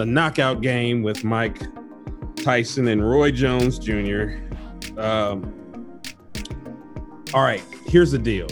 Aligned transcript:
the 0.00 0.06
knockout 0.06 0.62
game 0.62 1.02
with 1.02 1.24
Mike 1.24 1.60
Tyson 2.36 2.88
and 2.88 3.06
Roy 3.06 3.30
Jones 3.30 3.78
Jr. 3.78 4.38
Um, 4.96 6.00
all 7.34 7.42
right, 7.42 7.62
here's 7.84 8.10
the 8.10 8.18
deal. 8.18 8.46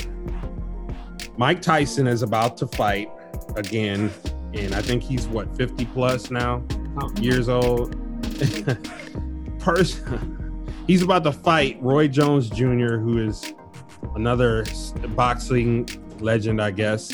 Mike 1.38 1.62
Tyson 1.62 2.06
is 2.06 2.20
about 2.20 2.58
to 2.58 2.66
fight 2.66 3.08
again, 3.56 4.12
and 4.52 4.74
I 4.74 4.82
think 4.82 5.02
he's 5.02 5.26
what 5.26 5.56
50 5.56 5.86
plus 5.86 6.30
now, 6.30 6.62
years 7.18 7.48
old. 7.48 7.96
Person, 9.58 10.70
he's 10.86 11.00
about 11.00 11.24
to 11.24 11.32
fight 11.32 11.78
Roy 11.80 12.08
Jones 12.08 12.50
Jr., 12.50 12.98
who 12.98 13.26
is 13.26 13.54
another 14.14 14.66
boxing 15.16 15.88
legend, 16.20 16.60
I 16.60 16.72
guess, 16.72 17.10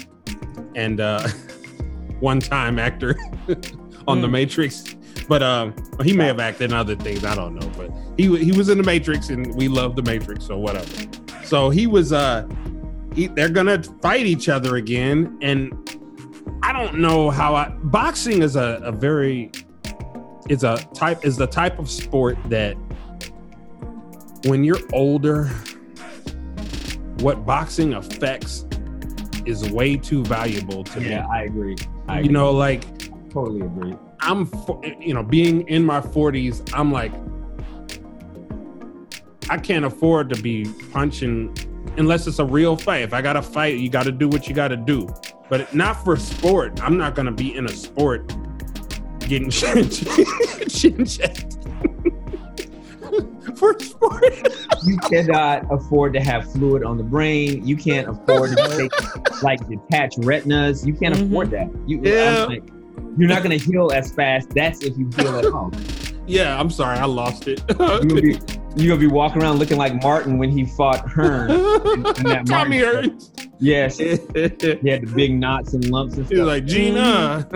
and 0.75 1.00
uh, 1.00 1.28
one-time 2.19 2.81
actor 2.81 3.16
on 4.06 4.20
The 4.20 4.28
Matrix. 4.28 4.97
But 5.28 5.42
um, 5.42 5.74
he 6.02 6.12
may 6.12 6.27
have 6.27 6.41
acted 6.41 6.70
in 6.70 6.77
other 6.77 6.97
things. 6.97 7.24
I 7.24 7.34
don't 7.34 7.55
know, 7.55 7.70
but 7.77 7.91
he 8.16 8.36
he 8.44 8.52
was 8.52 8.69
in 8.69 8.78
The 8.78 8.84
Matrix, 8.84 9.30
and 9.30 9.55
we 9.55 9.69
love 9.69 9.97
The 9.97 10.02
Matrix, 10.02 10.44
so 10.47 10.58
whatever. 10.58 10.86
So 11.44 11.70
he 11.70 11.86
was 11.86 12.12
uh, 12.12 12.47
he, 13.14 13.28
they're 13.28 13.48
gonna 13.48 13.82
fight 14.02 14.27
each 14.27 14.48
other 14.48 14.77
again, 14.77 15.38
and 15.41 15.72
I 16.62 16.72
don't 16.72 16.98
know 16.98 17.30
how 17.30 17.55
I 17.55 17.69
boxing 17.84 18.42
is 18.42 18.56
a, 18.56 18.80
a 18.82 18.92
very 18.92 19.50
is 20.48 20.64
a 20.64 20.77
type 20.94 21.25
is 21.25 21.36
the 21.36 21.47
type 21.47 21.78
of 21.78 21.91
sport 21.91 22.36
that 22.48 22.77
when 24.47 24.62
you're 24.64 24.80
older, 24.92 25.47
what 27.20 27.47
boxing 27.47 27.94
affects 27.94 28.66
is 29.47 29.70
way 29.70 29.97
too 29.97 30.22
valuable 30.25 30.84
to 30.84 31.00
Yeah, 31.00 31.22
me. 31.22 31.28
I 31.32 31.42
agree. 31.44 31.77
I 32.08 32.20
You 32.20 32.30
know, 32.30 32.50
like 32.50 32.84
totally 33.35 33.61
agree. 33.61 33.95
I'm, 34.21 34.51
you 35.01 35.13
know, 35.13 35.23
being 35.23 35.69
in 35.69 35.85
my 35.85 36.01
40s, 36.01 36.73
I'm 36.73 36.91
like, 36.91 37.13
I 39.51 39.59
can't 39.59 39.85
afford 39.85 40.31
to 40.33 40.41
be 40.41 40.65
punching 40.93 41.55
unless 41.99 42.27
it's 42.27 42.39
a 42.39 42.45
real 42.45 42.77
fight. 42.77 43.03
If 43.03 43.12
I 43.12 43.21
got 43.21 43.35
to 43.35 43.43
fight, 43.43 43.77
you 43.79 43.91
got 43.91 44.05
to 44.05 44.12
do 44.12 44.29
what 44.29 44.49
you 44.49 44.55
got 44.55 44.69
to 44.69 44.77
do. 44.77 45.07
But 45.51 45.75
not 45.75 46.03
for 46.03 46.17
sport. 46.17 46.81
I'm 46.83 46.97
not 46.97 47.15
going 47.15 47.27
to 47.27 47.33
be 47.33 47.55
in 47.55 47.67
a 47.67 47.73
sport 47.73 48.33
getting 49.21 49.51
chin 49.51 49.91
chin 49.91 51.05
checked. 51.05 51.59
for 53.59 53.79
sport. 53.79 54.25
You 54.85 54.97
cannot 54.99 55.71
afford 55.71 56.15
to 56.15 56.21
have 56.21 56.51
fluid 56.53 56.83
on 56.85 56.97
the 56.97 57.05
brain. 57.05 57.67
You 57.67 57.77
can't 57.77 58.09
afford 58.09 58.57
to 58.57 58.77
take 58.79 59.43
like 59.43 59.61
detached 59.69 60.19
retinas. 60.25 60.87
You 60.87 60.94
can't 60.94 61.15
Mhm. 61.15 61.27
afford 61.28 61.50
that. 61.50 61.69
You, 61.87 61.99
I'm 61.99 62.05
Yeah. 62.05 62.44
like, 62.47 62.62
you're 63.19 63.28
not 63.28 63.43
gonna 63.43 63.56
heal 63.56 63.91
as 63.93 64.12
fast. 64.12 64.50
That's 64.50 64.82
if 64.82 64.97
you 64.99 65.10
heal 65.16 65.37
at 65.38 65.47
all. 65.47 65.72
yeah, 66.27 66.59
I'm 66.59 66.71
sorry. 66.71 66.99
I 66.99 67.05
lost 67.05 67.49
it. 67.49 67.62
You're 67.69 67.77
gonna 68.00 68.21
be, 68.21 68.38
you're 68.77 68.88
gonna 68.97 68.97
be 68.99 69.06
walking 69.06 69.43
around 69.43 69.59
looking 69.59 69.78
like 69.78 70.00
Martin 70.03 70.38
when 70.38 70.50
he 70.50 70.65
fought 70.65 71.09
Hearn. 71.09 71.49
that 71.49 72.44
Tommy 72.49 72.78
Hearns. 72.78 73.31
Yes, 73.60 73.99
he 73.99 74.09
had 74.10 74.22
the 74.28 75.12
big 75.15 75.34
knots 75.34 75.75
and 75.75 75.88
lumps 75.91 76.16
and 76.16 76.27
He 76.27 76.34
was 76.34 76.38
stuff. 76.41 76.47
like 76.49 76.65
Gina. 76.66 77.47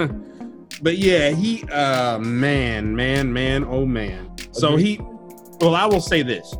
but 0.83 0.97
yeah, 0.99 1.31
he 1.31 1.65
uh 1.65 2.19
man, 2.19 2.95
man, 2.95 3.33
man, 3.33 3.65
oh 3.65 3.85
man. 3.85 4.31
So 4.53 4.77
he 4.77 5.01
well, 5.61 5.75
I 5.75 5.87
will 5.87 6.01
say 6.01 6.23
this. 6.23 6.55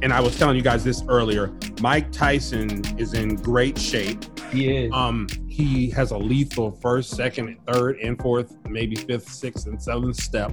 And 0.00 0.12
I 0.12 0.18
was 0.18 0.36
telling 0.36 0.56
you 0.56 0.62
guys 0.62 0.82
this 0.82 1.04
earlier. 1.08 1.52
Mike 1.80 2.10
Tyson 2.10 2.82
is 2.98 3.14
in 3.14 3.36
great 3.36 3.78
shape. 3.78 4.24
He 4.52 4.76
is. 4.76 4.92
Um, 4.92 5.26
he 5.48 5.90
has 5.90 6.10
a 6.10 6.18
lethal 6.18 6.70
first, 6.70 7.10
second, 7.10 7.48
and 7.48 7.66
third, 7.66 7.98
and 7.98 8.20
fourth, 8.20 8.54
maybe 8.68 8.96
fifth, 8.96 9.28
sixth, 9.28 9.66
and 9.66 9.82
seventh 9.82 10.16
step. 10.16 10.52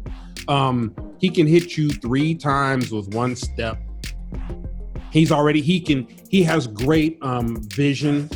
um, 0.48 0.94
he 1.18 1.30
can 1.30 1.46
hit 1.46 1.76
you 1.76 1.88
three 1.88 2.34
times 2.34 2.92
with 2.92 3.14
one 3.14 3.34
step. 3.34 3.80
He's 5.10 5.32
already 5.32 5.62
he 5.62 5.80
can 5.80 6.06
he 6.28 6.42
has 6.42 6.66
great 6.66 7.18
um 7.22 7.62
vision, 7.70 8.28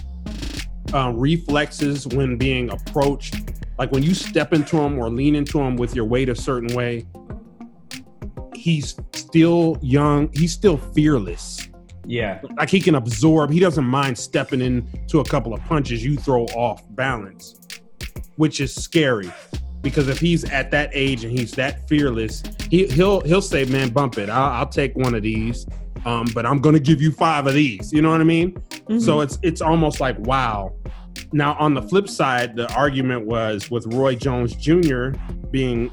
uh, 0.95 1.13
reflexes 1.15 2.07
when 2.07 2.39
being 2.39 2.71
approached. 2.71 3.37
Like 3.79 3.93
when 3.93 4.03
you 4.03 4.15
step 4.15 4.53
into 4.53 4.79
him 4.79 4.99
or 4.99 5.11
lean 5.11 5.35
into 5.35 5.61
him 5.61 5.77
with 5.77 5.95
your 5.95 6.07
weight 6.07 6.29
a 6.31 6.35
certain 6.35 6.75
way, 6.75 7.07
he's 8.55 8.97
still 9.13 9.79
young. 9.83 10.31
He's 10.33 10.53
still 10.53 10.79
fearless 10.79 11.69
yeah, 12.05 12.41
like 12.57 12.71
he 12.71 12.81
can 12.81 12.95
absorb. 12.97 13.51
He 13.51 13.61
doesn't 13.61 13.85
mind 13.85 14.19
stepping 14.19 14.61
into 14.61 15.21
a 15.21 15.25
couple 15.25 15.55
of 15.55 15.65
punches 15.65 16.05
you 16.05 16.17
throw 16.17 16.45
off 16.47 16.83
balance, 16.91 17.61
which 18.37 18.61
is 18.61 18.75
scary. 18.75 19.31
Because 19.83 20.09
if 20.09 20.19
he's 20.19 20.45
at 20.45 20.71
that 20.71 20.91
age 20.93 21.25
and 21.25 21.37
he's 21.37 21.53
that 21.53 21.89
fearless, 21.89 22.43
he 22.71 22.87
he'll 22.87 23.21
he'll 23.23 23.43
say, 23.43 23.65
"Man, 23.65 23.91
bump 23.91 24.19
it. 24.19 24.29
I'll, 24.29 24.53
I'll 24.53 24.69
take 24.69 24.97
one 24.97 25.15
of 25.15 25.23
these, 25.23 25.67
um, 26.05 26.27
but 26.35 26.47
I'm 26.47 26.61
gonna 26.61 26.81
give 26.81 27.01
you 27.03 27.13
five 27.13 27.47
of 27.47 27.55
these." 27.55 27.93
You 27.93 28.03
know 28.03 28.11
what 28.11 28.21
I 28.21 28.25
mean? 28.25 28.63
So 28.99 29.21
it's 29.21 29.39
it's 29.43 29.61
almost 29.61 30.01
like 30.01 30.19
wow. 30.21 30.75
Now 31.33 31.55
on 31.59 31.75
the 31.75 31.83
flip 31.83 32.09
side, 32.09 32.57
the 32.57 32.73
argument 32.75 33.27
was 33.27 33.71
with 33.71 33.87
Roy 33.93 34.15
Jones 34.15 34.55
Jr. 34.55 35.11
being 35.51 35.91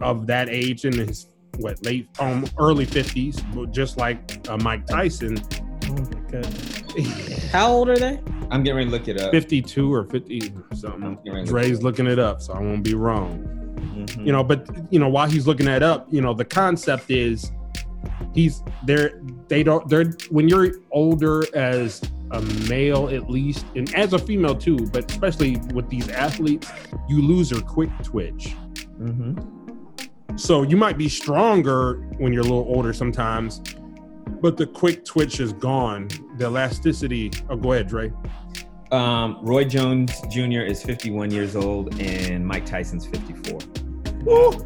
of 0.00 0.26
that 0.26 0.48
age 0.48 0.84
in 0.84 0.92
his 0.92 1.28
what 1.58 1.84
late 1.84 2.08
um 2.20 2.46
early 2.58 2.86
50s, 2.86 3.70
just 3.72 3.96
like 3.98 4.46
uh, 4.48 4.56
Mike 4.58 4.86
Tyson, 4.86 5.38
Oh 5.88 5.94
my 5.94 6.20
goodness. 6.30 7.50
How 7.52 7.70
old 7.70 7.88
are 7.88 7.96
they? 7.96 8.18
I'm 8.50 8.62
getting 8.62 8.76
ready 8.76 8.86
to 8.86 8.90
look 8.90 9.08
it 9.08 9.20
up. 9.20 9.30
52 9.30 9.92
or 9.92 10.04
50 10.04 10.52
or 10.70 10.76
something. 10.76 11.02
I'm 11.02 11.14
getting 11.16 11.32
ready 11.32 11.46
to 11.46 11.52
look 11.52 11.62
Dre's 11.62 11.82
looking 11.82 12.06
it 12.06 12.18
up, 12.18 12.40
so 12.42 12.54
I 12.54 12.60
won't 12.60 12.82
be 12.82 12.94
wrong. 12.94 13.44
Mhm. 13.96 14.26
You 14.26 14.32
know, 14.32 14.42
but 14.44 14.66
you 14.90 14.98
know, 14.98 15.08
while 15.08 15.28
he's 15.28 15.46
looking 15.46 15.66
that 15.66 15.82
up, 15.82 16.06
you 16.10 16.20
know, 16.20 16.34
the 16.34 16.44
concept 16.44 17.10
is 17.10 17.50
he's 18.34 18.62
they're 18.84 19.20
they 19.48 19.62
don't 19.62 19.88
they're 19.88 20.12
when 20.30 20.48
you're 20.48 20.72
older 20.90 21.44
as 21.56 22.02
a 22.32 22.40
male 22.68 23.08
at 23.08 23.30
least, 23.30 23.64
and 23.76 23.92
as 23.94 24.12
a 24.12 24.18
female 24.18 24.54
too, 24.54 24.76
but 24.92 25.10
especially 25.10 25.56
with 25.72 25.88
these 25.88 26.08
athletes, 26.08 26.68
you 27.08 27.22
lose 27.22 27.50
your 27.50 27.60
quick 27.60 27.90
twitch. 28.02 28.54
Mhm. 29.00 29.65
So 30.34 30.62
you 30.62 30.76
might 30.76 30.98
be 30.98 31.08
stronger 31.08 31.94
when 32.18 32.32
you're 32.32 32.42
a 32.42 32.46
little 32.46 32.66
older 32.68 32.92
sometimes, 32.92 33.60
but 34.42 34.56
the 34.56 34.66
quick 34.66 35.04
twitch 35.04 35.40
is 35.40 35.52
gone. 35.52 36.08
The 36.36 36.46
elasticity. 36.46 37.30
Oh, 37.48 37.56
go 37.56 37.72
ahead, 37.72 37.88
Dre. 37.88 38.12
Um, 38.92 39.38
Roy 39.42 39.64
Jones 39.64 40.12
Jr. 40.30 40.60
is 40.60 40.82
51 40.82 41.30
years 41.30 41.56
old, 41.56 41.98
and 42.00 42.46
Mike 42.46 42.66
Tyson's 42.66 43.06
54. 43.06 43.58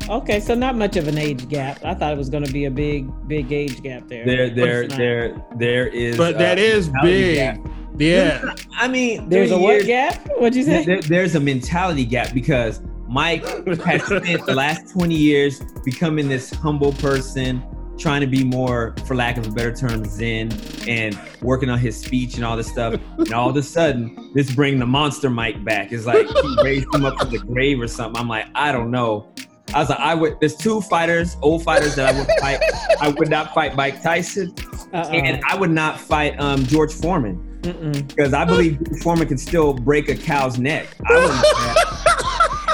Okay, 0.08 0.40
so 0.40 0.54
not 0.54 0.74
much 0.74 0.96
of 0.96 1.06
an 1.06 1.18
age 1.18 1.46
gap. 1.48 1.84
I 1.84 1.94
thought 1.94 2.12
it 2.12 2.16
was 2.16 2.30
going 2.30 2.44
to 2.44 2.52
be 2.52 2.64
a 2.64 2.70
big, 2.70 3.10
big 3.28 3.52
age 3.52 3.82
gap 3.82 4.08
there. 4.08 4.24
There, 4.24 4.48
there, 4.50 4.88
there, 4.88 5.44
there 5.56 5.86
is. 5.88 6.16
But 6.16 6.38
that 6.38 6.58
uh, 6.58 6.62
is 6.62 6.90
big. 7.02 7.36
gap. 7.36 7.68
Yeah. 7.98 8.54
I 8.72 8.88
mean, 8.88 9.28
There's 9.28 9.50
a 9.50 9.54
30 9.54 9.62
what 9.64 9.72
years- 9.74 9.86
gap? 9.86 10.28
What'd 10.38 10.56
you 10.56 10.62
say? 10.62 10.84
There, 10.86 11.02
there's 11.02 11.34
a 11.34 11.40
mentality 11.40 12.06
gap 12.06 12.32
because 12.32 12.80
Mike 13.10 13.44
has 13.80 14.04
spent 14.04 14.46
the 14.46 14.54
last 14.54 14.92
20 14.92 15.14
years 15.14 15.60
becoming 15.84 16.28
this 16.28 16.50
humble 16.50 16.92
person, 16.94 17.62
trying 17.98 18.20
to 18.20 18.26
be 18.26 18.44
more, 18.44 18.94
for 19.04 19.14
lack 19.16 19.36
of 19.36 19.46
a 19.46 19.50
better 19.50 19.74
term, 19.74 20.04
zen, 20.04 20.52
and 20.88 21.18
working 21.42 21.68
on 21.68 21.78
his 21.78 21.96
speech 22.00 22.36
and 22.36 22.44
all 22.44 22.56
this 22.56 22.68
stuff. 22.68 22.94
And 23.18 23.32
all 23.32 23.50
of 23.50 23.56
a 23.56 23.62
sudden, 23.62 24.30
this 24.34 24.54
bring 24.54 24.78
the 24.78 24.86
monster 24.86 25.28
Mike 25.28 25.64
back. 25.64 25.90
It's 25.92 26.06
like 26.06 26.26
he 26.28 26.56
raised 26.62 26.86
him 26.94 27.04
up 27.04 27.18
from 27.18 27.30
the 27.30 27.38
grave 27.38 27.80
or 27.80 27.88
something. 27.88 28.20
I'm 28.20 28.28
like, 28.28 28.46
I 28.54 28.70
don't 28.70 28.90
know. 28.92 29.28
I 29.74 29.80
was 29.80 29.88
like, 29.90 30.00
I 30.00 30.14
would. 30.14 30.38
There's 30.40 30.56
two 30.56 30.80
fighters, 30.80 31.36
old 31.42 31.62
fighters 31.64 31.94
that 31.96 32.14
I 32.14 32.18
would 32.18 32.28
fight. 32.40 32.60
I 33.00 33.08
would 33.08 33.28
not 33.28 33.52
fight 33.54 33.74
Mike 33.76 34.02
Tyson, 34.02 34.54
Uh-uh. 34.92 35.10
and 35.10 35.42
I 35.48 35.56
would 35.56 35.70
not 35.70 35.98
fight 36.00 36.38
um, 36.40 36.64
George 36.64 36.92
Foreman 36.92 37.36
Mm-mm. 37.62 38.08
because 38.08 38.32
I 38.34 38.44
believe 38.44 38.82
George 38.84 39.02
Foreman 39.02 39.28
can 39.28 39.38
still 39.38 39.72
break 39.72 40.08
a 40.08 40.16
cow's 40.16 40.58
neck. 40.58 40.88
I 41.06 41.14
wouldn't- 41.14 41.96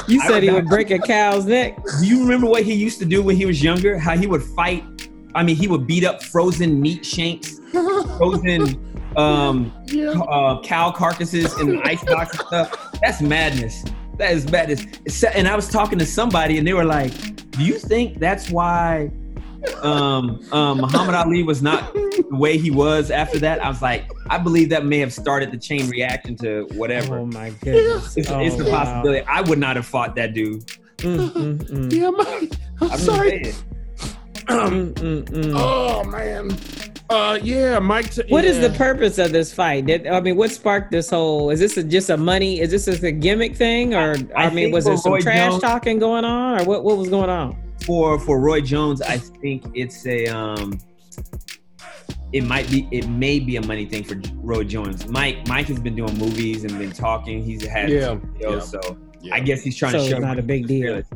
You 0.09 0.21
said 0.21 0.43
he 0.43 0.51
would 0.51 0.67
break 0.67 0.91
a 0.91 0.99
cow's 0.99 1.47
neck. 1.47 1.79
Do 2.01 2.07
you 2.07 2.21
remember 2.21 2.47
what 2.47 2.63
he 2.63 2.75
used 2.75 2.99
to 3.01 3.05
do 3.05 3.23
when 3.23 3.37
he 3.37 3.47
was 3.47 3.63
younger? 3.63 3.99
How 3.99 4.17
he 4.17 4.27
would 4.27 4.43
fight? 4.43 4.85
I 5.35 5.43
mean, 5.43 5.57
he 5.57 5.69
would 5.69 5.87
beat 5.87 6.05
up 6.05 6.23
frozen 6.23 6.81
meat 6.81 7.05
shanks, 7.05 7.61
frozen 7.73 8.81
um, 9.17 9.73
uh, 10.29 10.61
cow 10.63 10.91
carcasses 10.91 11.59
in 11.61 11.69
the 11.69 11.83
ice 11.85 12.05
box 12.05 12.39
and 12.39 12.47
stuff. 12.47 12.93
That's 13.03 13.21
madness. 13.21 13.85
That 14.19 14.33
is 14.33 14.51
madness. 14.51 15.25
And 15.25 15.49
I 15.49 15.57
was 15.57 15.69
talking 15.69 15.99
to 15.99 16.07
somebody, 16.07 16.59
and 16.59 16.67
they 16.67 16.73
were 16.73 16.85
like, 16.85 17.13
"Do 17.51 17.65
you 17.65 17.79
think 17.79 18.19
that's 18.19 18.51
why 18.51 19.11
um, 19.83 20.41
um, 20.53 20.79
Muhammad 20.79 21.15
Ali 21.15 21.43
was 21.43 21.63
not 21.63 21.93
the 21.95 22.27
way 22.31 22.59
he 22.59 22.71
was 22.71 23.11
after 23.11 23.39
that?" 23.41 23.65
I 23.65 23.69
was 23.69 23.83
like, 23.83 24.11
"I 24.31 24.39
believe 24.39 24.69
that 24.71 24.85
may 24.85 24.99
have 24.99 25.13
started 25.13 25.51
the 25.53 25.59
chain 25.59 25.89
reaction 25.89 26.37
to 26.37 26.67
whatever." 26.75 27.19
Oh 27.19 27.27
my 27.27 27.51
goodness. 27.63 28.17
It's, 28.17 28.31
oh, 28.31 28.41
it's 28.41 28.57
the 28.57 28.65
wow. 28.65 28.85
possibility. 28.85 29.27
I 29.27 29.41
would 29.43 29.59
not 29.59 29.77
have 29.77 29.87
fought 29.87 30.15
that 30.17 30.35
dude. 30.35 30.67
Mm, 30.99 31.31
mm, 31.31 31.59
mm. 31.71 31.93
Yeah, 31.93 32.11
Mike. 32.11 32.53
I'm 32.81 32.91
I'm 32.93 32.99
sorry. 32.99 33.51
Um, 33.51 33.57
Mm, 34.47 34.93
mm, 34.95 35.25
mm. 35.25 35.53
oh 35.57 36.05
man. 36.05 36.57
Uh, 37.11 37.39
yeah, 37.43 37.79
Mike. 37.81 38.13
T- 38.13 38.23
What 38.29 38.45
is 38.45 38.59
yeah. 38.59 38.69
the 38.69 38.79
purpose 38.79 39.19
of 39.19 39.33
this 39.33 39.53
fight? 39.53 39.87
Did, 39.87 40.07
I 40.07 40.21
mean, 40.21 40.37
what 40.37 40.51
sparked 40.51 40.91
this 40.93 41.11
whole? 41.11 41.51
Is 41.51 41.59
this 41.61 41.77
a, 41.77 41.83
just 41.83 42.11
a 42.11 42.17
money? 42.17 42.61
Is 42.61 42.71
this 42.71 42.85
just 42.85 43.03
a 43.03 43.13
gimmick 43.13 43.57
thing, 43.57 43.95
or 43.95 44.15
I, 44.37 44.47
I 44.47 44.51
mean, 44.51 44.71
was 44.71 44.85
there 44.85 44.97
some 44.97 45.13
Roy 45.13 45.21
trash 45.21 45.51
Jones- 45.51 45.63
talking 45.63 45.99
going 45.99 46.25
on, 46.25 46.61
or 46.61 46.65
what? 46.65 46.85
What 46.85 46.97
was 46.97 47.09
going 47.09 47.29
on? 47.31 47.57
For 47.87 48.19
for 48.19 48.39
Roy 48.41 48.61
Jones, 48.61 49.01
I 49.01 49.17
think 49.19 49.65
it's 49.75 50.05
a 50.07 50.27
um 50.27 50.79
it 52.33 52.43
might 52.45 52.69
be 52.71 52.89
it 52.91 53.09
may 53.09 53.39
be 53.39 53.57
a 53.57 53.63
money 53.67 53.87
thing 53.87 54.03
for 54.05 54.21
Roy 54.37 54.65
Jones. 54.65 55.07
Mike 55.09 55.47
Mike 55.49 55.67
has 55.69 55.79
been 55.79 55.95
doing 55.95 56.17
movies 56.19 56.65
and 56.65 56.77
been 56.79 56.93
talking. 56.93 57.43
He's 57.43 57.65
had 57.65 57.89
Yeah, 57.89 58.17
videos, 58.17 58.41
yeah. 58.41 58.59
so 58.61 58.99
Yeah. 59.23 59.35
I 59.35 59.41
guess 59.41 59.63
he's 59.63 59.77
trying 59.77 59.93
So 59.93 59.99
to 59.99 60.05
it's 60.05 60.13
show 60.13 60.19
not 60.19 60.39
a 60.39 60.43
big 60.43 60.67
deal. 60.67 60.83
fearless. 60.83 61.07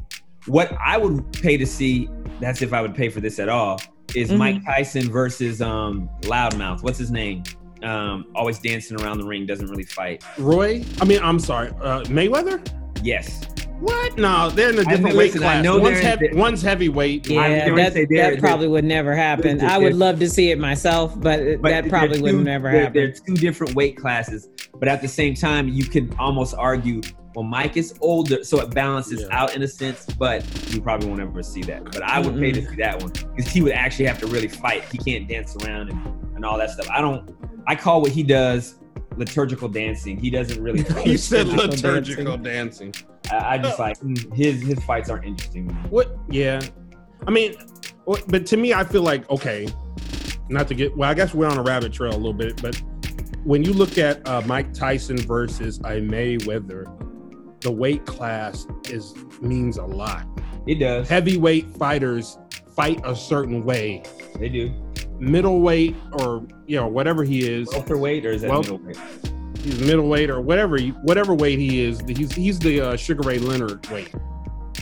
What 0.46 0.72
I 0.84 0.96
would 0.96 1.30
pay 1.32 1.56
to 1.58 1.66
see, 1.66 2.08
that's 2.40 2.62
if 2.62 2.72
I 2.72 2.80
would 2.80 2.94
pay 2.94 3.08
for 3.08 3.20
this 3.20 3.38
at 3.38 3.48
all, 3.48 3.78
is 4.14 4.30
Mhm. 4.30 4.38
Mike 4.38 4.64
Tyson 4.64 5.10
versus 5.10 5.60
um 5.60 6.08
Loudmouth. 6.22 6.82
What's 6.82 6.98
his 6.98 7.10
name? 7.10 7.42
Um, 7.82 8.26
always 8.34 8.58
dancing 8.58 9.00
around 9.00 9.18
the 9.18 9.26
ring, 9.26 9.46
doesn't 9.46 9.66
really 9.68 9.84
fight. 9.84 10.22
Roy? 10.38 10.84
I 11.00 11.04
mean, 11.06 11.18
I'm 11.22 11.38
sorry, 11.38 11.70
uh, 11.80 12.02
Mayweather. 12.04 12.60
Yes. 13.02 13.40
What? 13.80 14.18
No, 14.18 14.50
they're 14.50 14.68
in 14.70 14.78
a 14.78 14.84
different 14.84 15.14
know- 15.14 15.18
weight 15.18 15.32
listen, 15.32 15.42
I 15.42 15.52
class. 15.54 15.64
know 15.64 15.78
one's, 15.78 16.00
they're- 16.00 16.02
heavy, 16.10 16.28
one's 16.34 16.62
heavyweight. 16.62 17.28
Yeah, 17.28 17.66
gonna 17.68 17.76
that, 17.82 17.92
say 17.94 18.04
that 18.06 18.38
probably 18.38 18.68
would 18.68 18.84
never 18.84 19.14
happen. 19.14 19.58
they're- 19.58 19.68
I 19.68 19.78
would 19.78 19.94
love 19.94 20.18
to 20.20 20.28
see 20.28 20.50
it 20.50 20.58
myself, 20.58 21.14
but, 21.18 21.60
But 21.62 21.70
that 21.70 21.82
they're 21.84 21.90
probably 21.90 22.20
would 22.20 22.44
never 22.44 22.68
happen. 22.68 22.92
They're 22.92 23.12
two 23.12 23.34
different 23.34 23.74
weight 23.74 23.96
classes, 23.96 24.48
but 24.78 24.88
at 24.88 25.00
the 25.00 25.08
same 25.08 25.34
time, 25.34 25.68
you 25.68 25.84
can 25.84 26.12
almost 26.18 26.54
argue, 26.58 27.00
well, 27.34 27.44
Mike 27.44 27.76
is 27.78 27.94
older, 28.02 28.44
so 28.44 28.60
it 28.60 28.70
balances 28.74 29.22
Yeah. 29.22 29.38
out 29.40 29.54
in 29.56 29.62
a 29.62 29.68
sense. 29.68 30.04
But 30.18 30.44
you 30.74 30.80
probably 30.82 31.08
won't 31.08 31.20
ever 31.20 31.42
see 31.42 31.62
that. 31.62 31.84
But 31.84 32.02
I 32.02 32.20
would 32.20 32.38
pay 32.38 32.52
to 32.52 32.60
see 32.68 32.76
that 32.76 33.00
one 33.02 33.12
because 33.34 33.50
he 33.50 33.62
would 33.62 33.72
actually 33.72 34.06
have 34.06 34.18
to 34.20 34.26
really 34.26 34.48
fight. 34.48 34.84
He 34.92 34.98
can't 34.98 35.26
dance 35.28 35.56
around 35.64 35.90
and, 35.90 36.00
and 36.36 36.44
all 36.44 36.58
that 36.58 36.70
stuff. 36.70 36.88
I 36.90 37.00
don't. 37.00 37.30
I 37.66 37.76
call 37.76 38.02
what 38.02 38.10
he 38.10 38.22
does 38.24 38.74
liturgical 39.20 39.68
dancing. 39.68 40.18
He 40.18 40.30
doesn't 40.30 40.60
really. 40.62 40.84
You 41.04 41.16
said 41.16 41.46
Liturgical 41.46 41.92
liturgical 41.92 42.36
dancing. 42.38 42.94
I, 43.30 43.54
I 43.54 43.58
just 43.58 43.78
like 43.78 43.98
mm, 44.00 44.34
his 44.34 44.60
his 44.62 44.82
fights 44.84 45.08
aren't 45.08 45.24
interesting. 45.24 45.68
What? 45.90 46.16
Yeah. 46.28 46.60
I 47.26 47.30
mean, 47.30 47.54
but 48.26 48.46
to 48.46 48.56
me, 48.56 48.74
I 48.74 48.82
feel 48.82 49.02
like 49.02 49.28
okay, 49.30 49.68
not 50.48 50.66
to 50.68 50.74
get. 50.74 50.96
Well, 50.96 51.08
I 51.08 51.14
guess 51.14 51.34
we're 51.34 51.46
on 51.46 51.58
a 51.58 51.62
rabbit 51.62 51.92
trail 51.92 52.12
a 52.12 52.16
little 52.16 52.32
bit, 52.32 52.60
but 52.60 52.80
when 53.44 53.62
you 53.62 53.72
look 53.72 53.98
at 53.98 54.26
uh, 54.26 54.42
Mike 54.46 54.72
Tyson 54.74 55.18
versus 55.18 55.78
a 55.78 56.00
Mayweather, 56.00 56.86
the 57.60 57.70
weight 57.70 58.04
class 58.06 58.66
is 58.88 59.14
means 59.40 59.76
a 59.76 59.84
lot. 59.84 60.26
It 60.66 60.76
does. 60.76 61.08
Heavyweight 61.08 61.68
fighters 61.76 62.38
fight 62.76 63.00
a 63.04 63.14
certain 63.14 63.64
way. 63.64 64.02
They 64.38 64.48
do. 64.48 64.72
Middleweight 65.18 65.96
or 66.12 66.46
you 66.66 66.76
know 66.76 66.86
whatever 66.88 67.24
he 67.24 67.40
is, 67.46 67.68
Welterweight 67.72 68.24
or 68.24 68.30
is 68.30 68.42
that 68.42 68.50
Wel- 68.50 68.62
middleweight? 68.62 68.96
he's 69.62 69.78
middleweight 69.80 70.30
or 70.30 70.40
whatever 70.40 70.78
whatever 71.02 71.34
weight 71.34 71.58
he 71.58 71.82
is. 71.84 72.00
He's 72.08 72.32
he's 72.32 72.58
the 72.58 72.80
uh, 72.80 72.96
Sugar 72.96 73.22
Ray 73.28 73.38
Leonard 73.38 73.86
weight. 73.90 74.10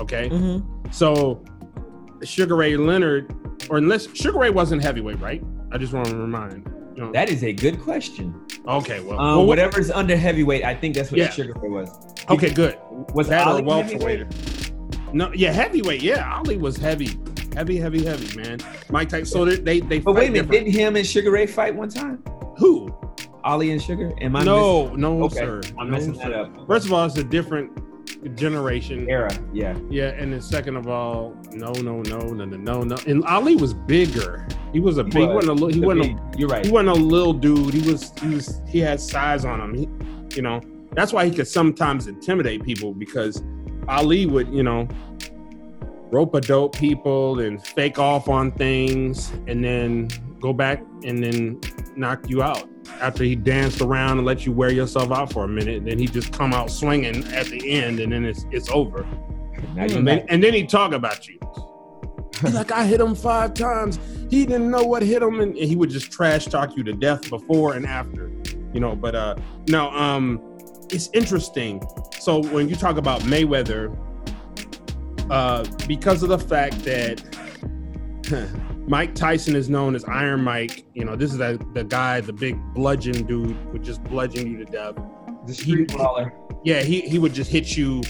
Okay, 0.00 0.28
Mhm. 0.30 0.62
so 0.94 1.42
Sugar 2.22 2.54
Ray 2.54 2.76
Leonard, 2.76 3.34
or 3.68 3.78
unless 3.78 4.06
Sugar 4.14 4.38
Ray 4.38 4.50
wasn't 4.50 4.80
heavyweight, 4.82 5.20
right? 5.20 5.42
I 5.72 5.78
just 5.78 5.92
want 5.92 6.06
to 6.06 6.16
remind. 6.16 6.70
You 6.94 7.04
know, 7.04 7.12
That 7.12 7.28
is 7.30 7.42
a 7.44 7.52
good 7.52 7.80
question. 7.80 8.34
okay, 8.66 9.00
well, 9.00 9.18
Um, 9.20 9.36
well, 9.38 9.46
whatever's 9.46 9.90
under 9.90 10.16
heavyweight, 10.16 10.64
I 10.64 10.74
think 10.74 10.94
that's 10.94 11.10
what 11.10 11.18
Yeah. 11.18 11.30
Sugar 11.30 11.54
Ray 11.60 11.68
was. 11.68 11.90
Okay, 12.30 12.50
good. 12.50 12.76
Was 13.14 13.28
that 13.28 13.46
or 13.46 13.50
Ali 13.50 13.62
welterweight? 13.62 14.26
No, 15.12 15.32
yeah, 15.32 15.52
heavyweight. 15.52 16.02
Yeah, 16.02 16.32
Ali 16.38 16.56
was 16.56 16.76
heavy, 16.76 17.10
heavy, 17.58 17.76
heavy, 17.76 18.04
heavy, 18.04 18.36
man. 18.40 18.58
Mike 18.88 19.08
Tyson. 19.08 19.26
So 19.26 19.44
they 19.44 19.80
they, 19.80 19.98
But 19.98 20.12
wait 20.14 20.28
a 20.28 20.32
minute, 20.32 20.48
different. 20.48 20.50
didn't 20.66 20.74
him 20.74 20.96
and 20.96 21.04
Sugar 21.06 21.32
Ray 21.32 21.46
fight 21.46 21.74
one 21.74 21.88
time? 21.88 22.22
Who? 22.58 22.94
Ali 23.44 23.72
and 23.72 23.82
Sugar? 23.82 24.12
Am 24.20 24.36
I 24.36 24.44
No, 24.44 24.94
no, 24.94 25.24
Okay, 25.24 25.36
sir. 25.36 25.60
I'm 25.78 25.90
No, 25.90 25.96
messing 25.96 26.12
that 26.14 26.32
up. 26.32 26.66
First 26.68 26.86
of 26.86 26.92
all, 26.92 27.04
it's 27.06 27.16
a 27.18 27.24
different 27.24 27.70
generation. 28.36 29.08
era? 29.08 29.30
Yeah. 29.52 29.76
Yeah, 29.90 30.08
and 30.10 30.32
then 30.32 30.40
second 30.40 30.76
of 30.76 30.86
all, 30.88 31.36
no, 31.52 31.72
no, 31.82 32.02
no, 32.02 32.18
no, 32.20 32.44
no, 32.44 32.56
no, 32.56 32.82
no. 32.82 32.96
And 33.06 33.24
Ali 33.24 33.56
was 33.56 33.74
bigger. 33.74 34.46
He 34.72 34.78
was 34.80 34.98
a 34.98 35.04
big. 35.04 35.14
He 35.14 35.20
was. 35.26 35.34
wasn't 35.46 35.50
a 35.50 35.52
little. 35.54 35.68
He 35.68 35.80
The 35.80 35.86
wasn't. 35.86 36.18
A, 36.34 36.38
You're 36.38 36.48
right. 36.48 36.64
he 36.64 36.70
wasn't 36.70 36.90
a 36.90 37.00
little 37.00 37.32
dude. 37.32 37.74
He 37.74 37.90
was. 37.90 38.12
He 38.20 38.28
was. 38.34 38.60
He 38.68 38.78
had 38.78 39.00
size 39.00 39.44
on 39.44 39.60
him. 39.60 39.74
He, 39.74 40.36
you 40.36 40.42
know, 40.42 40.60
that's 40.94 41.12
why 41.12 41.24
he 41.24 41.30
could 41.34 41.48
sometimes 41.48 42.06
intimidate 42.06 42.62
people 42.64 42.92
because 42.92 43.42
Ali 43.88 44.26
would, 44.26 44.48
you 44.52 44.62
know, 44.62 44.86
rope 46.10 46.34
a 46.34 46.40
dope 46.40 46.76
people 46.76 47.40
and 47.40 47.64
fake 47.64 47.98
off 47.98 48.28
on 48.28 48.52
things, 48.52 49.30
and 49.46 49.62
then 49.62 50.08
go 50.40 50.52
back 50.52 50.82
and 51.04 51.22
then 51.22 51.60
knock 51.96 52.28
you 52.28 52.42
out 52.42 52.68
after 53.00 53.24
he 53.24 53.34
danced 53.34 53.80
around 53.80 54.18
and 54.18 54.26
let 54.26 54.46
you 54.46 54.52
wear 54.52 54.72
yourself 54.72 55.10
out 55.10 55.32
for 55.32 55.44
a 55.44 55.48
minute. 55.48 55.78
And 55.78 55.86
then 55.86 55.98
he 55.98 56.06
just 56.06 56.32
come 56.32 56.52
out 56.52 56.70
swinging 56.70 57.24
at 57.32 57.46
the 57.46 57.70
end, 57.70 58.00
and 58.00 58.12
then 58.12 58.24
it's 58.24 58.46
it's 58.50 58.70
over. 58.70 59.06
And 59.76 60.06
then, 60.06 60.24
and 60.28 60.42
then 60.42 60.54
he 60.54 60.64
talk 60.64 60.92
about 60.92 61.28
you. 61.28 61.38
He's 62.40 62.54
like, 62.54 62.70
I 62.70 62.84
hit 62.84 63.00
him 63.00 63.14
five 63.14 63.54
times. 63.54 63.98
He 64.30 64.46
didn't 64.46 64.70
know 64.70 64.84
what 64.84 65.02
hit 65.02 65.22
him, 65.22 65.40
and, 65.40 65.56
and 65.56 65.68
he 65.68 65.74
would 65.74 65.90
just 65.90 66.12
trash 66.12 66.46
talk 66.46 66.76
you 66.76 66.84
to 66.84 66.92
death 66.92 67.28
before 67.28 67.74
and 67.74 67.84
after, 67.86 68.30
you 68.72 68.80
know. 68.80 68.94
But 68.94 69.14
uh, 69.14 69.36
no, 69.68 69.90
um, 69.90 70.40
it's 70.90 71.10
interesting. 71.12 71.82
So 72.20 72.42
when 72.42 72.68
you 72.68 72.76
talk 72.76 72.96
about 72.96 73.22
Mayweather, 73.22 73.96
uh, 75.30 75.64
because 75.86 76.22
of 76.22 76.28
the 76.28 76.38
fact 76.38 76.84
that 76.84 77.22
Mike 78.88 79.14
Tyson 79.14 79.54
is 79.54 79.68
known 79.68 79.94
as 79.94 80.04
Iron 80.04 80.42
Mike, 80.42 80.84
you 80.94 81.04
know, 81.04 81.16
this 81.16 81.32
is 81.32 81.38
the, 81.38 81.64
the 81.74 81.84
guy, 81.84 82.20
the 82.20 82.32
big 82.32 82.58
bludgeon 82.74 83.26
dude, 83.26 83.72
would 83.72 83.82
just 83.82 84.02
bludgeon 84.04 84.50
you 84.50 84.64
to 84.64 84.64
death 84.64 84.96
the 85.48 85.54
street 85.54 85.88
brawler. 85.88 86.32
yeah, 86.62 86.82
he 86.82 87.00
he 87.00 87.18
would 87.18 87.32
just 87.32 87.50
hit 87.50 87.76
you. 87.76 88.02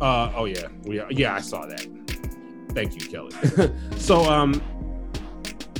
Uh, 0.00 0.32
oh 0.34 0.44
yeah, 0.44 0.68
yeah, 0.84 1.06
yeah, 1.10 1.34
I 1.34 1.40
saw 1.40 1.66
that. 1.66 1.86
Thank 2.70 2.94
you, 2.94 3.08
Kelly. 3.08 3.32
so 3.98 4.22
um, 4.30 4.62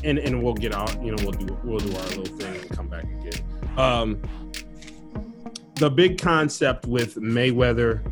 and 0.04 0.18
and 0.18 0.42
we'll 0.42 0.54
get 0.54 0.74
out. 0.74 1.02
You 1.02 1.14
know, 1.14 1.22
we'll 1.22 1.32
do 1.32 1.58
we'll 1.64 1.78
do 1.78 1.96
our 1.96 2.06
little 2.08 2.24
thing 2.24 2.54
and 2.54 2.70
come 2.70 2.88
back 2.88 3.04
again. 3.04 3.44
Um, 3.76 4.20
the 5.76 5.88
big 5.88 6.20
concept 6.20 6.86
with 6.86 7.14
Mayweather 7.14 8.02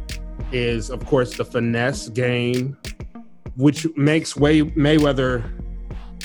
is, 0.53 0.91
of 0.91 1.05
course, 1.07 1.37
the 1.37 1.45
finesse 1.45 2.09
game, 2.09 2.77
which 3.57 3.87
makes 3.97 4.37
Way 4.37 4.63
Mayweather 4.63 5.51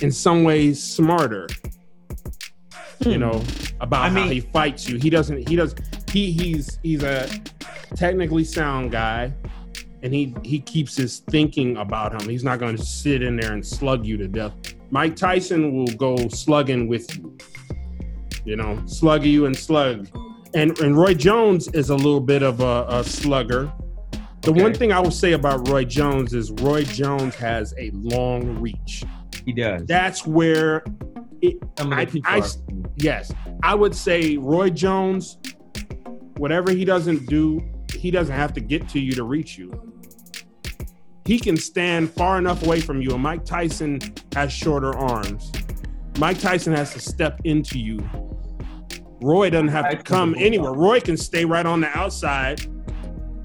in 0.01 0.11
some 0.11 0.43
ways 0.43 0.81
smarter. 0.83 1.47
You 3.05 3.13
Hmm. 3.15 3.19
know 3.19 3.43
about 3.79 4.05
I 4.05 4.09
how 4.09 4.27
he 4.29 4.41
fights 4.41 4.87
you. 4.87 4.97
He 4.99 5.09
doesn't. 5.09 5.47
He 5.49 5.55
does. 5.55 5.73
He 6.11 6.31
he's 6.31 6.77
he's 6.83 7.03
a 7.03 7.27
technically 7.95 8.43
sound 8.43 8.91
guy, 8.91 9.33
and 10.03 10.13
he 10.13 10.35
he 10.43 10.59
keeps 10.59 10.95
his 10.97 11.19
thinking 11.29 11.77
about 11.77 12.19
him. 12.21 12.29
He's 12.29 12.43
not 12.43 12.59
going 12.59 12.77
to 12.77 12.83
sit 12.85 13.23
in 13.23 13.35
there 13.37 13.53
and 13.53 13.65
slug 13.65 14.05
you 14.05 14.17
to 14.17 14.27
death. 14.27 14.53
Mike 14.91 15.15
Tyson 15.15 15.73
will 15.73 15.93
go 15.97 16.15
slugging 16.27 16.87
with 16.87 17.15
you. 17.17 17.35
You 18.45 18.55
know, 18.55 18.79
slug 18.85 19.23
you 19.25 19.45
and 19.47 19.55
slug. 19.55 20.07
And 20.53 20.77
and 20.79 20.95
Roy 20.95 21.13
Jones 21.15 21.69
is 21.69 21.89
a 21.89 21.95
little 21.95 22.19
bit 22.21 22.43
of 22.43 22.59
a, 22.59 22.85
a 22.87 23.03
slugger. 23.03 23.71
The 24.41 24.51
Okay. 24.51 24.61
one 24.63 24.73
thing 24.73 24.91
I 24.91 24.99
will 24.99 25.11
say 25.11 25.33
about 25.33 25.67
Roy 25.67 25.85
Jones 25.85 26.33
is 26.33 26.51
Roy 26.51 26.83
Jones 26.83 27.35
has 27.35 27.73
a 27.79 27.91
long 27.93 28.59
reach. 28.59 29.03
He 29.45 29.53
does. 29.53 29.85
That's 29.85 30.25
where 30.25 30.83
it, 31.41 31.57
Some 31.77 31.91
of 31.93 32.11
the 32.11 32.21
I- 32.25 32.37
I- 32.37 32.43
yes, 32.97 33.31
I 33.63 33.75
would 33.75 33.95
say 33.95 34.37
Roy 34.37 34.69
Jones, 34.69 35.37
whatever 36.37 36.71
he 36.71 36.85
doesn't 36.85 37.27
do, 37.27 37.61
he 37.95 38.09
doesn't 38.11 38.35
have 38.35 38.53
to 38.53 38.61
get 38.61 38.87
to 38.89 38.99
you 38.99 39.11
to 39.13 39.23
reach 39.23 39.57
you. 39.57 39.71
He 41.25 41.39
can 41.39 41.55
stand 41.57 42.09
far 42.09 42.37
enough 42.39 42.63
away 42.65 42.79
from 42.79 43.01
you, 43.01 43.11
and 43.13 43.21
Mike 43.21 43.45
Tyson 43.45 43.99
has 44.35 44.51
shorter 44.51 44.95
arms. 44.97 45.51
Mike 46.19 46.39
Tyson 46.39 46.73
has 46.73 46.93
to 46.93 46.99
step 46.99 47.39
into 47.43 47.79
you. 47.79 47.99
Roy 49.21 49.49
doesn't 49.51 49.67
have 49.69 49.89
to 49.91 49.97
come 49.97 50.35
anywhere. 50.37 50.73
Roy 50.73 50.99
can 50.99 51.15
stay 51.15 51.45
right 51.45 51.65
on 51.65 51.81
the 51.81 51.95
outside 51.97 52.61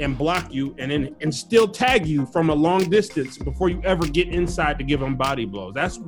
and 0.01 0.17
block 0.17 0.53
you 0.53 0.75
and 0.79 0.91
then 0.91 1.17
and 1.21 1.35
still 1.35 1.67
tag 1.67 2.07
you 2.07 2.27
from 2.27 2.51
a 2.51 2.55
long 2.55 2.89
distance 2.91 3.39
before 3.39 3.69
you 3.69 3.81
ever 3.85 4.07
get 4.07 4.29
inside 4.29 4.79
to 4.79 4.85
give 4.85 5.01
him 5.01 5.17
body 5.17 5.45
blows. 5.45 5.75
That's 5.75 5.99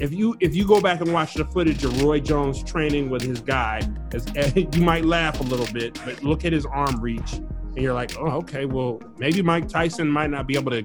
if 0.00 0.12
you 0.12 0.36
if 0.40 0.54
you 0.54 0.66
go 0.66 0.80
back 0.80 1.00
and 1.00 1.12
watch 1.12 1.34
the 1.34 1.44
footage 1.44 1.84
of 1.84 2.02
Roy 2.02 2.20
Jones 2.20 2.62
training 2.62 3.10
with 3.10 3.22
his 3.22 3.40
guy, 3.40 3.80
as, 4.12 4.26
you 4.56 4.82
might 4.82 5.04
laugh 5.04 5.40
a 5.40 5.44
little 5.44 5.72
bit, 5.72 5.98
but 6.04 6.22
look 6.22 6.44
at 6.44 6.52
his 6.52 6.66
arm 6.66 7.00
reach, 7.00 7.34
and 7.34 7.78
you're 7.78 7.94
like, 7.94 8.18
oh, 8.18 8.30
okay, 8.38 8.64
well, 8.64 9.00
maybe 9.18 9.42
Mike 9.42 9.68
Tyson 9.68 10.08
might 10.08 10.30
not 10.30 10.46
be 10.46 10.56
able 10.56 10.72
to 10.72 10.82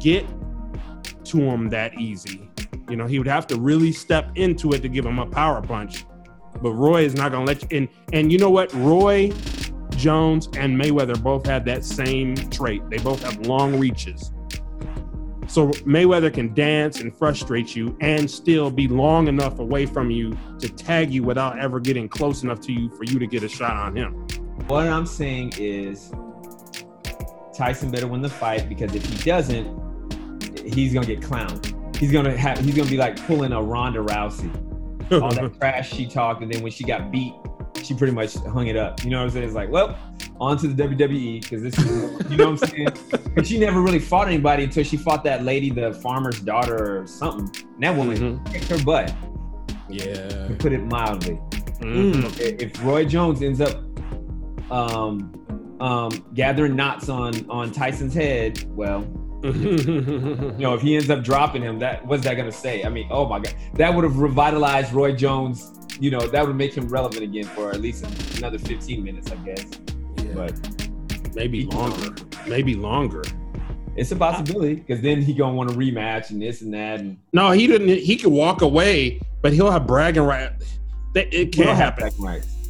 get 0.00 0.26
to 1.24 1.38
him 1.38 1.68
that 1.68 1.94
easy. 1.98 2.50
You 2.88 2.96
know, 2.96 3.06
he 3.06 3.18
would 3.18 3.28
have 3.28 3.46
to 3.48 3.60
really 3.60 3.92
step 3.92 4.30
into 4.36 4.72
it 4.72 4.80
to 4.80 4.88
give 4.88 5.04
him 5.04 5.18
a 5.18 5.26
power 5.26 5.60
punch. 5.60 6.06
But 6.62 6.72
Roy 6.72 7.04
is 7.04 7.14
not 7.14 7.30
gonna 7.32 7.44
let 7.44 7.62
you 7.62 7.68
in. 7.76 7.88
And 8.12 8.32
you 8.32 8.38
know 8.38 8.50
what? 8.50 8.72
Roy 8.72 9.30
Jones 9.98 10.46
and 10.56 10.80
Mayweather 10.80 11.20
both 11.22 11.44
have 11.46 11.64
that 11.66 11.84
same 11.84 12.36
trait. 12.36 12.88
They 12.88 12.98
both 12.98 13.22
have 13.24 13.46
long 13.46 13.78
reaches. 13.78 14.32
So 15.48 15.68
Mayweather 15.68 16.32
can 16.32 16.54
dance 16.54 17.00
and 17.00 17.14
frustrate 17.16 17.74
you 17.74 17.96
and 18.00 18.30
still 18.30 18.70
be 18.70 18.86
long 18.86 19.28
enough 19.28 19.58
away 19.58 19.86
from 19.86 20.10
you 20.10 20.36
to 20.60 20.68
tag 20.68 21.10
you 21.10 21.22
without 21.22 21.58
ever 21.58 21.80
getting 21.80 22.08
close 22.08 22.42
enough 22.42 22.60
to 22.62 22.72
you 22.72 22.90
for 22.90 23.04
you 23.04 23.18
to 23.18 23.26
get 23.26 23.42
a 23.42 23.48
shot 23.48 23.72
on 23.72 23.96
him. 23.96 24.12
What 24.66 24.86
I'm 24.86 25.06
saying 25.06 25.54
is 25.58 26.12
Tyson 27.54 27.90
better 27.90 28.06
win 28.06 28.20
the 28.20 28.28
fight 28.28 28.68
because 28.68 28.94
if 28.94 29.04
he 29.04 29.16
doesn't, 29.24 29.66
he's 30.64 30.92
gonna 30.92 31.06
get 31.06 31.20
clowned. 31.20 31.96
He's 31.96 32.12
gonna 32.12 32.36
have 32.36 32.58
he's 32.58 32.76
gonna 32.76 32.90
be 32.90 32.98
like 32.98 33.20
pulling 33.26 33.52
a 33.52 33.60
Ronda 33.60 34.00
Rousey. 34.00 34.52
All 35.10 35.32
that 35.32 35.54
trash 35.58 35.90
she 35.92 36.06
talked, 36.06 36.42
and 36.42 36.52
then 36.52 36.62
when 36.62 36.70
she 36.70 36.84
got 36.84 37.10
beat, 37.10 37.32
she 37.84 37.94
pretty 37.94 38.12
much 38.12 38.34
hung 38.34 38.66
it 38.66 38.76
up. 38.76 39.02
You 39.04 39.10
know 39.10 39.18
what 39.18 39.24
I'm 39.24 39.30
saying? 39.30 39.44
It's 39.46 39.54
like, 39.54 39.70
well, 39.70 39.96
on 40.40 40.56
to 40.58 40.68
the 40.68 40.82
WWE 40.84 41.42
because 41.42 41.62
this 41.62 41.76
is, 41.78 42.30
you 42.30 42.36
know 42.36 42.50
what 42.50 42.62
I'm 42.62 42.68
saying? 42.68 42.88
But 43.34 43.46
she 43.46 43.58
never 43.58 43.80
really 43.80 43.98
fought 44.00 44.26
anybody 44.26 44.64
until 44.64 44.82
she 44.84 44.96
fought 44.96 45.22
that 45.24 45.44
lady, 45.44 45.70
the 45.70 45.92
farmer's 45.94 46.40
daughter 46.40 47.00
or 47.02 47.06
something. 47.06 47.48
And 47.74 47.82
that 47.84 47.96
woman 47.96 48.16
Mhm. 48.38 48.52
kicked 48.52 48.68
her 48.68 48.82
butt, 48.84 49.14
Yeah. 49.88 50.28
to 50.48 50.56
put 50.58 50.72
it 50.72 50.84
mildly. 50.84 51.38
Mhm. 51.80 52.24
If 52.40 52.60
if 52.62 52.84
Roy 52.84 53.04
Jones 53.04 53.42
ends 53.42 53.60
up 53.60 53.76
um, 54.70 55.32
um, 55.80 56.10
gathering 56.34 56.74
knots 56.76 57.08
on 57.08 57.48
on 57.48 57.70
Tyson's 57.70 58.14
head, 58.14 58.64
well, 58.76 59.06
you 59.44 60.54
know, 60.58 60.74
if 60.74 60.82
he 60.82 60.96
ends 60.96 61.08
up 61.10 61.22
dropping 61.22 61.62
him, 61.62 61.78
that 61.78 62.04
what's 62.06 62.24
that 62.24 62.34
gonna 62.36 62.50
say? 62.52 62.82
I 62.84 62.88
mean, 62.88 63.06
oh 63.10 63.26
my 63.28 63.38
god, 63.38 63.54
that 63.74 63.94
would 63.94 64.04
have 64.04 64.18
revitalized 64.18 64.92
Roy 64.92 65.12
Jones. 65.14 65.72
You 66.00 66.10
know, 66.10 66.20
that 66.20 66.46
would 66.46 66.56
make 66.56 66.74
him 66.74 66.88
relevant 66.88 67.22
again 67.22 67.44
for 67.44 67.70
at 67.70 67.80
least 67.80 68.04
another 68.38 68.58
15 68.58 69.02
minutes, 69.02 69.30
I 69.30 69.36
guess. 69.36 69.64
Yeah. 70.18 70.32
But 70.34 71.34
maybe 71.34 71.64
longer. 71.66 72.14
Maybe 72.46 72.74
longer. 72.74 73.24
it's 73.96 74.12
a 74.12 74.16
possibility 74.16 74.76
because 74.76 75.00
then 75.00 75.20
he 75.22 75.34
gonna 75.34 75.54
want 75.54 75.70
to 75.70 75.76
rematch 75.76 76.30
and 76.30 76.40
this 76.40 76.62
and 76.62 76.72
that. 76.74 77.00
And 77.00 77.18
No, 77.32 77.50
he 77.50 77.66
didn't. 77.66 77.88
He 77.88 78.16
could 78.16 78.32
walk 78.32 78.62
away, 78.62 79.20
but 79.42 79.52
he'll 79.52 79.70
have 79.70 79.86
bragging 79.86 80.22
right. 80.22 80.52
That 81.14 81.32
it 81.34 81.52
can't 81.52 81.76
happen. 81.76 82.10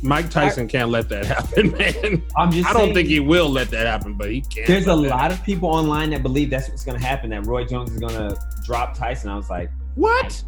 Mike 0.01 0.31
Tyson 0.31 0.69
can't 0.69 0.91
let 0.91 1.09
that 1.09 1.27
happen, 1.35 1.73
man. 1.73 2.23
I'm 2.37 2.53
just. 2.53 2.69
I 2.69 2.73
don't 2.73 2.83
saying, 2.83 2.95
think 2.95 3.09
he 3.09 3.21
will 3.21 3.49
let 3.49 3.69
that 3.71 3.87
happen, 3.87 4.15
but 4.15 4.31
he 4.31 4.41
can't. 4.43 4.67
There's 4.67 4.87
a 4.87 4.95
lot 4.95 5.33
of 5.33 5.43
people 5.45 5.69
online 5.69 6.11
that 6.11 6.23
believe 6.23 6.51
that's 6.51 6.69
what's 6.69 6.85
gonna 6.85 7.01
happen. 7.01 7.31
That 7.31 7.47
Roy 7.47 7.65
Jones 7.65 7.91
is 7.91 7.99
gonna 7.99 8.37
drop 8.65 8.97
Tyson. 8.97 9.29
I 9.29 9.37
was 9.37 9.51
like, 9.51 9.71
What? 9.97 10.43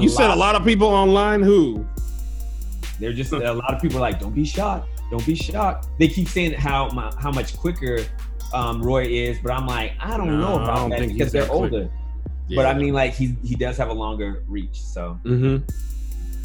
You 0.00 0.08
said 0.08 0.30
a 0.30 0.36
lot 0.36 0.54
of 0.54 0.64
people 0.64 0.86
online 0.88 1.42
who? 1.42 1.84
They're 2.98 3.12
just 3.12 3.32
a 3.32 3.52
lot 3.52 3.74
of 3.74 3.80
people 3.82 3.98
are 3.98 4.02
like, 4.02 4.20
don't 4.20 4.34
be 4.34 4.44
shocked, 4.44 4.88
don't 5.10 5.24
be 5.26 5.34
shocked. 5.34 5.88
They 5.98 6.08
keep 6.08 6.28
saying 6.28 6.52
how 6.52 6.88
mu- 6.90 7.10
how 7.18 7.30
much 7.30 7.56
quicker 7.56 7.98
um, 8.52 8.82
Roy 8.82 9.04
is, 9.04 9.38
but 9.42 9.52
I'm 9.52 9.66
like, 9.66 9.92
I 10.00 10.16
don't 10.16 10.28
No, 10.28 10.38
know 10.38 10.62
about 10.62 10.76
don't 10.76 10.90
that 10.90 11.08
because 11.08 11.32
they're 11.32 11.42
that 11.44 11.50
older. 11.50 11.90
But 12.54 12.66
I 12.66 12.74
mean, 12.74 12.92
like 12.94 13.14
he 13.14 13.36
he 13.42 13.54
does 13.54 13.76
have 13.78 13.88
a 13.88 13.92
longer 13.94 14.42
reach. 14.46 14.80
So 14.82 15.14
hmm 15.24 15.58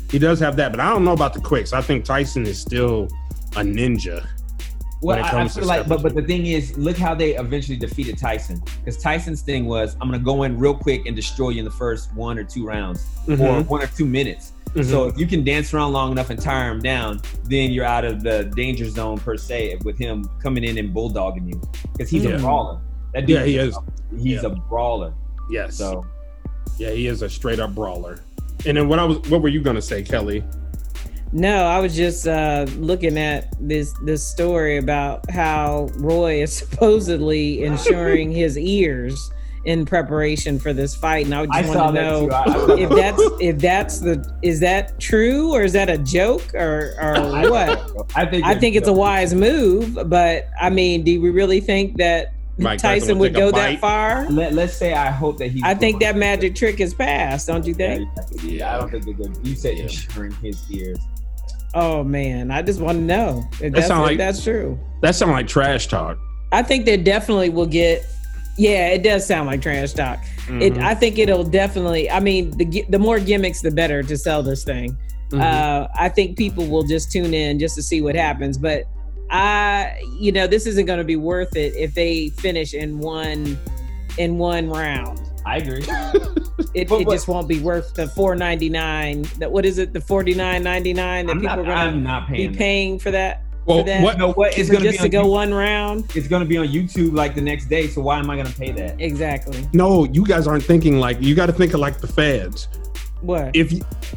he 0.09 0.17
does 0.17 0.39
have 0.39 0.55
that, 0.55 0.71
but 0.71 0.79
I 0.79 0.89
don't 0.89 1.05
know 1.05 1.11
about 1.13 1.35
the 1.35 1.39
quicks. 1.39 1.71
I 1.71 1.81
think 1.81 2.03
Tyson 2.03 2.47
is 2.47 2.59
still 2.59 3.07
a 3.55 3.61
ninja. 3.61 4.25
well, 5.03 5.23
I, 5.23 5.43
I 5.43 5.47
feel 5.47 5.65
like, 5.67 5.87
but 5.87 6.01
but 6.01 6.15
the 6.15 6.23
thing 6.23 6.47
is, 6.47 6.75
look 6.79 6.97
how 6.97 7.13
they 7.13 7.35
eventually 7.35 7.77
defeated 7.77 8.17
Tyson. 8.17 8.59
Because 8.79 8.97
Tyson's 8.97 9.41
thing 9.43 9.65
was, 9.65 9.95
I'm 10.01 10.07
gonna 10.09 10.17
go 10.17 10.43
in 10.43 10.57
real 10.57 10.73
quick 10.73 11.05
and 11.05 11.15
destroy 11.15 11.49
you 11.49 11.59
in 11.59 11.65
the 11.65 11.69
first 11.71 12.11
one 12.15 12.39
or 12.39 12.43
two 12.43 12.65
rounds, 12.65 13.05
or 13.27 13.35
Mhm. 13.35 13.67
one 13.67 13.83
or 13.83 13.87
two 13.87 14.05
minutes. 14.07 14.53
Mhm. 14.75 14.85
So 14.85 15.07
if 15.07 15.17
you 15.17 15.25
can 15.25 15.43
dance 15.43 15.73
around 15.73 15.93
long 15.93 16.11
enough 16.11 16.29
and 16.29 16.39
tire 16.39 16.71
him 16.71 16.79
down, 16.79 17.21
then 17.45 17.71
you're 17.71 17.85
out 17.85 18.05
of 18.05 18.21
the 18.23 18.43
danger 18.55 18.87
zone 18.89 19.17
per 19.17 19.35
se 19.37 19.77
with 19.83 19.97
him 19.97 20.29
coming 20.41 20.63
in 20.63 20.77
and 20.77 20.93
bulldogging 20.93 21.47
you 21.49 21.61
because 21.93 22.09
he's 22.09 22.23
Yeah. 22.23 22.31
a 22.31 22.39
brawler. 22.39 22.79
That 23.13 23.25
dude, 23.25 23.35
yeah, 23.37 23.39
dude 23.45 23.47
he 23.49 23.57
is. 23.57 23.77
He's 24.21 24.43
Yeah. 24.43 24.49
a 24.49 24.55
brawler. 24.69 25.13
Yes. 25.49 25.75
So 25.75 26.05
yeah, 26.77 26.91
he 26.91 27.07
is 27.07 27.21
a 27.23 27.29
straight 27.29 27.59
up 27.59 27.73
brawler. 27.73 28.19
And 28.65 28.77
then 28.77 28.87
what 28.87 28.99
I 28.99 29.05
was, 29.05 29.17
what 29.29 29.41
were 29.41 29.49
you 29.49 29.61
gonna 29.61 29.81
say, 29.81 30.03
Kelly? 30.03 30.43
No, 31.31 31.63
I 31.65 31.79
was 31.79 31.95
just 31.95 32.27
uh, 32.27 32.65
looking 32.77 33.17
at 33.17 33.53
this 33.59 33.93
this 34.03 34.23
story 34.23 34.77
about 34.77 35.29
how 35.31 35.89
Roy 35.95 36.41
is 36.41 36.53
supposedly 36.57 37.63
insuring 37.69 38.31
his 38.31 38.57
ears 38.57 39.31
in 39.65 39.85
preparation 39.85 40.57
for 40.59 40.71
this 40.73 40.95
fight, 40.95 41.25
and 41.25 41.35
I 41.35 41.41
I 41.51 41.61
just 41.61 41.73
saw 41.73 41.85
want 41.85 41.95
to 41.97 42.01
that 42.01 42.09
know. 42.09 42.29
I, 42.29 42.43
I 42.43 42.79
if 42.79 42.89
that. 42.89 42.95
that's 42.95 43.21
if 43.41 43.57
that's 43.59 43.99
the 43.99 44.37
is 44.41 44.59
that 44.61 44.99
true 44.99 45.53
or 45.53 45.63
is 45.63 45.73
that 45.73 45.89
a 45.89 45.97
joke 45.97 46.53
or 46.53 46.95
or 47.01 47.13
what? 47.51 48.07
I 48.15 48.25
think 48.25 48.45
I 48.45 48.55
think 48.55 48.75
it's 48.75 48.87
a 48.87 48.93
wise 48.93 49.33
move, 49.33 49.97
but 50.09 50.47
I 50.59 50.69
mean, 50.69 51.03
do 51.03 51.21
we 51.21 51.29
really 51.29 51.59
think 51.59 51.97
that 51.97 52.33
Mike 52.57 52.79
Tyson 52.79 52.99
Tyson, 52.99 53.19
would 53.19 53.33
would 53.33 53.35
take 53.35 53.43
a 53.49 53.51
go 53.51 53.57
that 53.57 53.79
far? 53.79 54.29
Let, 54.29 54.53
let's 54.53 54.75
say 54.75 54.93
I 54.93 55.11
hope 55.11 55.37
that 55.37 55.49
he. 55.51 55.61
I 55.63 55.73
think 55.75 55.99
that 56.01 56.15
magic 56.17 56.55
trick 56.55 56.79
is 56.79 56.93
past, 56.93 57.47
don't 57.47 57.65
you 57.65 57.73
think? 57.73 58.07
yeah, 58.43 58.75
I 58.75 58.79
don't 58.79 58.89
think 58.91 59.05
they're 59.05 59.13
good. 59.13 59.37
You 59.45 59.55
said 59.55 59.77
Yeah. 59.77 59.83
insuring 59.83 60.31
his 60.41 60.69
ears. 60.71 60.99
Oh 61.73 62.03
man, 62.03 62.49
I 62.51 62.61
just 62.61 62.79
want 62.81 62.97
to 62.97 63.03
know 63.03 63.43
if 63.61 63.73
that's, 63.73 63.87
sound 63.87 64.01
if 64.03 64.07
like- 64.09 64.17
that's 64.17 64.43
true. 64.43 64.79
That 65.01 65.15
sounds 65.15 65.31
like 65.31 65.47
trash 65.47 65.87
talk. 65.87 66.17
I 66.51 66.63
think 66.63 66.85
they 66.85 66.97
definitely 66.97 67.49
will 67.49 67.67
get. 67.67 68.05
Yeah, 68.59 68.87
it 68.89 69.03
does 69.03 69.25
sound 69.25 69.47
like 69.47 69.61
trash 69.61 69.93
talk. 69.93 70.19
It, 70.49 70.73
Mhm. 70.73 70.83
I 70.83 70.93
think 70.95 71.17
it'll 71.17 71.43
definitely. 71.43 72.09
I 72.11 72.19
mean, 72.19 72.51
the 72.57 72.83
the 72.89 72.99
more 72.99 73.19
gimmicks, 73.19 73.61
the 73.61 73.71
better 73.71 74.03
to 74.03 74.17
sell 74.17 74.43
this 74.43 74.63
thing. 74.63 74.97
Mhm. 75.31 75.41
Uh, 75.41 75.87
I 75.97 76.09
think 76.09 76.37
people 76.37 76.65
will 76.67 76.83
just 76.83 77.11
tune 77.11 77.33
in 77.33 77.57
just 77.59 77.75
to 77.75 77.81
see 77.83 78.01
what 78.01 78.15
happens. 78.15 78.57
But 78.57 78.83
I, 79.29 79.93
you 80.19 80.31
know, 80.31 80.47
this 80.47 80.65
isn't 80.65 80.85
going 80.87 80.97
to 80.99 81.05
be 81.05 81.15
worth 81.15 81.55
it 81.55 81.73
if 81.75 81.93
they 81.93 82.29
finish 82.39 82.73
in 82.73 82.97
one 82.99 83.57
in 84.17 84.37
one 84.37 84.69
round. 84.69 85.19
I 85.45 85.57
agree. 85.57 85.83
It, 86.75 86.87
But- 86.87 87.01
it 87.01 87.05
but- 87.05 87.13
just 87.13 87.27
won't 87.27 87.47
be 87.47 87.59
worth 87.59 87.93
the 87.95 88.07
four 88.09 88.35
ninety 88.35 88.69
nine. 88.69 89.25
That 89.39 89.51
what 89.51 89.65
is 89.65 89.77
it? 89.79 89.93
The 89.93 90.01
forty 90.01 90.33
nine 90.35 90.61
ninety 90.63 90.93
nine 90.93 91.25
that 91.27 91.31
I'm 91.31 91.39
people 91.41 91.63
not, 91.63 91.87
are 91.87 91.91
going 91.91 92.03
to 92.03 92.25
be 92.27 92.35
paying. 92.37 92.51
that. 92.51 92.57
paying 92.59 92.99
for 92.99 93.11
that. 93.11 93.41
Well, 93.69 93.79
for 93.79 93.85
that- 93.85 94.03
what? 94.03 94.13
You 94.13 94.19
know 94.19 94.33
what? 94.33 94.57
It's 94.57 94.69
gonna 94.69 94.83
just 94.83 94.97
be 94.97 94.99
on 94.99 95.03
to 95.05 95.09
go 95.09 95.23
YouTube. 95.23 95.29
one 95.29 95.53
round. 95.53 96.11
It's 96.15 96.27
gonna 96.27 96.45
be 96.45 96.57
on 96.57 96.67
YouTube 96.67 97.13
like 97.13 97.35
the 97.35 97.41
next 97.41 97.65
day. 97.69 97.87
So 97.87 98.01
why 98.01 98.19
am 98.19 98.29
I 98.29 98.35
gonna 98.35 98.49
pay 98.49 98.71
that? 98.73 98.99
Exactly. 98.99 99.67
No, 99.73 100.03
you 100.05 100.25
guys 100.25 100.47
aren't 100.47 100.63
thinking 100.63 100.99
like 100.99 101.21
you 101.21 101.35
got 101.35 101.45
to 101.45 101.53
think 101.53 101.73
of 101.73 101.79
like 101.79 101.99
the 101.99 102.07
feds. 102.07 102.67
What? 103.21 103.55
If 103.55 103.73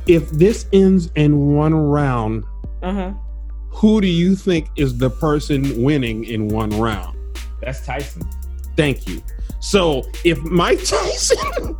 if 0.06 0.28
this 0.30 0.66
ends 0.72 1.10
in 1.16 1.54
one 1.54 1.74
round, 1.74 2.44
Uh 2.82 2.92
huh. 2.92 3.12
who 3.70 4.00
do 4.00 4.06
you 4.06 4.34
think 4.36 4.68
is 4.76 4.96
the 4.98 5.10
person 5.10 5.82
winning 5.82 6.24
in 6.24 6.48
one 6.48 6.70
round? 6.70 7.16
That's 7.60 7.84
Tyson. 7.86 8.22
Thank 8.76 9.06
you. 9.08 9.22
So 9.60 10.02
if 10.24 10.38
Mike 10.42 10.78
Tyson 10.84 11.76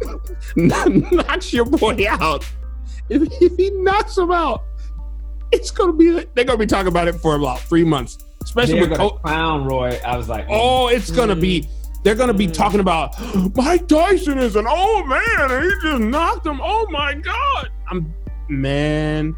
knocks 0.56 1.52
your 1.52 1.64
boy 1.64 2.04
out, 2.08 2.44
if, 3.08 3.22
if 3.40 3.56
he 3.56 3.70
knocks 3.70 4.16
him 4.16 4.30
out, 4.30 4.62
it's 5.52 5.71
gonna 5.71 5.92
be 5.92 6.25
they're 6.35 6.44
gonna 6.44 6.59
be 6.59 6.66
talking 6.66 6.88
about 6.88 7.09
it 7.09 7.14
for 7.16 7.35
about 7.37 7.61
three 7.61 7.85
months, 7.85 8.18
especially 8.42 8.80
They're 8.80 8.88
with 8.90 8.99
Co- 8.99 9.11
clown 9.11 9.64
Roy. 9.64 9.99
I 10.04 10.16
was 10.16 10.28
like, 10.28 10.47
oh, 10.49 10.88
it's 10.88 11.11
gonna 11.11 11.37
be 11.37 11.66
they're 12.04 12.14
gonna 12.16 12.35
be 12.35 12.47
Mm. 12.49 12.52
talking 12.54 12.80
about 12.80 13.14
Mike 13.56 13.87
Tyson 13.87 14.38
is 14.38 14.56
an 14.56 14.66
old 14.66 15.09
man 15.09 15.23
and 15.50 15.64
he 15.64 15.71
just 15.82 16.00
knocked 16.02 16.47
him. 16.47 16.61
Oh 16.62 16.87
my 16.90 17.14
god, 17.14 17.68
I'm 17.90 18.12
man. 18.49 19.37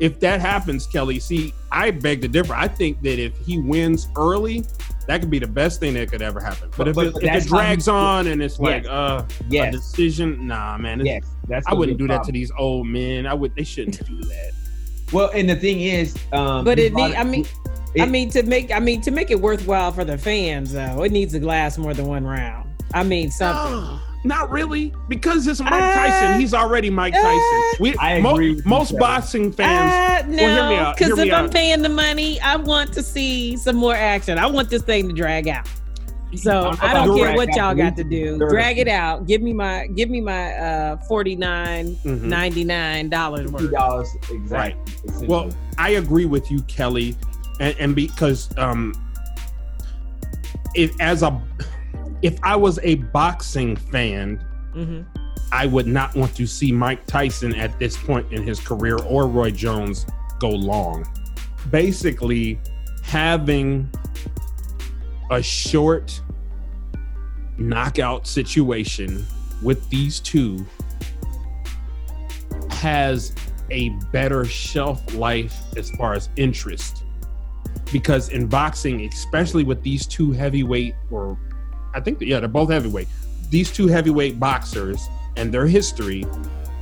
If 0.00 0.18
that 0.20 0.40
happens, 0.40 0.84
Kelly, 0.86 1.20
see, 1.20 1.54
I 1.70 1.92
beg 1.92 2.22
to 2.22 2.28
differ. 2.28 2.54
I 2.54 2.66
think 2.66 3.00
that 3.02 3.20
if 3.20 3.38
he 3.38 3.58
wins 3.58 4.08
early, 4.16 4.64
that 5.06 5.20
could 5.20 5.30
be 5.30 5.38
the 5.38 5.46
best 5.46 5.78
thing 5.78 5.94
that 5.94 6.10
could 6.10 6.22
ever 6.22 6.40
happen. 6.40 6.70
But, 6.76 6.76
But- 6.76 6.88
if, 6.88 6.94
but- 6.96 7.22
it, 7.22 7.34
if 7.36 7.44
it 7.44 7.48
drags 7.48 7.86
on 7.86 8.26
and 8.26 8.42
it's 8.42 8.58
like 8.58 8.82
Yes. 8.82 8.90
uh, 8.92 9.24
a 9.28 9.44
yes, 9.48 9.72
decision, 9.72 10.48
nah, 10.48 10.76
man. 10.76 11.06
yes. 11.06 11.22
That's 11.46 11.66
I 11.68 11.74
wouldn't 11.74 11.96
a 11.96 11.98
do 11.98 12.08
that 12.08 12.24
to 12.24 12.32
these 12.32 12.50
old 12.58 12.88
men. 12.88 13.26
I 13.26 13.34
would. 13.34 13.54
They 13.54 13.62
shouldn't 13.64 14.04
do 14.04 14.16
that. 14.22 14.50
Well, 15.12 15.30
and 15.34 15.48
the 15.48 15.56
thing 15.56 15.80
is, 15.80 16.16
um, 16.32 16.64
But 16.64 16.78
it 16.78 16.92
brought 16.92 17.10
need, 17.10 17.16
I 17.16 17.24
mean, 17.24 17.46
I 18.00 18.06
mean 18.06 18.30
to 18.30 18.42
make 18.42 18.72
I 18.72 18.78
mean 18.78 19.00
to 19.02 19.10
make 19.10 19.30
it 19.30 19.40
worthwhile 19.40 19.92
for 19.92 20.04
the 20.04 20.16
fans 20.18 20.72
though, 20.72 21.02
it 21.02 21.12
needs 21.12 21.32
to 21.34 21.44
last 21.44 21.78
more 21.78 21.92
than 21.94 22.06
one 22.06 22.24
round. 22.24 22.70
I 22.94 23.02
mean 23.02 23.30
something. 23.30 23.72
No, 23.72 23.98
not 24.24 24.50
really, 24.50 24.92
because 25.08 25.46
it's 25.46 25.60
Mike 25.60 25.72
Uh, 25.72 25.94
Tyson. 25.94 26.40
He's 26.40 26.54
already 26.54 26.88
Mike 26.90 27.12
uh, 27.14 27.20
Tyson. 27.22 27.62
We, 27.80 27.96
I 27.98 28.20
mo- 28.20 28.34
agree 28.34 28.54
with 28.54 28.64
most 28.66 28.88
Kevin. 28.90 29.00
boxing 29.00 29.52
fans. 29.52 29.92
Uh, 29.92 30.28
Well, 30.28 30.38
hear 30.38 30.68
me 30.70 30.76
no, 30.76 30.80
out, 30.82 30.96
because 30.96 31.08
hear 31.14 31.18
if 31.18 31.24
me 31.24 31.32
I'm 31.32 31.46
out. 31.46 31.52
paying 31.52 31.82
the 31.82 31.88
money, 31.88 32.40
I 32.40 32.56
want 32.56 32.92
to 32.94 33.02
see 33.02 33.56
some 33.56 33.76
more 33.76 33.94
action. 33.94 34.38
I 34.38 34.46
want 34.46 34.70
this 34.70 34.82
thing 34.82 35.08
to 35.08 35.14
drag 35.14 35.48
out. 35.48 35.66
So 36.34 36.70
I'm 36.70 36.78
I 36.80 36.92
don't 36.94 37.18
care 37.18 37.34
what 37.36 37.54
y'all 37.54 37.74
got 37.74 37.96
to 37.96 38.04
do. 38.04 38.38
Drag 38.38 38.78
it 38.78 38.88
out. 38.88 39.26
Give 39.26 39.42
me 39.42 39.52
my 39.52 39.86
give 39.88 40.08
me 40.08 40.20
my 40.20 40.52
uh 40.54 40.96
forty 41.08 41.36
nine 41.36 41.94
Mhm. 42.04 42.22
ninety 42.22 42.64
nine 42.64 43.08
dollars 43.10 43.50
worth. 43.52 43.70
dollars 43.70 44.08
exactly. 44.30 44.48
Right. 44.56 45.28
Well, 45.28 45.50
I 45.78 45.90
agree 45.90 46.24
with 46.24 46.50
you, 46.50 46.62
Kelly, 46.62 47.16
and, 47.60 47.76
and 47.78 47.94
because 47.94 48.48
um, 48.56 48.94
if 50.74 50.98
as 51.00 51.22
a 51.22 51.40
if 52.22 52.38
I 52.42 52.56
was 52.56 52.78
a 52.82 52.96
boxing 52.96 53.76
fan, 53.76 54.42
hmm 54.72 55.02
I 55.54 55.66
would 55.66 55.86
not 55.86 56.14
want 56.16 56.34
to 56.36 56.46
see 56.46 56.72
Mike 56.72 57.06
Tyson 57.06 57.54
at 57.56 57.78
this 57.78 57.94
point 57.94 58.32
in 58.32 58.42
his 58.42 58.58
career 58.58 58.96
or 58.96 59.26
Roy 59.26 59.50
Jones 59.50 60.06
go 60.40 60.48
long. 60.48 61.06
Basically, 61.70 62.58
having 63.02 63.90
a 65.30 65.42
short 65.42 66.20
knockout 67.58 68.26
situation 68.26 69.24
with 69.62 69.88
these 69.90 70.20
two 70.20 70.64
has 72.70 73.34
a 73.70 73.90
better 74.12 74.44
shelf 74.44 75.14
life 75.14 75.56
as 75.76 75.90
far 75.92 76.14
as 76.14 76.28
interest. 76.36 77.04
Because 77.92 78.30
in 78.30 78.46
boxing, 78.46 79.04
especially 79.06 79.64
with 79.64 79.82
these 79.82 80.06
two 80.06 80.32
heavyweight, 80.32 80.94
or 81.10 81.38
I 81.94 82.00
think, 82.00 82.20
yeah, 82.20 82.40
they're 82.40 82.48
both 82.48 82.70
heavyweight, 82.70 83.08
these 83.50 83.70
two 83.70 83.86
heavyweight 83.86 84.40
boxers 84.40 85.06
and 85.36 85.52
their 85.52 85.66
history, 85.66 86.24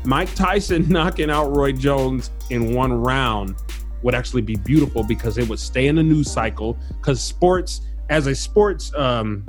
Mike 0.04 0.34
Tyson 0.34 0.86
knocking 0.88 1.30
out 1.30 1.54
Roy 1.54 1.72
Jones 1.72 2.30
in 2.50 2.74
one 2.74 2.92
round 2.92 3.56
would 4.02 4.14
actually 4.14 4.42
be 4.42 4.56
beautiful 4.56 5.02
because 5.02 5.36
it 5.36 5.48
would 5.48 5.58
stay 5.58 5.88
in 5.88 5.96
the 5.96 6.02
news 6.02 6.30
cycle. 6.30 6.78
Because 6.96 7.20
sports, 7.22 7.82
as 8.10 8.26
a 8.26 8.34
sports, 8.34 8.92
um, 8.94 9.46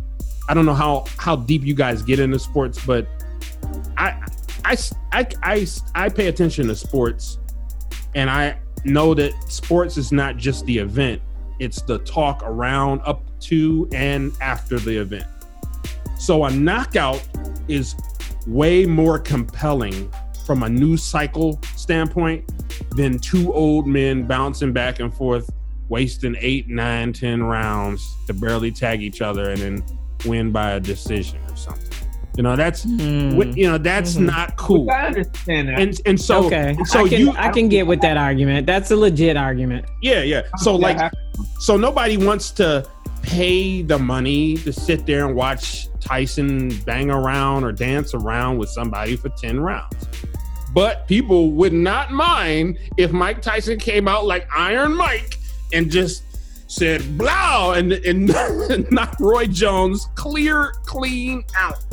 I 0.48 0.54
don't 0.54 0.66
know 0.66 0.74
how 0.74 1.06
how 1.18 1.36
deep 1.36 1.66
you 1.66 1.74
guys 1.74 2.02
get 2.02 2.20
into 2.20 2.40
sports, 2.40 2.84
but 2.86 3.08
I 3.98 4.16
I 4.64 4.78
I 5.12 5.28
I, 5.44 5.68
I 5.96 6.10
pay 6.10 6.28
attention 6.28 6.68
to 6.68 6.76
sports, 6.76 7.40
and 8.16 8.30
I 8.30 8.58
know 8.86 9.14
that 9.16 9.34
sports 9.52 9.98
is 9.98 10.12
not 10.12 10.38
just 10.38 10.66
the 10.66 10.78
event; 10.78 11.22
it's 11.60 11.82
the 11.82 12.00
talk 12.00 12.42
around, 12.44 13.02
up 13.04 13.24
to, 13.42 13.90
and 13.92 14.32
after 14.42 14.80
the 14.80 14.96
event. 14.96 15.26
So 16.18 16.46
a 16.46 16.52
knockout 16.52 17.28
is 17.68 17.96
way 18.46 18.86
more 18.86 19.18
compelling 19.18 20.12
from 20.46 20.64
a 20.64 20.70
news 20.70 21.02
cycle 21.02 21.60
standpoint 21.76 22.52
than 22.92 23.18
two 23.18 23.52
old 23.54 23.88
men 23.88 24.28
bouncing 24.28 24.72
back 24.72 25.00
and 25.00 25.12
forth, 25.12 25.50
wasting 25.92 26.36
eight, 26.40 26.70
nine, 26.70 27.12
ten 27.14 27.44
rounds 27.44 28.16
to 28.26 28.34
barely 28.34 28.72
tag 28.72 29.04
each 29.04 29.22
other 29.22 29.52
and 29.52 29.60
then 29.60 29.84
win 30.26 30.52
by 30.52 30.72
a 30.72 30.80
decision 30.80 31.38
or 31.50 31.56
something. 31.56 31.92
You 32.38 32.44
know, 32.44 32.56
that's 32.56 32.86
mm. 32.86 33.56
you 33.58 33.68
know 33.70 33.78
that's 33.78 34.14
mm-hmm. 34.14 34.28
not 34.28 34.56
cool. 34.56 34.90
I 34.90 35.08
understand 35.08 35.68
that. 35.68 35.80
And 35.80 36.02
and 36.06 36.20
so 36.20 36.46
okay, 36.46 36.78
so 36.86 37.06
I 37.06 37.10
can, 37.10 37.20
you 37.20 37.32
I 37.34 37.50
can 37.50 37.68
get 37.68 37.86
with 37.86 38.00
that 38.02 38.16
argument. 38.16 38.66
That's 38.66 38.90
a 38.90 38.96
legit 38.96 39.36
argument. 39.36 39.86
Yeah, 40.02 40.24
yeah. 40.24 40.44
So 40.58 40.76
like, 40.76 41.12
so 41.60 41.76
nobody 41.76 42.16
wants 42.16 42.52
to 42.52 42.90
pay 43.22 43.82
the 43.82 44.00
money 44.00 44.56
to 44.58 44.72
sit 44.72 45.06
there 45.06 45.28
and 45.28 45.36
watch 45.36 45.90
Tyson 46.00 46.74
bang 46.86 47.12
around 47.12 47.66
or 47.66 47.74
dance 47.74 48.14
around 48.14 48.58
with 48.60 48.70
somebody 48.70 49.18
for 49.18 49.28
ten 49.30 49.60
rounds. 49.60 50.08
But 50.74 51.06
people 51.10 51.52
would 51.52 51.74
not 51.74 52.12
mind 52.12 52.80
if 52.96 53.12
Mike 53.12 53.42
Tyson 53.42 53.78
came 53.78 54.08
out 54.08 54.26
like 54.26 54.48
Iron 54.56 54.96
Mike 54.96 55.38
and 55.74 55.92
just 55.92 56.24
said 56.72 57.18
blow 57.18 57.74
and 57.74 57.92
and 57.92 58.28
knocked 58.92 59.20
Roy 59.20 59.46
Jones 59.46 60.08
clear 60.16 60.74
clean 60.86 61.44
out. 61.56 61.84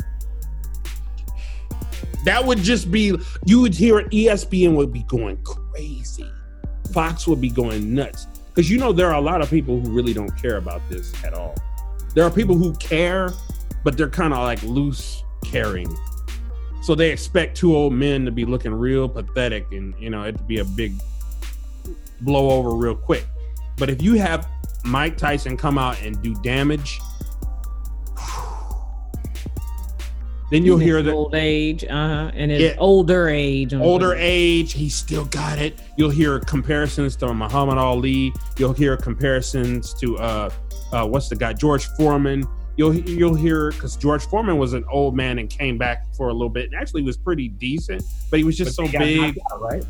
That 2.25 2.45
would 2.45 2.59
just 2.59 2.91
be 2.91 3.17
you 3.45 3.61
would 3.61 3.73
hear. 3.73 4.01
ESPN 4.09 4.75
would 4.75 4.93
be 4.93 5.03
going 5.03 5.37
crazy. 5.43 6.29
Fox 6.93 7.27
would 7.27 7.41
be 7.41 7.49
going 7.49 7.93
nuts 7.93 8.27
because 8.47 8.69
you 8.69 8.77
know 8.77 8.91
there 8.91 9.07
are 9.07 9.15
a 9.15 9.21
lot 9.21 9.41
of 9.41 9.49
people 9.49 9.79
who 9.79 9.91
really 9.91 10.13
don't 10.13 10.35
care 10.41 10.57
about 10.57 10.81
this 10.89 11.13
at 11.23 11.33
all. 11.33 11.55
There 12.15 12.23
are 12.23 12.31
people 12.31 12.55
who 12.55 12.73
care, 12.75 13.31
but 13.83 13.95
they're 13.95 14.09
kind 14.09 14.33
of 14.33 14.39
like 14.39 14.61
loose 14.63 15.23
caring. 15.43 15.95
So 16.81 16.95
they 16.95 17.11
expect 17.11 17.55
two 17.55 17.75
old 17.75 17.93
men 17.93 18.25
to 18.25 18.31
be 18.31 18.45
looking 18.45 18.73
real 18.73 19.07
pathetic 19.07 19.71
and 19.71 19.93
you 19.99 20.09
know 20.09 20.23
it 20.23 20.37
to 20.37 20.43
be 20.43 20.59
a 20.59 20.65
big 20.65 20.93
blow 22.21 22.49
over 22.51 22.71
real 22.71 22.95
quick. 22.95 23.25
But 23.79 23.89
if 23.89 24.01
you 24.01 24.15
have 24.15 24.47
Mike 24.83 25.17
Tyson 25.17 25.57
come 25.57 25.77
out 25.77 26.01
and 26.01 26.21
do 26.21 26.35
damage 26.35 26.99
Then 30.51 30.65
you'll 30.65 30.79
hear 30.79 31.03
the 31.03 31.13
old 31.13 31.35
age, 31.35 31.83
uh-huh, 31.83 32.31
and 32.33 32.49
his 32.49 32.61
yeah, 32.61 32.75
older 32.79 33.29
age. 33.29 33.73
Older 33.73 34.15
age, 34.15 34.73
he 34.73 34.89
still 34.89 35.25
got 35.25 35.59
it. 35.59 35.79
You'll 35.95 36.09
hear 36.09 36.39
comparisons 36.39 37.15
to 37.17 37.33
Muhammad 37.33 37.77
Ali. 37.77 38.33
You'll 38.57 38.73
hear 38.73 38.97
comparisons 38.97 39.93
to 39.95 40.17
uh, 40.17 40.49
uh 40.91 41.05
what's 41.07 41.29
the 41.29 41.35
guy 41.35 41.53
George 41.53 41.85
Foreman. 41.97 42.47
You'll 42.77 42.95
you'll 42.95 43.35
hear 43.35 43.71
because 43.71 43.95
George 43.95 44.25
Foreman 44.25 44.57
was 44.57 44.73
an 44.73 44.85
old 44.91 45.15
man 45.15 45.37
and 45.37 45.49
came 45.49 45.77
back 45.77 46.15
for 46.15 46.29
a 46.29 46.33
little 46.33 46.49
bit. 46.49 46.65
And 46.65 46.75
actually, 46.75 47.03
was 47.03 47.17
pretty 47.17 47.49
decent, 47.49 48.01
but 48.31 48.39
he 48.39 48.43
was 48.43 48.57
just 48.57 48.75
but 48.75 48.87
so 48.87 48.97
big, 48.97 49.37
out, 49.51 49.61
right? 49.61 49.85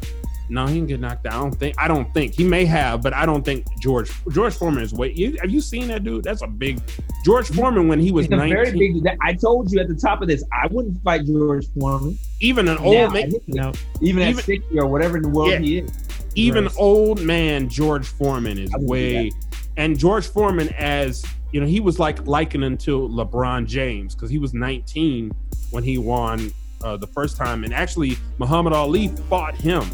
No, 0.49 0.65
he 0.65 0.75
didn't 0.75 0.87
get 0.87 0.99
knocked 0.99 1.27
out. 1.27 1.33
I 1.33 1.37
don't 1.37 1.55
think. 1.55 1.75
I 1.77 1.87
don't 1.87 2.11
think 2.13 2.33
he 2.33 2.43
may 2.43 2.65
have, 2.65 3.03
but 3.03 3.13
I 3.13 3.25
don't 3.25 3.45
think 3.45 3.65
George 3.79 4.11
George 4.31 4.55
Foreman 4.55 4.83
is 4.83 4.93
way. 4.93 5.13
You, 5.13 5.37
have 5.41 5.51
you 5.51 5.61
seen 5.61 5.87
that 5.89 6.03
dude? 6.03 6.23
That's 6.23 6.41
a 6.41 6.47
big 6.47 6.81
George 7.23 7.47
Foreman 7.49 7.87
when 7.87 7.99
he 7.99 8.11
was 8.11 8.25
He's 8.25 8.31
19. 8.31 8.53
Very 8.53 8.71
big. 8.71 9.17
I 9.21 9.33
told 9.33 9.71
you 9.71 9.79
at 9.79 9.87
the 9.87 9.95
top 9.95 10.23
of 10.23 10.27
this, 10.27 10.43
I 10.51 10.65
wouldn't 10.67 11.01
fight 11.03 11.25
George 11.27 11.67
Foreman. 11.77 12.17
Even 12.39 12.67
an 12.67 12.79
old 12.79 12.95
now, 12.95 13.09
man, 13.09 13.31
even, 13.47 13.73
even 14.01 14.23
at 14.23 14.43
sixty 14.43 14.79
or 14.79 14.87
whatever 14.87 15.17
in 15.17 15.23
the 15.23 15.29
world 15.29 15.51
yeah, 15.51 15.59
he 15.59 15.77
is. 15.79 15.91
Even 16.33 16.65
right. 16.65 16.75
old 16.77 17.21
man 17.21 17.69
George 17.69 18.07
Foreman 18.07 18.57
is 18.57 18.71
way, 18.77 19.31
and 19.77 19.99
George 19.99 20.27
Foreman 20.27 20.69
as 20.69 21.23
you 21.51 21.61
know 21.61 21.67
he 21.67 21.79
was 21.79 21.99
like 21.99 22.25
likening 22.25 22.77
to 22.79 23.07
LeBron 23.07 23.67
James 23.67 24.15
because 24.15 24.31
he 24.31 24.39
was 24.39 24.55
19 24.55 25.31
when 25.69 25.83
he 25.83 25.99
won 25.99 26.51
uh, 26.83 26.97
the 26.97 27.07
first 27.07 27.37
time, 27.37 27.63
and 27.63 27.71
actually 27.71 28.17
Muhammad 28.39 28.73
Ali 28.73 29.09
fought 29.29 29.53
him 29.53 29.85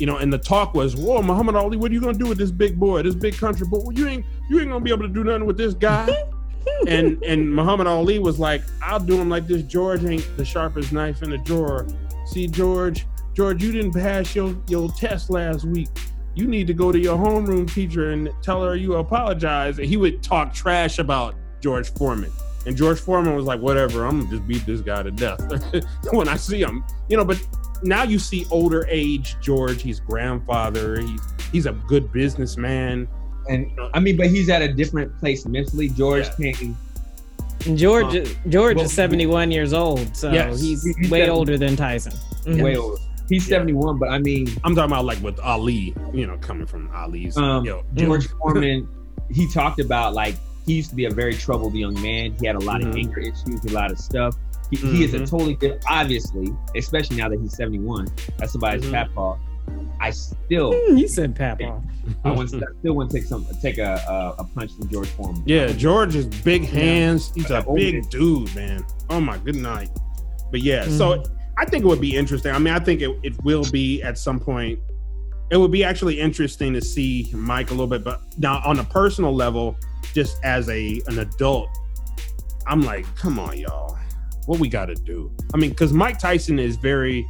you 0.00 0.06
know, 0.06 0.16
and 0.16 0.32
the 0.32 0.38
talk 0.38 0.74
was, 0.74 0.96
"Whoa, 0.96 1.20
Muhammad 1.20 1.54
Ali, 1.54 1.76
what 1.76 1.90
are 1.90 1.94
you 1.94 2.00
gonna 2.00 2.16
do 2.16 2.26
with 2.26 2.38
this 2.38 2.50
big 2.50 2.80
boy, 2.80 3.02
this 3.02 3.14
big 3.14 3.36
country 3.36 3.66
boy? 3.66 3.90
You 3.92 4.08
ain't 4.08 4.24
you 4.48 4.58
ain't 4.58 4.70
gonna 4.70 4.82
be 4.82 4.90
able 4.90 5.06
to 5.06 5.12
do 5.12 5.22
nothing 5.22 5.44
with 5.44 5.58
this 5.58 5.74
guy." 5.74 6.08
and 6.88 7.22
and 7.22 7.54
Muhammad 7.54 7.86
Ali 7.86 8.18
was 8.18 8.38
like, 8.38 8.62
"I'll 8.82 8.98
do 8.98 9.20
him 9.20 9.28
like 9.28 9.46
this. 9.46 9.62
George 9.62 10.04
ain't 10.04 10.26
the 10.38 10.44
sharpest 10.44 10.92
knife 10.92 11.22
in 11.22 11.30
the 11.30 11.38
drawer. 11.38 11.86
See, 12.26 12.48
George, 12.48 13.06
George, 13.34 13.62
you 13.62 13.72
didn't 13.72 13.92
pass 13.92 14.34
your 14.34 14.56
your 14.68 14.90
test 14.92 15.28
last 15.28 15.64
week. 15.64 15.88
You 16.34 16.46
need 16.46 16.66
to 16.68 16.74
go 16.74 16.90
to 16.90 16.98
your 16.98 17.18
homeroom 17.18 17.72
teacher 17.72 18.12
and 18.12 18.30
tell 18.42 18.64
her 18.64 18.74
you 18.76 18.94
apologize." 18.94 19.78
And 19.78 19.86
he 19.86 19.98
would 19.98 20.22
talk 20.22 20.54
trash 20.54 20.98
about 20.98 21.34
George 21.60 21.92
Foreman. 21.92 22.32
And 22.66 22.76
George 22.76 23.00
Foreman 23.00 23.34
was 23.34 23.46
like, 23.46 23.60
whatever, 23.60 24.04
I'm 24.04 24.20
gonna 24.20 24.30
just 24.30 24.46
beat 24.46 24.66
this 24.66 24.82
guy 24.82 25.02
to 25.02 25.10
death 25.10 25.40
when 26.12 26.28
I 26.28 26.36
see 26.36 26.60
him. 26.60 26.84
You 27.08 27.16
know, 27.16 27.24
but 27.24 27.42
now 27.82 28.02
you 28.02 28.18
see 28.18 28.46
older 28.50 28.86
age 28.88 29.36
George. 29.40 29.82
He's 29.82 30.00
grandfather. 30.00 31.00
He's 31.00 31.20
he's 31.52 31.66
a 31.66 31.72
good 31.72 32.12
businessman. 32.12 33.08
And 33.48 33.70
I 33.94 34.00
mean, 34.00 34.16
but 34.16 34.28
he's 34.28 34.48
at 34.48 34.62
a 34.62 34.72
different 34.72 35.18
place 35.18 35.46
mentally. 35.46 35.88
George 35.88 36.26
yeah. 36.38 36.52
came. 36.52 36.76
George 37.74 38.16
uh, 38.16 38.24
George 38.48 38.76
well, 38.76 38.86
is 38.86 38.92
seventy 38.92 39.26
one 39.26 39.50
years 39.50 39.72
old, 39.72 40.16
so 40.16 40.30
yes. 40.30 40.60
he's, 40.60 40.82
he's, 40.96 41.10
way 41.10 41.28
older 41.28 41.58
than 41.58 41.76
Tyson. 41.76 42.12
Mm-hmm. 42.12 42.62
Way 42.62 42.76
older. 42.76 43.02
He's 43.28 43.48
yeah. 43.48 43.56
seventy 43.56 43.74
one, 43.74 43.98
but 43.98 44.08
I 44.08 44.18
mean, 44.18 44.48
I'm 44.64 44.74
talking 44.74 44.92
about 44.92 45.04
like 45.04 45.20
with 45.20 45.38
Ali. 45.40 45.94
You 46.12 46.26
know, 46.26 46.38
coming 46.38 46.66
from 46.66 46.90
Ali's. 46.94 47.36
Um, 47.36 47.64
yo, 47.64 47.84
George 47.94 48.28
Foreman. 48.38 48.88
he 49.30 49.50
talked 49.52 49.78
about 49.78 50.14
like 50.14 50.36
he 50.64 50.74
used 50.74 50.90
to 50.90 50.96
be 50.96 51.04
a 51.06 51.10
very 51.10 51.34
troubled 51.34 51.74
young 51.74 52.00
man. 52.00 52.34
He 52.40 52.46
had 52.46 52.56
a 52.56 52.60
lot 52.60 52.80
mm-hmm. 52.80 52.90
of 52.90 52.96
anger 52.96 53.20
issues, 53.20 53.64
a 53.64 53.72
lot 53.72 53.90
of 53.90 53.98
stuff. 53.98 54.36
He, 54.70 54.76
mm-hmm. 54.76 54.94
he 54.94 55.04
is 55.04 55.14
a 55.14 55.16
mm-hmm. 55.16 55.24
totally 55.24 55.54
different, 55.56 55.84
obviously, 55.88 56.48
especially 56.76 57.16
now 57.16 57.28
that 57.28 57.40
he's 57.40 57.56
71. 57.56 58.08
That's 58.38 58.52
somebody's 58.52 58.84
mm-hmm. 58.84 59.14
papa. 59.14 59.40
I 60.00 60.10
still. 60.10 60.72
Mm, 60.72 60.98
you 60.98 61.08
said 61.08 61.36
papa. 61.36 61.82
I, 62.24 62.30
want, 62.30 62.54
I 62.54 62.66
still 62.78 62.94
want 62.94 63.10
to 63.10 63.18
take 63.18 63.26
some, 63.26 63.46
take 63.60 63.78
a, 63.78 64.02
a, 64.08 64.42
a 64.42 64.44
punch 64.44 64.72
from 64.72 64.88
George 64.88 65.08
Foreman. 65.08 65.42
Yeah, 65.44 65.72
George 65.72 66.14
is 66.14 66.26
big 66.26 66.64
hands. 66.64 67.32
He's 67.34 67.50
a 67.50 67.64
big 67.74 68.08
dude, 68.08 68.54
man. 68.54 68.84
Oh 69.10 69.20
my 69.20 69.38
good 69.38 69.56
night. 69.56 69.90
But 70.50 70.60
yeah, 70.60 70.84
mm-hmm. 70.84 70.96
so 70.96 71.22
I 71.58 71.66
think 71.66 71.84
it 71.84 71.86
would 71.86 72.00
be 72.00 72.16
interesting. 72.16 72.52
I 72.52 72.58
mean, 72.58 72.72
I 72.72 72.78
think 72.78 73.02
it, 73.02 73.10
it 73.22 73.44
will 73.44 73.64
be 73.70 74.02
at 74.02 74.16
some 74.16 74.40
point. 74.40 74.78
It 75.50 75.56
would 75.56 75.72
be 75.72 75.84
actually 75.84 76.20
interesting 76.20 76.72
to 76.74 76.80
see 76.80 77.28
Mike 77.34 77.70
a 77.70 77.74
little 77.74 77.88
bit, 77.88 78.04
but 78.04 78.20
now 78.38 78.62
on 78.64 78.78
a 78.78 78.84
personal 78.84 79.34
level, 79.34 79.76
just 80.14 80.38
as 80.44 80.68
a 80.68 81.02
an 81.08 81.18
adult, 81.18 81.68
I'm 82.66 82.82
like, 82.82 83.04
come 83.16 83.38
on, 83.38 83.58
y'all 83.58 83.99
what 84.50 84.58
we 84.58 84.68
got 84.68 84.86
to 84.86 84.96
do. 84.96 85.30
I 85.54 85.58
mean, 85.58 85.70
because 85.70 85.92
Mike 85.92 86.18
Tyson 86.18 86.58
is 86.58 86.74
very 86.74 87.24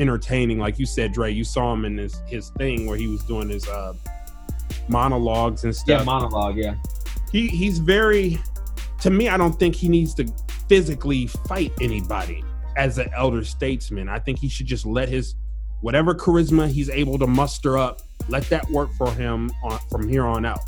entertaining. 0.00 0.58
Like 0.58 0.76
you 0.76 0.86
said, 0.86 1.12
Dre, 1.12 1.30
you 1.30 1.44
saw 1.44 1.72
him 1.72 1.84
in 1.84 1.96
his 1.96 2.20
his 2.26 2.50
thing 2.58 2.86
where 2.86 2.96
he 2.96 3.06
was 3.06 3.22
doing 3.22 3.48
his 3.48 3.68
uh, 3.68 3.94
monologues 4.88 5.62
and 5.62 5.74
stuff. 5.74 6.00
Yeah, 6.00 6.04
monologue. 6.04 6.56
Yeah. 6.56 6.74
He 7.30 7.46
he's 7.46 7.78
very. 7.78 8.40
To 9.02 9.10
me, 9.10 9.28
I 9.28 9.36
don't 9.36 9.52
think 9.52 9.76
he 9.76 9.88
needs 9.88 10.14
to 10.14 10.26
physically 10.68 11.28
fight 11.28 11.72
anybody 11.80 12.42
as 12.76 12.98
an 12.98 13.08
elder 13.14 13.44
statesman. 13.44 14.08
I 14.08 14.18
think 14.18 14.40
he 14.40 14.48
should 14.48 14.66
just 14.66 14.84
let 14.84 15.08
his 15.08 15.36
whatever 15.80 16.12
charisma 16.12 16.66
he's 16.68 16.90
able 16.90 17.20
to 17.20 17.26
muster 17.28 17.78
up, 17.78 18.02
let 18.28 18.42
that 18.48 18.68
work 18.68 18.90
for 18.98 19.12
him 19.12 19.52
on, 19.62 19.78
from 19.90 20.08
here 20.08 20.24
on 20.24 20.44
out 20.44 20.58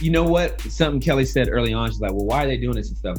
you 0.00 0.10
know 0.10 0.24
what? 0.24 0.60
Something 0.62 1.00
Kelly 1.00 1.24
said 1.24 1.48
early 1.50 1.72
on. 1.72 1.90
She's 1.90 2.00
like, 2.00 2.12
"Well, 2.12 2.26
why 2.26 2.44
are 2.44 2.46
they 2.46 2.56
doing 2.56 2.76
this 2.76 2.88
and 2.88 2.98
stuff?" 2.98 3.18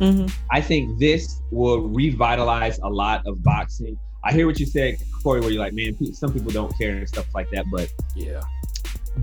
Mm-hmm. 0.00 0.26
I 0.50 0.60
think 0.60 0.98
this 0.98 1.40
will 1.50 1.88
revitalize 1.88 2.78
a 2.82 2.88
lot 2.88 3.26
of 3.26 3.42
boxing. 3.42 3.98
I 4.24 4.32
hear 4.32 4.46
what 4.46 4.60
you 4.60 4.66
said, 4.66 4.96
Corey, 5.22 5.40
where 5.40 5.50
you're 5.50 5.62
like, 5.62 5.72
"Man, 5.72 5.96
some 6.14 6.32
people 6.32 6.50
don't 6.50 6.76
care 6.78 6.96
and 6.96 7.08
stuff 7.08 7.26
like 7.34 7.50
that." 7.50 7.66
But 7.70 7.92
yeah, 8.14 8.42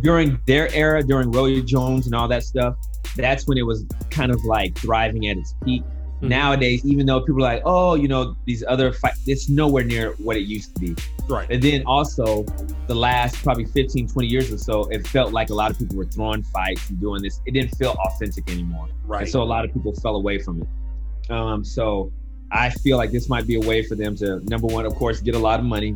during 0.01 0.39
their 0.45 0.73
era, 0.73 1.03
during 1.03 1.31
Roy 1.31 1.61
Jones 1.61 2.05
and 2.05 2.15
all 2.15 2.27
that 2.27 2.43
stuff, 2.43 2.75
that's 3.15 3.47
when 3.47 3.57
it 3.57 3.63
was 3.63 3.85
kind 4.09 4.31
of 4.31 4.43
like 4.45 4.77
thriving 4.77 5.27
at 5.27 5.37
its 5.37 5.53
peak. 5.63 5.83
Mhm. 6.21 6.29
Nowadays, 6.29 6.85
even 6.85 7.05
though 7.05 7.19
people 7.19 7.37
are 7.45 7.53
like, 7.53 7.61
oh, 7.65 7.95
you 7.95 8.07
know, 8.07 8.35
these 8.45 8.63
other 8.67 8.91
fight, 8.91 9.13
it's 9.27 9.49
nowhere 9.49 9.83
near 9.83 10.13
what 10.13 10.35
it 10.35 10.47
used 10.47 10.73
to 10.75 10.81
be. 10.81 10.95
Right. 11.29 11.47
And 11.51 11.61
then 11.61 11.83
also, 11.85 12.43
the 12.87 12.95
last 12.95 13.35
probably 13.43 13.65
15, 13.65 14.07
20 14.07 14.27
years 14.27 14.51
or 14.51 14.57
so, 14.57 14.85
it 14.85 15.05
felt 15.05 15.31
like 15.31 15.49
a 15.51 15.53
lot 15.53 15.69
of 15.69 15.77
people 15.77 15.95
were 15.95 16.05
throwing 16.05 16.41
fights 16.41 16.89
and 16.89 16.99
doing 16.99 17.21
this. 17.21 17.41
It 17.45 17.51
didn't 17.51 17.75
feel 17.75 17.95
authentic 18.05 18.49
anymore. 18.49 18.87
Right. 19.05 19.21
And 19.21 19.29
so 19.29 19.43
a 19.43 19.45
lot 19.45 19.63
of 19.63 19.73
people 19.73 19.93
fell 19.93 20.15
away 20.15 20.39
from 20.39 20.63
it. 20.63 21.31
Um, 21.31 21.63
so 21.63 22.11
I 22.51 22.69
feel 22.69 22.97
like 22.97 23.11
this 23.11 23.29
might 23.29 23.45
be 23.45 23.55
a 23.55 23.59
way 23.59 23.83
for 23.83 23.95
them 23.95 24.15
to, 24.17 24.39
number 24.45 24.67
one, 24.67 24.85
of 24.85 24.95
course, 24.95 25.19
get 25.19 25.35
a 25.35 25.39
lot 25.39 25.59
of 25.59 25.65
money 25.65 25.93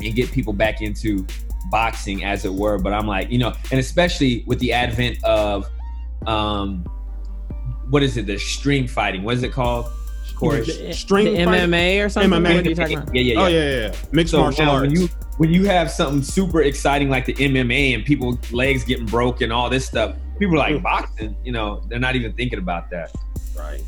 and 0.00 0.14
get 0.14 0.30
people 0.30 0.52
back 0.52 0.80
into 0.82 1.26
boxing, 1.70 2.24
as 2.24 2.44
it 2.44 2.52
were. 2.52 2.78
But 2.78 2.92
I'm 2.92 3.06
like, 3.06 3.30
you 3.30 3.38
know, 3.38 3.52
and 3.70 3.80
especially 3.80 4.44
with 4.46 4.60
the 4.60 4.72
advent 4.72 5.22
of, 5.24 5.68
um, 6.26 6.84
what 7.94 8.02
is 8.02 8.16
it? 8.16 8.26
The 8.26 8.36
stream 8.36 8.88
fighting. 8.88 9.22
What 9.22 9.36
is 9.36 9.44
it 9.44 9.52
called? 9.52 9.86
Corey? 10.34 10.62
The, 10.62 10.92
String 10.92 11.26
the 11.32 11.44
fight? 11.44 11.60
MMA 11.60 12.04
or 12.04 12.08
something. 12.08 12.28
MMA. 12.32 12.54
What 12.56 12.66
are 12.66 12.68
you 12.68 12.74
talking 12.74 12.98
about? 12.98 13.14
Yeah, 13.14 13.22
yeah, 13.22 13.34
yeah. 13.34 13.40
Oh 13.40 13.46
yeah, 13.46 13.70
yeah, 13.70 13.80
yeah. 13.86 13.94
Mixed 14.10 14.32
So 14.32 14.40
martial 14.40 14.64
now 14.64 14.72
arts. 14.72 14.88
when 14.90 15.00
you 15.00 15.08
when 15.38 15.52
you 15.52 15.64
have 15.66 15.92
something 15.92 16.20
super 16.20 16.62
exciting 16.62 17.08
like 17.08 17.24
the 17.24 17.34
MMA 17.34 17.94
and 17.94 18.04
people 18.04 18.36
legs 18.50 18.82
getting 18.82 19.06
broken, 19.06 19.52
all 19.52 19.70
this 19.70 19.86
stuff, 19.86 20.16
people 20.40 20.56
are 20.56 20.58
like 20.58 20.74
Mm. 20.74 20.82
boxing. 20.82 21.36
You 21.44 21.52
know, 21.52 21.82
they're 21.88 22.00
not 22.00 22.16
even 22.16 22.32
thinking 22.32 22.58
about 22.58 22.90
that. 22.90 23.12
right. 23.56 23.80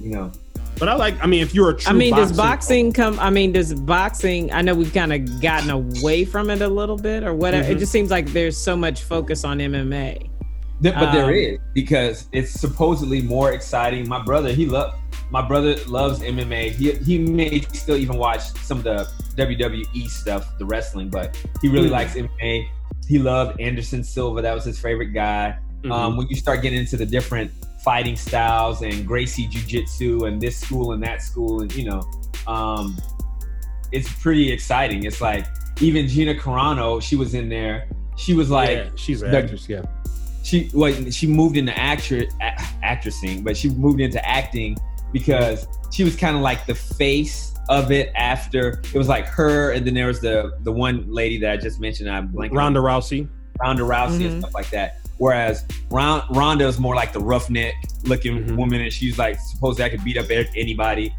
You 0.00 0.10
know, 0.10 0.32
But 0.78 0.88
I 0.88 0.94
like. 0.94 1.14
I 1.22 1.26
mean, 1.26 1.42
if 1.42 1.52
you're 1.52 1.70
a 1.70 1.76
true 1.76 1.90
I 1.90 1.94
mean, 1.94 2.10
boxing, 2.10 2.28
does 2.28 2.36
boxing 2.36 2.92
come? 2.92 3.18
I 3.18 3.30
mean, 3.30 3.50
does 3.52 3.74
boxing? 3.74 4.52
I 4.52 4.62
know 4.62 4.74
we've 4.74 4.94
kind 4.94 5.12
of 5.12 5.40
gotten 5.42 5.70
away 5.70 6.24
from 6.24 6.48
it 6.48 6.62
a 6.62 6.68
little 6.68 6.96
bit, 6.96 7.24
or 7.24 7.34
whatever. 7.34 7.68
It 7.68 7.76
Mhm. 7.76 7.80
just 7.80 7.90
seems 7.92 8.10
like 8.10 8.32
there's 8.32 8.56
so 8.56 8.76
much 8.76 9.02
focus 9.02 9.44
on 9.44 9.58
MMA. 9.60 10.28
But 10.82 11.12
there 11.12 11.26
Um, 11.26 11.30
is 11.32 11.58
because 11.74 12.26
it's 12.32 12.50
supposedly 12.50 13.22
more 13.22 13.52
exciting. 13.52 14.08
My 14.08 14.22
brother, 14.22 14.52
he 14.52 14.66
love 14.66 14.94
my 15.30 15.40
brother 15.46 15.76
loves 15.86 16.20
MMA. 16.20 16.70
He 16.70 16.92
he 16.92 17.18
may 17.18 17.60
still 17.72 17.96
even 17.96 18.16
watch 18.16 18.42
some 18.64 18.78
of 18.78 18.84
the 18.84 19.08
WWE 19.36 20.08
stuff, 20.08 20.58
the 20.58 20.64
wrestling, 20.66 21.08
but 21.08 21.36
he 21.62 21.68
really 21.68 21.88
Mhm. 21.88 21.92
likes 21.92 22.16
MMA. 22.16 22.68
He 23.08 23.18
loved 23.18 23.60
Anderson 23.60 24.02
Silva. 24.04 24.42
That 24.42 24.54
was 24.54 24.64
his 24.64 24.78
favorite 24.78 25.12
guy. 25.14 25.56
Mhm. 25.84 25.90
um, 25.90 26.16
when 26.16 26.28
you 26.28 26.36
start 26.36 26.62
getting 26.62 26.78
into 26.78 26.96
the 26.96 27.04
different 27.06 27.50
fighting 27.82 28.14
styles 28.14 28.82
and 28.82 29.04
Gracie 29.04 29.48
Jiu 29.48 29.60
Jitsu 29.62 30.26
and 30.26 30.40
this 30.40 30.56
school 30.56 30.92
and 30.92 31.02
that 31.02 31.22
school, 31.22 31.60
and 31.62 31.74
you 31.74 31.86
know, 31.86 32.02
um, 32.46 32.96
it's 33.90 34.08
pretty 34.22 34.50
exciting. 34.52 35.04
It's 35.04 35.20
like 35.20 35.44
even 35.80 36.06
Gina 36.06 36.34
Carano, 36.34 37.02
she 37.02 37.16
was 37.16 37.34
in 37.34 37.48
there. 37.48 37.88
She 38.16 38.32
was 38.34 38.48
like, 38.50 38.70
yeah, 38.70 38.84
she's 38.94 39.22
an 39.22 39.32
the- 39.32 39.38
actress. 39.38 39.68
Yeah. 39.68 39.82
She 40.42 40.70
well, 40.74 40.92
she 41.10 41.26
moved 41.26 41.56
into 41.56 41.76
actress 41.78 42.32
a- 42.40 42.60
actressing, 42.84 43.44
but 43.44 43.56
she 43.56 43.68
moved 43.70 44.00
into 44.00 44.24
acting 44.28 44.76
because 45.12 45.66
she 45.92 46.04
was 46.04 46.16
kind 46.16 46.34
of 46.36 46.42
like 46.42 46.66
the 46.66 46.74
face 46.74 47.54
of 47.68 47.92
it. 47.92 48.10
After 48.16 48.80
it 48.92 48.94
was 48.94 49.08
like 49.08 49.26
her, 49.26 49.70
and 49.72 49.86
then 49.86 49.94
there 49.94 50.06
was 50.08 50.20
the 50.20 50.56
the 50.62 50.72
one 50.72 51.04
lady 51.12 51.38
that 51.40 51.50
I 51.52 51.56
just 51.56 51.80
mentioned. 51.80 52.10
I'm 52.10 52.28
blanking. 52.28 52.50
on 52.52 52.56
Ronda 52.56 52.80
Rousey. 52.80 53.28
Ronda 53.60 53.82
Rousey 53.82 54.20
Mhm. 54.20 54.26
and 54.26 54.40
stuff 54.42 54.54
like 54.54 54.70
that. 54.70 54.96
Whereas 55.18 55.64
Ron, 55.90 56.22
Ronda 56.30 56.66
is 56.66 56.80
more 56.80 56.96
like 56.96 57.12
the 57.12 57.20
roughneck 57.20 57.74
looking 58.04 58.44
Mhm. 58.44 58.56
woman, 58.56 58.80
and 58.80 58.92
she's 58.92 59.18
like 59.18 59.38
supposedly 59.38 59.84
I 59.84 59.88
could 59.90 60.02
beat 60.02 60.16
up 60.18 60.28
a- 60.30 60.48
anybody. 60.56 61.14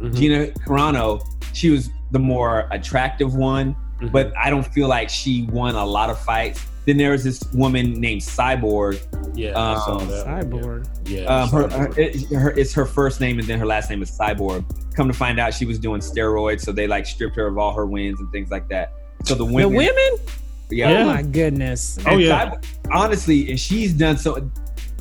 Mhm. 0.00 0.16
Gina 0.16 0.46
Carano, 0.66 1.22
she 1.52 1.68
was 1.70 1.90
the 2.12 2.18
more 2.18 2.66
attractive 2.70 3.34
one, 3.34 3.76
Mhm. 4.00 4.12
but 4.12 4.32
I 4.38 4.48
don't 4.48 4.64
feel 4.66 4.88
like 4.88 5.10
she 5.10 5.46
won 5.52 5.74
a 5.74 5.84
lot 5.84 6.08
of 6.08 6.18
fights. 6.20 6.64
Then 6.86 6.98
there 6.98 7.12
was 7.12 7.24
this 7.24 7.42
woman 7.54 7.94
named 8.00 8.20
Cyborg. 8.20 9.00
yeah, 9.34 9.58
I 9.58 9.74
saw 9.76 9.98
um, 10.00 10.08
that. 10.08 10.26
Cyborg. 10.26 10.86
Yeah. 11.08 11.24
Um, 11.24 11.48
her, 11.48 11.68
her, 11.68 11.98
it, 12.00 12.22
her, 12.30 12.50
it's 12.50 12.74
her 12.74 12.84
first 12.84 13.20
name, 13.20 13.38
and 13.38 13.48
then 13.48 13.58
her 13.58 13.64
last 13.66 13.88
name 13.88 14.02
is 14.02 14.10
Cyborg. 14.10 14.64
Come 14.94 15.08
to 15.08 15.14
find 15.14 15.40
out, 15.40 15.54
she 15.54 15.64
was 15.64 15.78
doing 15.78 16.00
steroids, 16.02 16.60
so 16.60 16.72
they 16.72 16.86
like 16.86 17.06
stripped 17.06 17.36
her 17.36 17.46
of 17.46 17.56
all 17.58 17.72
her 17.72 17.86
wins 17.86 18.20
and 18.20 18.30
things 18.32 18.50
like 18.50 18.68
that. 18.68 18.92
So 19.24 19.34
the 19.34 19.44
women, 19.44 19.70
The 19.72 19.76
women, 19.78 19.94
women? 20.12 20.26
yeah, 20.70 20.90
Oh 20.90 21.04
my 21.06 21.22
goodness. 21.22 21.98
Oh, 22.06 22.10
And 22.12 22.20
yeah. 22.20 22.50
Cyborg- 22.50 22.64
honestly, 22.92 23.50
and 23.50 23.58
she's 23.58 23.94
done 23.94 24.18
so. 24.18 24.50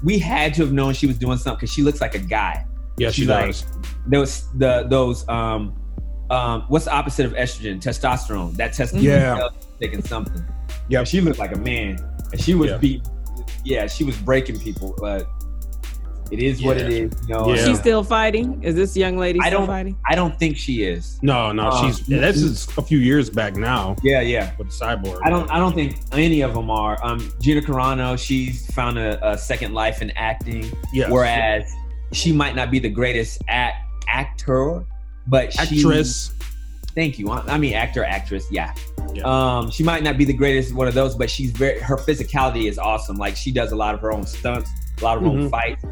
We 0.04 0.19
had 0.19 0.54
to 0.56 0.62
have 0.63 0.72
known 0.74 0.93
she 0.93 1.08
was 1.08 1.17
doing 1.17 1.38
something 1.38 1.58
because 1.60 1.74
she 1.74 1.82
looks 1.82 2.00
like 2.02 2.15
a 2.15 2.19
guy. 2.19 2.65
yeah, 2.98 3.10
she 3.10 3.22
she's 3.24 3.30
like- 3.30 3.48
does. 3.48 3.65
Those 4.08 4.52
the 4.58 4.86
those 4.89 5.28
um 5.30 5.74
um 6.30 6.63
what's 6.69 6.86
the 6.86 6.93
opposite 6.93 7.26
of 7.26 7.34
estrogen? 7.34 7.82
Testosterone. 7.82 8.54
That 8.56 8.72
testosterone 8.72 9.02
Yeah. 9.02 9.50
taking 9.80 10.02
something. 10.02 10.43
Yeah. 10.89 11.04
she 11.04 11.22
looked 11.22 11.39
like 11.39 11.54
a 11.56 11.60
man, 11.60 11.98
and 12.32 12.41
she 12.41 12.54
was 12.56 12.72
Yeah. 12.72 12.78
beat. 12.78 13.02
Yeah, 13.65 13.88
she 13.88 14.04
was 14.04 14.15
breaking 14.17 14.60
people, 14.60 14.96
but 15.00 15.28
it 16.32 16.39
is 16.39 16.63
what 16.63 16.78
it 16.78 16.89
is. 16.91 16.98
Yeah. 17.00 17.06
is. 17.06 17.12
You 17.28 17.34
know, 17.36 17.54
Yeah. 17.54 17.65
She's 17.65 17.80
still 17.80 18.04
fighting? 18.04 18.62
Is 18.63 18.76
this 18.76 18.96
young 18.98 19.17
lady 19.17 19.39
I 19.41 19.48
still 19.48 19.60
don't- 19.60 19.67
fighting? 19.67 19.98
I 20.10 20.15
don't 20.15 20.38
think 20.39 20.58
she 20.58 20.84
is. 20.84 21.19
No, 21.22 21.52
no, 21.52 21.67
Uh, 21.69 21.82
she's. 21.86 22.06
This 22.08 22.38
is 22.38 22.67
a 22.78 22.82
few 22.82 22.98
years 22.98 23.30
back 23.30 23.56
now 23.56 23.96
Yeah, 24.04 24.22
yeah. 24.22 24.52
with 24.58 24.69
Cyborg. 24.69 25.19
I 25.24 25.30
don't. 25.30 25.50
I 25.52 25.60
don't 25.60 25.74
think 25.76 25.98
any 26.12 26.41
of 26.41 26.54
them 26.54 26.69
are. 26.69 26.98
Um, 27.06 27.32
Gina 27.41 27.62
Carano, 27.62 28.17
she's 28.17 28.65
found 28.74 28.98
a, 28.98 29.32
a 29.32 29.38
second 29.38 29.74
life 29.74 30.02
in 30.02 30.12
acting. 30.15 30.65
Yeah. 30.93 31.10
Whereas 31.10 31.63
she 32.12 32.32
might 32.32 32.56
not 32.56 32.72
be 32.72 32.80
the 32.80 32.89
greatest 32.89 33.41
act, 33.48 33.78
actor, 34.08 34.84
but 35.28 35.54
she, 35.54 35.60
actress. 35.78 36.32
Thank 36.95 37.17
you. 37.19 37.29
I 37.32 37.41
I 37.47 37.58
mean, 37.58 37.73
actor, 37.73 38.03
actress. 38.03 38.45
Yeah. 38.51 38.73
Yeah. 39.13 39.23
Um, 39.25 39.69
she 39.71 39.84
might 39.84 40.03
not 40.03 40.17
be 40.17 40.25
the 40.25 40.34
greatest 40.34 40.73
one 40.73 40.88
of 40.88 40.93
those, 40.93 41.15
but 41.15 41.29
she's 41.29 41.51
very. 41.51 41.79
Her 41.79 41.97
physicality 41.97 42.67
is 42.69 42.77
awesome. 42.79 43.17
Like 43.17 43.36
she 43.36 43.51
does 43.51 43.71
a 43.71 43.75
lot 43.75 43.93
of 43.95 44.01
her 44.01 44.12
own 44.12 44.25
stunts, 44.25 44.69
a 44.99 45.03
lot 45.03 45.17
of 45.17 45.23
her 45.23 45.29
own 45.29 45.47
Mhm. 45.47 45.51
fights. 45.51 45.84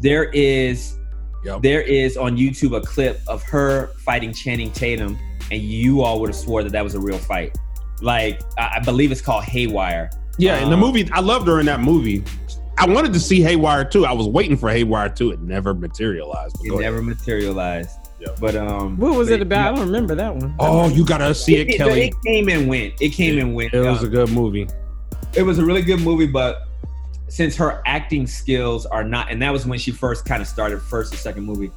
There 0.00 0.24
is, 0.30 0.96
Yep. 1.44 1.62
there 1.62 1.82
is 1.82 2.16
on 2.16 2.36
YouTube 2.36 2.76
a 2.76 2.80
clip 2.80 3.20
of 3.26 3.42
her 3.44 3.90
fighting 4.04 4.32
Channing 4.32 4.70
Tatum, 4.70 5.18
and 5.50 5.60
you 5.62 6.02
all 6.02 6.20
would 6.20 6.30
have 6.30 6.36
swore 6.36 6.62
that 6.62 6.72
that 6.72 6.84
was 6.84 6.94
a 6.94 7.00
real 7.00 7.18
fight. 7.18 7.56
Like 8.02 8.40
I, 8.58 8.76
I 8.76 8.80
believe 8.80 9.10
it's 9.12 9.20
called 9.20 9.44
Haywire. 9.44 10.10
Yeah, 10.38 10.58
in 10.62 10.68
the 10.70 10.74
Um, 10.74 10.80
movie, 10.80 11.08
I 11.12 11.20
loved 11.20 11.46
her 11.48 11.60
in 11.60 11.66
that 11.66 11.80
movie. 11.80 12.24
I 12.78 12.86
wanted 12.86 13.12
to 13.12 13.20
see 13.20 13.42
Haywire 13.42 13.84
too. 13.84 14.06
I 14.06 14.12
was 14.12 14.26
waiting 14.26 14.56
for 14.56 14.70
Haywire 14.70 15.10
too. 15.10 15.32
It 15.32 15.40
never 15.42 15.74
materialized. 15.74 16.56
It 16.64 16.68
go 16.70 16.78
ahead. 16.78 16.90
never 16.92 17.02
materialized. 17.02 17.90
Yeah. 18.20 18.28
But 18.38 18.54
um, 18.54 18.96
What 18.98 19.16
was 19.16 19.28
but 19.28 19.34
it 19.36 19.42
about? 19.42 19.72
I 19.72 19.76
don't 19.76 19.86
remember 19.86 20.14
that 20.14 20.34
one. 20.34 20.54
Oh, 20.58 20.88
you 20.88 21.04
gotta 21.06 21.34
see 21.34 21.56
it, 21.56 21.68
It, 21.68 21.76
Kelly. 21.78 22.02
it 22.08 22.14
came 22.24 22.48
and 22.48 22.68
went. 22.68 22.94
It 23.00 23.10
came 23.10 23.38
and 23.38 23.54
went. 23.54 23.72
It 23.72 23.80
was 23.80 24.00
Um, 24.00 24.04
a 24.06 24.08
good 24.08 24.30
movie. 24.30 24.68
it 25.34 25.42
was 25.42 25.58
a 25.58 25.64
really 25.64 25.82
good 25.82 26.00
movie, 26.00 26.26
but 26.26 26.62
since 27.28 27.56
her 27.56 27.80
acting 27.86 28.26
skills 28.26 28.84
are 28.86 29.04
not, 29.04 29.30
and 29.30 29.40
that 29.40 29.52
was 29.52 29.64
when 29.66 29.78
she 29.78 29.90
first 29.90 30.24
kind 30.26 30.42
of 30.42 30.48
started, 30.48 30.80
first 30.82 31.14
or 31.14 31.16
second 31.16 31.44
movie, 31.44 31.70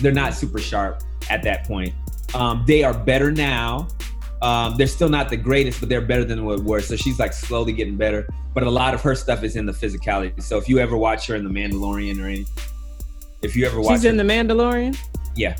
they're 0.00 0.12
not 0.12 0.34
super 0.34 0.58
sharp 0.58 1.02
at 1.30 1.42
that 1.44 1.64
point. 1.64 1.92
Um, 2.34 2.64
they 2.66 2.82
are 2.82 2.94
better 2.94 3.30
now. 3.30 3.86
Um, 4.42 4.76
they're 4.76 4.86
still 4.88 5.08
not 5.08 5.28
the 5.30 5.36
greatest, 5.36 5.78
but 5.80 5.88
they're 5.88 6.00
better 6.00 6.24
than 6.24 6.44
what 6.44 6.60
were. 6.64 6.80
So 6.80 6.96
she's 6.96 7.18
like 7.18 7.32
slowly 7.32 7.72
getting 7.72 7.96
better. 7.96 8.26
But 8.52 8.64
a 8.64 8.70
lot 8.70 8.94
of 8.94 9.00
her 9.02 9.14
stuff 9.14 9.42
is 9.44 9.56
in 9.56 9.66
the 9.66 9.72
physicality. 9.72 10.42
So 10.42 10.58
if 10.58 10.68
you 10.68 10.78
ever 10.78 10.96
watch 10.96 11.26
her 11.28 11.34
in 11.36 11.44
The 11.44 11.50
Mandalorian 11.50 12.20
or 12.22 12.26
anything, 12.26 12.46
if 13.42 13.54
you 13.54 13.66
ever 13.66 13.80
watch 13.80 13.92
She's 13.94 14.02
her, 14.04 14.08
in 14.10 14.16
The 14.16 14.24
Mandalorian? 14.24 14.96
Yeah. 15.36 15.56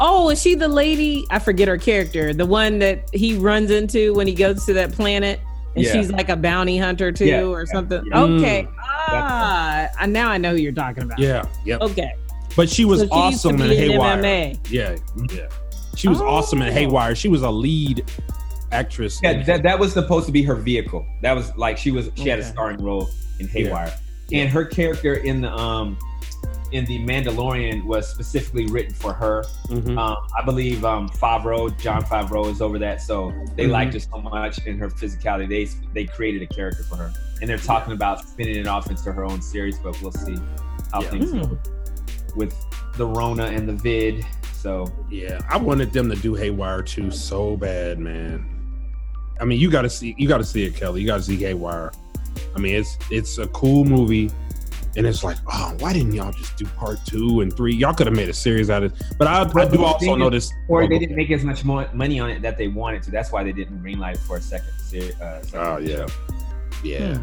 Oh, 0.00 0.30
is 0.30 0.40
she 0.40 0.54
the 0.54 0.68
lady? 0.68 1.24
I 1.30 1.38
forget 1.38 1.68
her 1.68 1.76
character. 1.78 2.32
The 2.32 2.46
one 2.46 2.78
that 2.78 3.08
he 3.14 3.36
runs 3.36 3.70
into 3.70 4.14
when 4.14 4.26
he 4.26 4.34
goes 4.34 4.64
to 4.66 4.72
that 4.74 4.92
planet 4.92 5.40
and 5.76 5.84
Yeah. 5.84 5.92
she's 5.92 6.10
like 6.10 6.28
a 6.30 6.36
bounty 6.36 6.78
hunter 6.78 7.12
too 7.12 7.26
Yeah, 7.26 7.42
or 7.42 7.60
yeah, 7.66 7.72
something. 7.72 8.02
yeah. 8.06 8.20
Okay. 8.22 8.62
Mm. 8.64 8.74
Ah, 9.12 9.88
I- 9.98 10.06
now 10.06 10.30
I 10.30 10.38
know 10.38 10.52
who 10.52 10.56
you're 10.56 10.72
talking 10.72 11.02
about. 11.04 11.18
Yeah, 11.18 11.44
yep. 11.64 11.80
Okay. 11.82 12.12
But 12.56 12.68
she 12.68 12.84
was 12.84 13.00
So 13.00 13.06
she 13.06 13.12
awesome 13.12 13.60
in 13.60 13.70
Haywire. 13.70 14.16
MMA. 14.18 14.58
Yeah, 14.70 14.96
yeah. 15.34 15.46
She 15.96 16.08
was 16.08 16.20
awesome 16.20 16.62
in 16.62 16.68
Oh. 16.68 16.72
Haywire. 16.72 17.14
She 17.14 17.28
was 17.28 17.42
a 17.42 17.50
lead 17.50 18.04
actress. 18.72 19.20
Yeah, 19.22 19.42
that, 19.44 19.62
that 19.64 19.78
was 19.78 19.92
supposed 19.92 20.26
to 20.26 20.32
be 20.32 20.42
her 20.42 20.54
vehicle. 20.54 21.04
That 21.22 21.34
was 21.36 21.54
like 21.56 21.76
she 21.76 21.90
was 21.90 22.10
she 22.14 22.28
had 22.28 22.38
a 22.38 22.44
starring 22.44 22.82
role 22.82 23.08
in 23.38 23.48
Haywire. 23.48 23.92
Yeah. 24.28 24.40
And 24.42 24.50
her 24.50 24.64
character 24.64 25.14
in 25.14 25.42
the 25.42 25.52
um 25.52 25.98
in 26.72 26.84
the 26.84 26.98
Mandalorian 27.00 27.84
was 27.84 28.08
specifically 28.08 28.66
written 28.66 28.94
for 28.94 29.12
her. 29.12 29.44
Mhm. 29.68 29.98
Um, 29.98 30.16
I 30.38 30.44
believe 30.44 30.84
um 30.84 31.08
Favreau, 31.08 31.76
Jon 31.80 32.02
Favreau 32.02 32.50
is 32.50 32.60
over 32.62 32.78
that. 32.78 33.00
So 33.02 33.32
they 33.56 33.66
Mhm. 33.66 33.70
liked 33.70 33.94
her 33.94 34.00
so 34.00 34.18
much 34.18 34.58
in 34.66 34.78
her 34.78 34.88
physicality. 34.88 35.48
They 35.48 35.68
they 35.94 36.04
created 36.06 36.42
a 36.42 36.46
character 36.46 36.82
for 36.84 36.96
her. 36.96 37.12
And 37.40 37.48
they're 37.48 37.58
talking 37.58 37.92
about 37.94 38.26
spinning 38.28 38.56
it 38.56 38.66
off 38.66 38.90
into 38.90 39.12
her 39.12 39.24
own 39.24 39.40
series, 39.42 39.78
but 39.78 40.00
we'll 40.02 40.12
see 40.12 40.36
how 40.92 41.02
Yeah. 41.02 41.10
things 41.10 41.30
Hmm. 41.30 41.40
go 41.40 41.58
with 42.36 42.54
the 42.96 43.06
Rona 43.06 43.46
and 43.46 43.68
the 43.68 43.72
vid. 43.74 44.24
So 44.54 44.86
Yeah, 45.10 45.40
I 45.48 45.56
wanted 45.56 45.92
them 45.92 46.10
to 46.10 46.16
do 46.16 46.34
Haywire 46.34 46.82
too 46.82 47.10
so 47.10 47.56
bad, 47.56 47.98
man. 47.98 48.44
I 49.40 49.44
mean, 49.46 49.58
you 49.58 49.70
got 49.70 49.82
to 49.82 49.88
see, 49.90 50.14
you 50.18 50.28
got 50.28 50.38
to 50.38 50.44
see 50.44 50.64
it, 50.66 50.76
Kelly. 50.76 51.00
You 51.00 51.06
got 51.06 51.16
to 51.16 51.22
see 51.22 51.36
Haywire. 51.38 51.92
I 52.54 52.58
mean, 52.58 52.74
it's 52.74 52.98
it's 53.10 53.38
a 53.38 53.46
cool 53.48 53.84
movie, 53.84 54.30
and 54.96 55.06
it's 55.06 55.22
like, 55.24 55.36
oh, 55.52 55.74
why 55.78 55.92
didn't 55.92 56.12
y'all 56.12 56.32
just 56.32 56.56
do 56.56 56.64
part 56.66 56.98
two 57.06 57.40
and 57.40 57.54
three? 57.56 57.74
Y'all 57.74 57.94
could 57.94 58.06
have 58.06 58.16
made 58.16 58.28
a 58.28 58.32
series 58.34 58.70
out 58.70 58.82
of 58.82 58.92
it. 58.92 59.02
But 59.18 59.28
I, 59.28 59.42
I 59.42 59.64
do 59.68 59.84
also 59.84 59.98
thing 59.98 60.12
is- 60.12 60.18
notice, 60.18 60.52
or 60.68 60.82
oh, 60.82 60.88
they 60.88 60.98
didn't 60.98 61.16
make 61.16 61.30
as 61.30 61.44
much 61.44 61.64
mo- 61.64 61.88
money 61.92 62.18
on 62.20 62.30
it 62.30 62.42
that 62.42 62.58
they 62.58 62.68
wanted 62.68 63.02
to. 63.04 63.10
That's 63.10 63.30
why 63.32 63.44
they 63.44 63.52
didn't 63.52 63.82
greenlight 63.82 64.14
it 64.14 64.18
for 64.20 64.36
a 64.36 64.40
second. 64.42 64.72
se- 64.78 65.12
Uh, 65.20 65.40
Oh 65.54 65.76
yeah, 65.78 66.06
Yeah. 66.82 67.18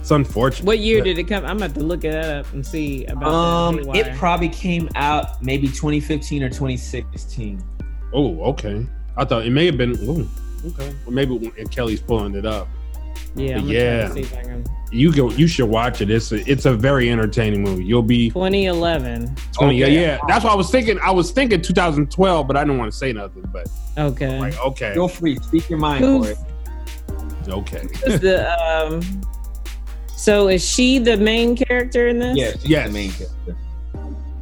It's 0.00 0.10
unfortunate. 0.10 0.66
What 0.66 0.78
year 0.78 1.00
but- 1.00 1.04
did 1.04 1.18
it 1.18 1.24
come? 1.24 1.44
I'm 1.44 1.58
about 1.58 1.74
to 1.74 1.80
look 1.80 2.04
it 2.04 2.14
up 2.14 2.50
and 2.52 2.66
see 2.66 3.04
about 3.06 3.32
Um, 3.32 3.78
it 3.94 4.16
probably 4.16 4.48
came 4.48 4.88
out 4.94 5.42
maybe 5.42 5.68
2015 5.68 6.42
or 6.42 6.48
2016. 6.48 7.62
Oh, 8.12 8.40
okay. 8.50 8.86
I 9.16 9.24
thought 9.24 9.44
it 9.46 9.50
may 9.50 9.66
have 9.66 9.76
been. 9.76 9.92
Ooh, 10.08 10.26
okay. 10.68 10.94
Or 11.06 11.12
maybe 11.12 11.36
when 11.36 11.68
Kelly's 11.68 12.00
pulling 12.00 12.34
it 12.34 12.46
up. 12.46 12.66
Yeah, 13.34 13.58
I'm 13.58 13.68
yeah. 13.68 13.78
yeah. 14.02 14.08
To 14.08 14.14
see 14.14 14.20
if 14.20 14.36
I 14.36 14.42
can. 14.42 14.64
You 14.90 15.12
go. 15.12 15.30
You 15.30 15.46
should 15.46 15.68
watch 15.68 16.00
it. 16.00 16.08
It's 16.10 16.32
a, 16.32 16.50
it's 16.50 16.64
a 16.64 16.72
very 16.72 17.10
entertaining 17.10 17.62
movie. 17.62 17.84
You'll 17.84 18.02
be 18.02 18.30
2011. 18.30 19.36
20. 19.52 19.76
Yeah, 19.76 19.84
Okay. 19.84 20.00
yeah. 20.00 20.18
That's 20.26 20.44
what 20.44 20.52
I 20.52 20.56
was 20.56 20.70
thinking. 20.70 20.98
I 21.00 21.10
was 21.10 21.30
thinking 21.30 21.60
2012, 21.60 22.46
but 22.46 22.56
I 22.56 22.64
didn't 22.64 22.78
want 22.78 22.90
to 22.90 22.96
say 22.96 23.12
nothing. 23.12 23.44
But 23.52 23.68
Okay. 23.98 24.38
like, 24.40 24.58
okay, 24.58 24.94
Feel 24.94 25.08
free, 25.08 25.36
speak 25.36 25.68
your 25.68 25.78
mind 25.78 26.04
Who's- 26.04 26.38
for 26.38 27.48
it. 27.48 27.48
okay. 27.50 27.86
The 28.18 28.48
um? 28.62 29.02
So 30.16 30.48
is 30.48 30.66
she 30.66 30.98
the 30.98 31.16
main 31.16 31.54
character 31.54 32.08
in 32.08 32.18
this? 32.18 32.36
Yeah, 32.36 32.52
she's 32.52 32.66
Yes. 32.68 32.86
the 32.88 32.92
main 32.92 33.12
character. 33.12 33.56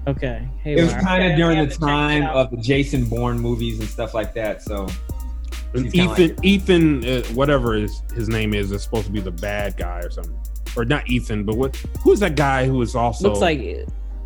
Okay. 0.08 0.48
It 0.64 0.80
was 0.82 0.92
kind 0.94 1.30
of 1.32 1.36
during 1.36 1.58
the 1.58 1.64
to 1.66 1.70
check 1.72 1.82
it 1.82 1.84
time 1.86 2.22
of 2.24 2.50
the 2.52 2.56
Jason 2.58 3.04
Bourne 3.06 3.38
movies 3.40 3.80
and 3.80 3.88
stuff 3.88 4.14
like 4.14 4.32
that. 4.34 4.62
So 4.62 4.86
And 5.76 5.84
She's 5.92 5.92
kinda 5.92 6.22
Ethan, 6.42 7.02
Ethan, 7.02 7.04
uh, 7.04 7.22
whatever 7.34 7.74
his 7.74 8.02
his 8.14 8.28
name 8.28 8.54
is, 8.54 8.70
is 8.72 8.82
supposed 8.82 9.06
to 9.06 9.12
be 9.12 9.20
the 9.20 9.30
bad 9.30 9.76
guy 9.76 9.98
or 10.00 10.10
something, 10.10 10.36
or 10.76 10.84
not 10.84 11.08
Ethan, 11.08 11.44
but 11.44 11.56
what? 11.56 11.76
Who's 12.02 12.20
that 12.20 12.36
guy 12.36 12.66
who 12.66 12.80
is 12.82 12.94
also 12.94 13.28
looks 13.28 13.40
like 13.40 13.60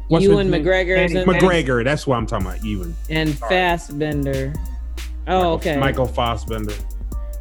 what's 0.08 0.24
Ewan? 0.24 0.48
McGregor 0.48 1.04
is 1.04 1.12
in 1.14 1.26
there, 1.26 1.40
McGregor. 1.40 1.84
That's 1.84 2.06
what 2.06 2.16
I'm 2.16 2.26
talking 2.26 2.46
about. 2.46 2.64
Ewan. 2.64 2.94
and 3.08 3.30
Sorry. 3.30 3.48
Fassbender. 3.50 4.52
Oh, 5.26 5.32
Michael- 5.36 5.52
okay. 5.54 5.76
Michael 5.78 6.06
Fassbender. 6.06 6.74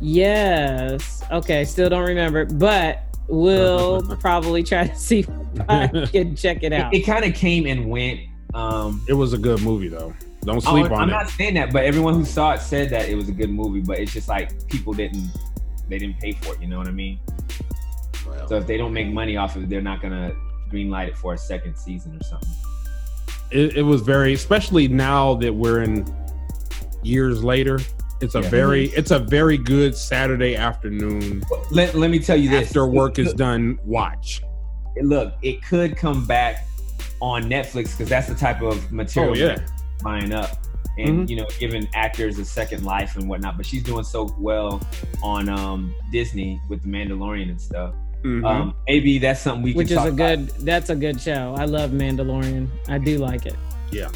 Yes. 0.02 1.24
Okay. 1.32 1.65
Still 1.65 1.89
don't 1.89 2.08
remember, 2.08 2.45
but 2.45 3.04
we'll 3.28 4.02
probably 4.22 4.63
try 4.63 4.88
to 4.88 4.95
see 4.95 5.19
if 5.19 5.30
I 5.69 5.88
can 6.12 6.36
check 6.36 6.63
it 6.63 6.74
out. 6.74 6.93
it, 6.93 7.02
kind 7.02 7.26
of 7.26 7.34
came 7.34 7.65
and 7.65 7.89
went. 7.89 8.19
Um, 8.54 9.04
It 9.08 9.13
was 9.13 9.34
a 9.34 9.38
good 9.38 9.62
movie 9.62 9.88
though. 9.89 10.13
Don't 10.50 10.66
oh, 10.66 10.72
sleep 10.72 10.86
I'm, 10.88 10.94
on 10.94 11.02
I'm 11.02 11.10
not 11.10 11.30
saying 11.30 11.54
that, 11.54 11.72
but 11.72 11.84
everyone 11.86 12.16
who 12.16 12.26
saw 12.26 12.54
it 12.54 12.60
said 12.60 12.90
that 12.90 13.08
it 13.08 13.14
was 13.14 13.30
a 13.30 13.32
good 13.32 13.52
movie. 13.52 13.82
But 13.82 14.00
it's 14.00 14.12
just 14.12 14.28
like 14.28 14.68
people 14.68 14.94
didn't 14.94 15.30
they 15.88 16.00
didn't 16.00 16.20
pay 16.20 16.32
for 16.32 16.56
it. 16.56 16.62
You 16.62 16.68
know 16.68 16.80
what 16.80 16.88
I 16.88 16.92
mean? 16.92 17.20
So 18.48 18.58
if 18.58 18.66
they 18.66 18.76
don't 18.76 18.92
make 18.92 19.10
money 19.10 19.38
off 19.38 19.56
of 19.56 19.64
it, 19.64 19.70
they're 19.70 19.80
not 19.80 20.02
gonna 20.02 20.36
greenlight 20.72 21.08
it 21.08 21.16
for 21.16 21.36
a 21.36 21.38
second 21.38 21.76
season 21.78 22.18
or 22.20 22.24
something. 22.24 22.50
it, 23.52 23.78
it 23.78 23.84
was 23.84 24.02
very, 24.02 24.34
especially 24.34 24.88
now 24.88 25.36
that 25.36 25.54
we're 25.54 25.84
in 25.84 26.04
years 27.04 27.44
later. 27.44 27.80
It's 28.20 28.34
a 28.34 28.42
Yeah. 28.42 28.50
very, 28.50 28.86
it's 28.88 29.12
a 29.12 29.20
very 29.20 29.58
good 29.58 29.96
Saturday 29.96 30.56
afternoon 30.56 31.44
Let, 31.70 31.94
let 31.94 32.10
me 32.10 32.18
tell 32.18 32.38
you 32.38 32.50
this: 32.50 32.70
after 32.70 32.88
work 32.88 33.20
is 33.20 33.34
done. 33.34 33.78
Watch. 33.86 34.42
look, 35.00 35.36
it 35.44 35.64
could 35.64 35.96
come 35.96 36.26
back 36.26 36.66
on 37.22 37.44
Netflix 37.44 37.92
because 37.92 38.10
that's 38.10 38.28
the 38.28 38.34
type 38.36 38.64
of 38.64 38.84
oh, 38.84 38.88
material 38.90 39.34
Oh 39.34 39.36
yeah, 39.36 39.56
that's 39.56 39.79
buying 40.04 40.32
up 40.34 40.58
and 40.98 41.28
Mhm. 41.28 41.30
you 41.30 41.36
know 41.38 41.46
giving 41.60 41.88
actors 41.94 42.38
a 42.40 42.46
second 42.46 42.84
life 42.84 43.16
and 43.18 43.28
whatnot. 43.30 43.58
But 43.58 43.66
she's 43.66 43.84
doing 43.84 44.04
so 44.04 44.36
well 44.40 44.82
on 45.24 45.50
um, 45.50 45.94
Disney 46.12 46.60
with 46.70 46.82
the 46.84 46.88
Mandalorian 46.90 47.50
and 47.50 47.62
stuff. 47.62 47.94
Mhm. 48.24 48.46
Um, 48.46 48.74
maybe 48.88 49.18
that's 49.18 49.40
something 49.40 49.62
we 49.64 49.74
Which 49.74 49.88
can 49.90 49.98
is 49.98 50.04
talk 50.04 50.14
a 50.14 50.16
good. 50.16 50.48
That's 50.60 50.90
a 50.90 50.96
good 50.96 51.22
show. 51.22 51.56
I 51.58 51.66
love 51.66 51.92
Mandalorian. 51.92 52.68
I 52.90 52.98
do 52.98 53.18
like 53.18 53.46
it. 53.46 53.56
Yeah, 53.92 54.10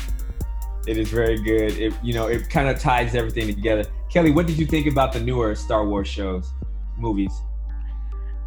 It 0.85 0.97
is 0.97 1.09
very 1.09 1.41
good. 1.41 1.77
It 1.79 1.93
you 2.03 2.13
know 2.13 2.27
it 2.27 2.49
kind 2.49 2.67
of 2.67 2.77
ties 2.79 3.15
everything 3.15 3.47
together. 3.47 3.85
Kelly, 4.11 4.31
what 4.31 4.45
did 4.45 4.57
you 4.59 4.65
think 4.65 4.85
about 4.87 5.13
the 5.13 5.19
newer 5.21 5.55
Star 5.55 5.87
Wars 5.87 6.07
shows, 6.09 6.51
movies? 6.97 7.31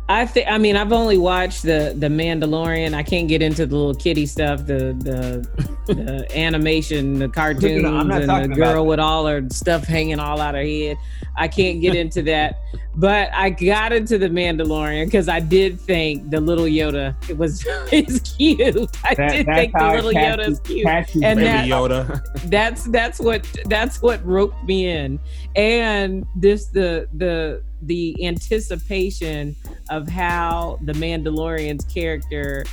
I 0.09 0.25
think. 0.25 0.47
I 0.49 0.59
mean, 0.59 0.77
I've 0.77 0.93
only 0.93 1.19
watched 1.19 1.63
the 1.63 1.95
the 1.99 2.07
Mandalorian. 2.07 2.95
I 2.95 3.03
can't 3.03 3.27
get 3.29 3.43
into 3.43 3.67
the 3.67 3.75
little 3.75 3.95
kitty 3.95 4.27
stuff, 4.27 4.61
the 4.67 4.95
the, 4.99 5.75
the 5.95 6.39
animation, 6.39 7.19
the 7.19 7.29
cartoons, 7.29 7.85
I'm 7.85 8.11
and 8.13 8.53
the 8.53 8.55
girl 8.57 8.87
with 8.87 9.01
all 9.01 9.27
her 9.27 9.43
stuff 9.51 9.85
hanging 9.85 10.21
all 10.21 10.41
out 10.41 10.55
her 10.55 10.63
head. 10.63 10.97
I 11.37 11.49
can't 11.49 11.81
get 11.81 11.95
into 11.97 12.23
that. 12.23 12.61
But 12.99 13.29
I 13.35 13.51
got 13.51 13.93
into 13.93 14.17
the 14.17 14.29
Mandalorian 14.29 15.05
because 15.07 15.29
I 15.29 15.39
did 15.41 15.79
think 15.79 16.31
the 16.31 16.41
little 16.41 16.65
Yoda 16.65 17.15
it 17.29 17.37
was 17.37 17.67
is 17.93 18.21
cute. 18.39 18.97
I 19.05 19.15
That- 19.15 19.33
did 19.33 19.47
that's 19.47 19.59
think 19.59 19.73
the 19.75 19.91
little 19.93 20.13
Yoda 20.13 20.49
is 20.49 20.61
cute. 20.61 20.87
And 20.87 21.39
Baby 21.39 21.41
that- 21.43 21.67
Yoda. 21.67 22.49
that's 22.49 22.85
that's 22.85 23.19
what 23.21 23.45
that's 23.67 24.01
what 24.01 24.25
roped 24.25 24.65
me 24.65 24.89
in 24.89 25.19
and 25.57 26.25
this 26.37 26.67
the 26.67 27.07
the 27.15 27.63
the 27.87 28.17
anticipation 28.27 29.55
of 29.91 30.09
how 30.09 30.79
the 30.85 30.93
mandalorian's 30.95 31.85
character 31.85 32.65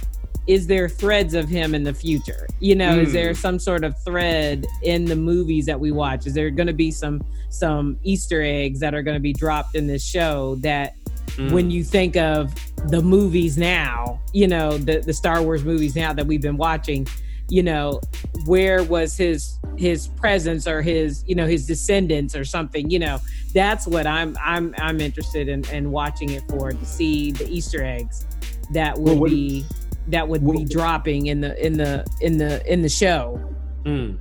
is 0.45 0.67
there 0.67 0.89
threads 0.89 1.33
of 1.35 1.47
him 1.47 1.73
in 1.73 1.83
the 1.83 1.93
future 1.93 2.45
you 2.59 2.75
know 2.75 2.99
is 2.99 3.09
Mm. 3.09 3.13
there 3.13 3.33
some 3.33 3.59
sort 3.59 3.83
of 3.83 3.95
thread 4.03 4.65
in 4.83 5.05
the 5.05 5.15
movies 5.15 5.65
that 5.67 5.79
we 5.79 5.91
watch 5.91 6.25
is 6.27 6.33
there 6.33 6.49
going 6.49 6.67
to 6.67 6.73
be 6.73 6.91
some 6.91 7.23
some 7.49 7.97
easter 8.03 8.41
eggs 8.41 8.79
that 8.79 8.93
are 8.93 9.03
going 9.03 9.15
to 9.15 9.21
be 9.21 9.31
dropped 9.33 9.75
in 9.75 9.87
this 9.87 10.03
show 10.03 10.55
that 10.55 10.95
Mm. 11.37 11.51
when 11.51 11.71
you 11.71 11.83
think 11.83 12.15
of 12.17 12.53
the 12.89 13.01
movies 13.01 13.57
now, 13.57 14.19
you 14.33 14.45
know, 14.47 14.77
the 14.77 14.99
the 14.99 15.13
Star 15.13 15.41
Wars 15.41 15.63
movies 15.63 15.95
now 15.95 16.13
that 16.13 16.27
we've 16.27 16.41
been 16.43 16.57
watching, 16.57 17.07
you 17.53 17.61
know, 17.61 18.01
where 18.47 18.83
was 18.83 19.15
his 19.15 19.59
his 19.77 20.07
presence 20.07 20.67
or 20.67 20.81
his, 20.81 21.23
you 21.27 21.35
know, 21.35 21.45
his 21.45 21.67
descendants 21.67 22.35
or 22.35 22.43
something, 22.43 22.89
you 22.89 22.97
know. 22.97 23.19
That's 23.53 23.85
what 23.85 24.07
I'm 24.07 24.35
I'm 24.43 24.73
I'm 24.79 24.99
interested 24.99 25.47
in, 25.47 25.63
in 25.69 25.91
watching 25.91 26.31
it 26.31 26.41
for 26.49 26.71
to 26.71 26.85
see 26.85 27.31
the 27.31 27.47
Easter 27.47 27.83
eggs 27.83 28.25
that 28.73 28.97
would 28.97 29.05
Well, 29.05 29.19
what- 29.19 29.29
be 29.29 29.65
that 30.07 30.27
would 30.27 30.43
be 30.51 30.65
dropping 30.65 31.27
in 31.27 31.41
the 31.41 31.53
in 31.63 31.73
the 31.77 32.03
in 32.21 32.37
the 32.39 32.53
in 32.71 32.81
the 32.81 32.89
show. 32.89 33.39
Mm. 33.85 34.17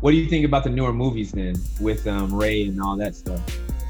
What 0.00 0.12
do 0.12 0.16
you 0.16 0.28
think 0.28 0.46
about 0.46 0.62
the 0.62 0.70
newer 0.70 0.92
movies 0.92 1.32
then, 1.32 1.56
with 1.80 2.06
um, 2.06 2.32
Rey 2.32 2.62
and 2.68 2.80
all 2.80 2.96
that 2.96 3.14
stuff? 3.16 3.42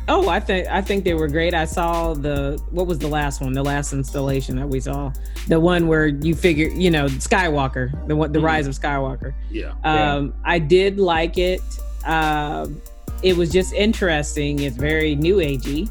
Oh, 0.09 0.29
I 0.29 0.41
think 0.41 0.67
I 0.69 0.81
think 0.83 1.05
they 1.05 1.15
were 1.15 1.29
great. 1.29 1.55
I 1.55 1.65
saw 1.67 2.15
the 2.15 2.61
what 2.71 2.87
was 2.87 2.99
the 2.99 3.07
last 3.09 3.41
one? 3.41 3.53
The 3.53 3.63
last 3.63 3.93
installation 3.93 4.57
that 4.57 4.69
we 4.69 4.81
saw, 4.81 5.13
the 5.47 5.61
one 5.61 5.87
where 5.87 6.09
you 6.09 6.35
figure, 6.35 6.69
you 6.69 6.91
know, 6.91 7.07
Skywalker, 7.07 7.91
the 8.09 8.17
one, 8.17 8.33
the 8.33 8.41
Mhm. 8.41 8.45
Rise 8.45 8.67
of 8.67 8.75
Skywalker. 8.75 9.35
Yeah. 9.51 9.73
Yeah. 9.85 10.15
Um, 10.15 10.35
I 10.45 10.59
did 10.59 10.99
like 10.99 11.39
it. 11.39 11.61
Um, 12.07 12.81
it 13.23 13.37
was 13.37 13.51
just 13.53 13.73
interesting. 13.75 14.61
It's 14.61 14.77
very 14.77 15.15
new 15.15 15.37
agey. 15.37 15.89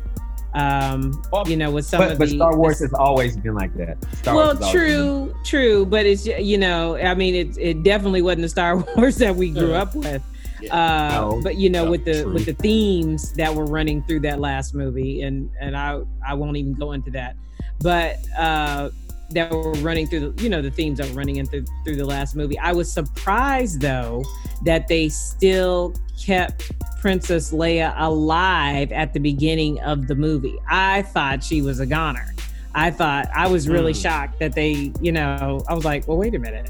Um, 0.56 1.22
Well, 1.32 1.48
you 1.48 1.56
know, 1.56 1.70
with 1.72 1.86
some 1.86 2.00
But, 2.00 2.14
of 2.14 2.18
but 2.18 2.30
the 2.30 2.36
Star 2.36 2.58
Wars 2.58 2.80
the- 2.80 2.86
has 2.86 2.94
always 2.94 3.38
been 3.38 3.54
like 3.54 3.74
that. 3.78 3.98
Star 4.18 4.36
well, 4.36 4.46
Wars 4.48 4.58
has 4.58 4.74
been- 4.74 4.82
true, 4.82 5.34
true, 5.46 5.86
but 5.86 6.06
it's 6.08 6.26
you 6.26 6.58
know, 6.58 6.98
I 6.98 7.14
mean, 7.14 7.36
it 7.36 7.58
it 7.58 7.84
definitely 7.84 8.24
wasn't 8.24 8.42
the 8.42 8.50
Star 8.50 8.76
Wars 8.98 9.18
that 9.18 9.36
we 9.36 9.52
grew 9.52 9.74
up 9.74 9.94
with. 9.96 10.22
Yeah. 10.62 10.74
Uh, 10.76 11.10
No. 11.12 11.42
but 11.44 11.56
you 11.58 11.70
know, 11.70 11.86
No, 11.86 11.92
with 11.92 12.06
the 12.06 12.24
true. 12.24 12.34
with 12.34 12.46
the 12.46 12.54
themes 12.54 13.34
that 13.34 13.54
were 13.54 13.66
running 13.66 14.04
through 14.04 14.22
that 14.22 14.40
last 14.40 14.74
movie, 14.76 15.22
and 15.22 15.50
and 15.62 15.76
I 15.78 16.02
I 16.28 16.34
won't 16.34 16.58
even 16.58 16.74
go 16.74 16.92
into 16.94 17.12
that, 17.12 17.36
but 17.82 18.18
uh, 18.38 18.90
that 19.32 19.52
were 19.52 19.74
running 19.74 20.08
through 20.08 20.32
the 20.32 20.44
you 20.44 20.50
know 20.50 20.62
the 20.62 20.72
themes 20.72 20.98
that 21.00 21.08
were 21.10 21.16
running 21.16 21.36
in 21.38 21.46
through, 21.46 21.66
through 21.86 21.96
the 21.98 22.06
last 22.06 22.36
movie. 22.36 22.58
I 22.60 22.72
was 22.74 22.92
surprised 22.92 23.80
though 23.82 24.24
that 24.66 24.88
they 24.88 25.08
still 25.10 25.94
kept 26.22 26.72
Princess 27.00 27.54
Leia 27.54 27.94
alive 27.98 28.92
at 28.92 29.14
the 29.14 29.20
beginning 29.20 29.80
of 29.82 30.08
the 30.08 30.16
movie. 30.16 30.58
I 30.70 31.04
thought 31.04 31.44
she 31.44 31.62
was 31.62 31.80
a 31.80 31.86
goner. 31.86 32.34
I 32.76 32.92
thought 32.92 33.28
I 33.36 33.48
was 33.48 33.68
really 33.70 33.94
Mm. 33.94 34.02
shocked 34.02 34.40
that 34.40 34.54
they, 34.54 34.92
you 35.02 35.12
know, 35.12 35.64
I 35.68 35.74
was 35.74 35.86
like, 35.86 36.08
well, 36.08 36.18
wait 36.18 36.36
a 36.36 36.40
minute. 36.40 36.70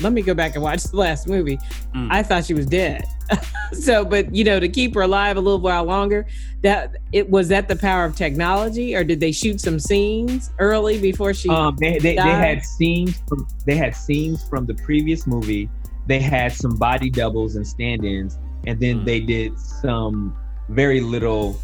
Let 0.00 0.12
me 0.12 0.22
go 0.22 0.34
back 0.34 0.54
and 0.54 0.62
watch 0.62 0.84
the 0.84 0.96
last 0.96 1.26
movie. 1.26 1.58
Mm. 1.94 2.08
I 2.10 2.22
thought 2.22 2.44
she 2.44 2.54
was 2.54 2.66
dead. 2.66 3.04
so, 3.72 4.04
but 4.04 4.34
you 4.34 4.44
know, 4.44 4.60
to 4.60 4.68
keep 4.68 4.94
her 4.94 5.02
alive 5.02 5.36
a 5.36 5.40
little 5.40 5.60
while 5.60 5.84
longer, 5.84 6.26
that 6.62 6.96
it 7.12 7.28
was 7.28 7.48
that 7.48 7.68
the 7.68 7.76
power 7.76 8.04
of 8.04 8.14
technology, 8.14 8.94
or 8.94 9.04
did 9.04 9.20
they 9.20 9.32
shoot 9.32 9.60
some 9.60 9.78
scenes 9.78 10.50
early 10.58 11.00
before 11.00 11.34
she? 11.34 11.48
Um, 11.48 11.76
they, 11.80 11.98
they, 11.98 12.14
they 12.14 12.20
had 12.20 12.62
scenes 12.64 13.20
from 13.28 13.46
they 13.64 13.76
had 13.76 13.94
scenes 13.96 14.46
from 14.48 14.66
the 14.66 14.74
previous 14.74 15.26
movie. 15.26 15.68
They 16.06 16.20
had 16.20 16.52
some 16.52 16.76
body 16.76 17.10
doubles 17.10 17.56
and 17.56 17.66
stand-ins, 17.66 18.38
and 18.66 18.78
then 18.78 19.00
Mm. 19.00 19.04
they 19.06 19.20
did 19.20 19.58
some 19.58 20.36
very 20.68 21.00
little 21.00 21.58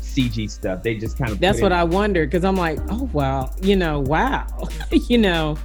CG 0.00 0.48
stuff. 0.50 0.82
They 0.82 0.94
just 0.94 1.18
kind 1.18 1.32
of 1.32 1.40
That's 1.40 1.60
what 1.60 1.72
I 1.72 1.84
wondered 1.84 2.30
because 2.30 2.44
I'm 2.44 2.56
like, 2.56 2.78
oh 2.90 3.08
wow, 3.12 3.50
you 3.60 3.76
know, 3.76 4.00
wow, 4.00 4.46
you 4.90 5.18
know. 5.18 5.56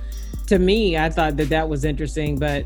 To 0.47 0.60
me, 0.60 0.97
I 0.97 1.10
thought 1.10 1.38
that 1.38 1.49
that 1.49 1.69
was 1.69 1.86
interesting, 1.86 2.38
but 2.38 2.65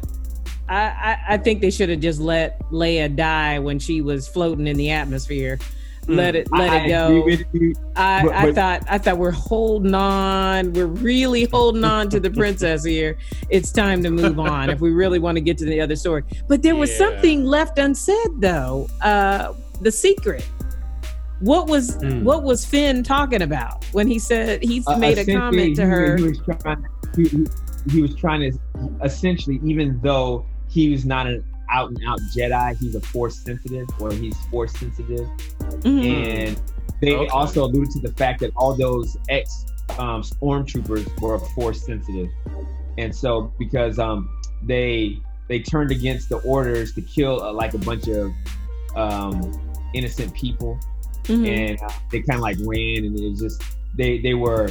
I 0.69 0.75
I, 0.77 1.17
I 1.29 1.37
think 1.37 1.61
they 1.61 1.71
should 1.71 1.89
have 1.89 1.99
just 1.99 2.19
let 2.19 2.59
Leia 2.71 3.15
die 3.15 3.59
when 3.59 3.79
she 3.79 4.01
was 4.01 4.27
floating 4.27 4.67
in 4.67 4.77
the 4.77 4.89
atmosphere. 4.91 5.59
Let 6.09 6.37
it 6.37 6.47
let 6.53 6.69
I 6.69 6.77
it 6.85 6.87
go. 6.89 7.27
you. 7.53 7.75
I, 7.97 8.23
But- 8.23 8.33
I 8.33 8.45
but- 8.45 8.55
thought 8.55 8.83
I 8.89 8.97
thought 8.97 9.17
we're 9.17 9.31
holding 9.31 9.93
on. 9.93 10.71
We're 10.73 10.85
really 10.85 11.43
holding 11.45 11.83
on 11.83 12.09
to 12.11 12.19
the 12.21 12.31
princess 12.31 12.83
here. 12.85 13.17
It's 13.49 13.71
time 13.73 14.01
to 14.03 14.09
move 14.09 14.39
on 14.39 14.69
if 14.69 14.79
we 14.79 14.91
really 14.91 15.19
want 15.19 15.35
to 15.35 15.41
get 15.41 15.57
to 15.59 15.65
the 15.65 15.81
other 15.81 15.97
story. 15.97 16.23
But 16.47 16.63
there 16.63 16.77
was 16.77 16.89
Yeah. 16.91 16.97
something 17.09 17.43
left 17.45 17.77
unsaid 17.77 18.15
though. 18.39 18.87
Uh, 19.01 19.53
the 19.81 19.91
secret. 19.91 20.47
what 21.41 21.67
was 21.67 21.95
Mm. 21.97 22.23
what 22.23 22.41
was 22.41 22.65
Finn 22.65 23.03
talking 23.03 23.43
about 23.43 23.85
when 23.91 24.07
he 24.07 24.17
said 24.17 24.63
he 24.63 24.81
Uh, 24.87 24.97
made 24.97 25.19
a 25.19 25.25
comment 25.25 25.75
to 25.75 25.83
he- 25.83 25.87
her? 25.87 26.17
He 26.17 26.23
was 26.23 26.39
trying. 26.61 26.83
He, 27.15 27.45
he- 27.88 27.95
he 27.95 28.02
was 28.02 28.15
trying 28.15 28.52
to 28.52 28.58
essentially, 29.04 29.60
even 29.63 30.00
though 30.04 30.45
he 30.69 30.89
was 30.91 31.06
not 31.06 31.28
an 31.28 31.43
out 31.71 31.89
and 31.89 32.00
out 32.08 32.19
Jedi, 32.36 32.78
he's 32.78 32.95
a 32.95 33.02
Force 33.02 33.38
sensitive, 33.39 33.88
or 34.00 34.12
he's 34.12 34.38
Force 34.52 34.73
sensitive, 34.73 35.28
Mhm. 35.82 36.06
and 36.06 36.62
they 37.02 37.15
Okay. 37.15 37.28
also 37.28 37.65
alluded 37.65 37.91
to 37.91 38.00
the 38.00 38.13
fact 38.13 38.39
that 38.41 38.52
all 38.56 38.73
those 38.76 39.17
ex 39.30 39.65
um, 40.00 40.21
stormtroopers 40.21 41.08
were 41.21 41.39
Force 41.39 41.86
sensitive, 41.86 42.30
and 42.97 43.13
so 43.15 43.52
because 43.60 44.00
um, 44.00 44.30
they 44.65 45.17
they 45.47 45.60
turned 45.60 45.91
against 45.91 46.28
the 46.30 46.38
orders 46.39 46.93
to 46.93 47.02
kill 47.02 47.41
uh, 47.41 47.54
like 47.54 47.73
a 47.73 47.78
bunch 47.78 48.08
of 48.10 48.32
um, 48.95 49.39
innocent 49.93 50.34
people 50.34 50.78
Mhm. 51.26 51.47
and 51.47 51.82
uh, 51.82 51.89
they 52.12 52.19
kind 52.21 52.36
of 52.36 52.41
like 52.41 52.58
ran 52.65 53.06
and 53.06 53.17
it 53.17 53.30
was 53.30 53.39
just 53.39 53.62
they 53.97 54.17
they 54.19 54.34
were 54.34 54.69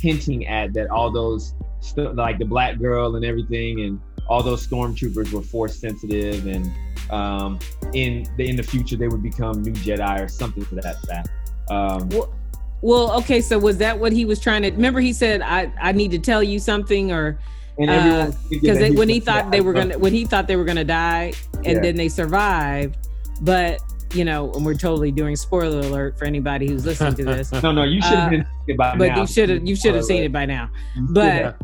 hinting 0.00 0.46
at 0.46 0.72
that 0.74 0.88
all 0.90 1.10
those 1.10 1.54
st- 1.80 2.14
like 2.16 2.38
the 2.38 2.44
black 2.44 2.78
girl 2.78 3.16
and 3.16 3.24
everything 3.24 3.80
and 3.82 4.00
all 4.28 4.42
those 4.42 4.66
stormtroopers 4.66 5.32
were 5.32 5.42
force 5.42 5.78
sensitive 5.78 6.46
and 6.46 6.70
um, 7.10 7.58
in 7.92 8.26
the 8.36 8.48
in 8.48 8.56
the 8.56 8.62
future 8.62 8.96
they 8.96 9.08
would 9.08 9.22
become 9.22 9.62
new 9.62 9.72
Jedi 9.72 10.20
or 10.24 10.28
something 10.28 10.64
to 10.66 10.74
that 10.76 11.00
fact. 11.02 11.28
Um, 11.70 12.08
Well, 12.08 12.34
well, 12.82 13.12
okay. 13.18 13.40
So 13.40 13.58
was 13.58 13.78
that 13.78 13.98
what 13.98 14.12
he 14.12 14.24
was 14.24 14.38
trying 14.40 14.62
to? 14.62 14.70
Remember, 14.70 15.00
he 15.00 15.12
said, 15.12 15.40
"I 15.40 15.72
I 15.80 15.92
need 15.92 16.10
to 16.10 16.18
tell 16.18 16.42
you 16.42 16.58
something," 16.58 17.10
or 17.12 17.38
and 17.78 17.90
uh, 17.90 18.32
because 18.50 18.78
when 18.96 19.08
he 19.08 19.20
thought 19.20 19.50
they 19.50 19.60
were 19.60 19.72
gonna 19.72 19.98
when 19.98 20.12
he 20.12 20.24
thought 20.24 20.46
they 20.46 20.56
were 20.56 20.64
gonna 20.64 20.84
die, 20.84 21.32
and 21.64 21.64
Yeah. 21.76 21.80
then 21.80 21.96
they 21.96 22.08
survived, 22.08 22.96
but 23.40 23.80
you 24.16 24.24
know, 24.24 24.52
and 24.54 24.64
we're 24.64 24.74
totally 24.74 25.12
doing 25.12 25.36
spoiler 25.36 25.80
alert 25.80 26.18
for 26.18 26.24
anybody 26.24 26.66
who's 26.68 26.86
listening 26.86 27.14
to 27.14 27.24
this. 27.24 27.52
No, 27.62 27.72
no, 27.72 27.82
you 27.84 28.00
should 28.02 28.12
have 28.18 28.28
Uh, 28.28 28.30
been 28.30 28.46
it 28.68 28.76
by 28.76 28.96
But 28.96 29.08
now. 29.08 29.20
you 29.20 29.26
should 29.26 29.48
have 29.50 29.66
you 29.66 29.76
should 29.76 29.94
have 29.94 30.04
seen 30.04 30.22
it 30.22 30.32
by 30.32 30.46
now. 30.46 30.70
But- 31.10 31.24
have. 31.32 31.54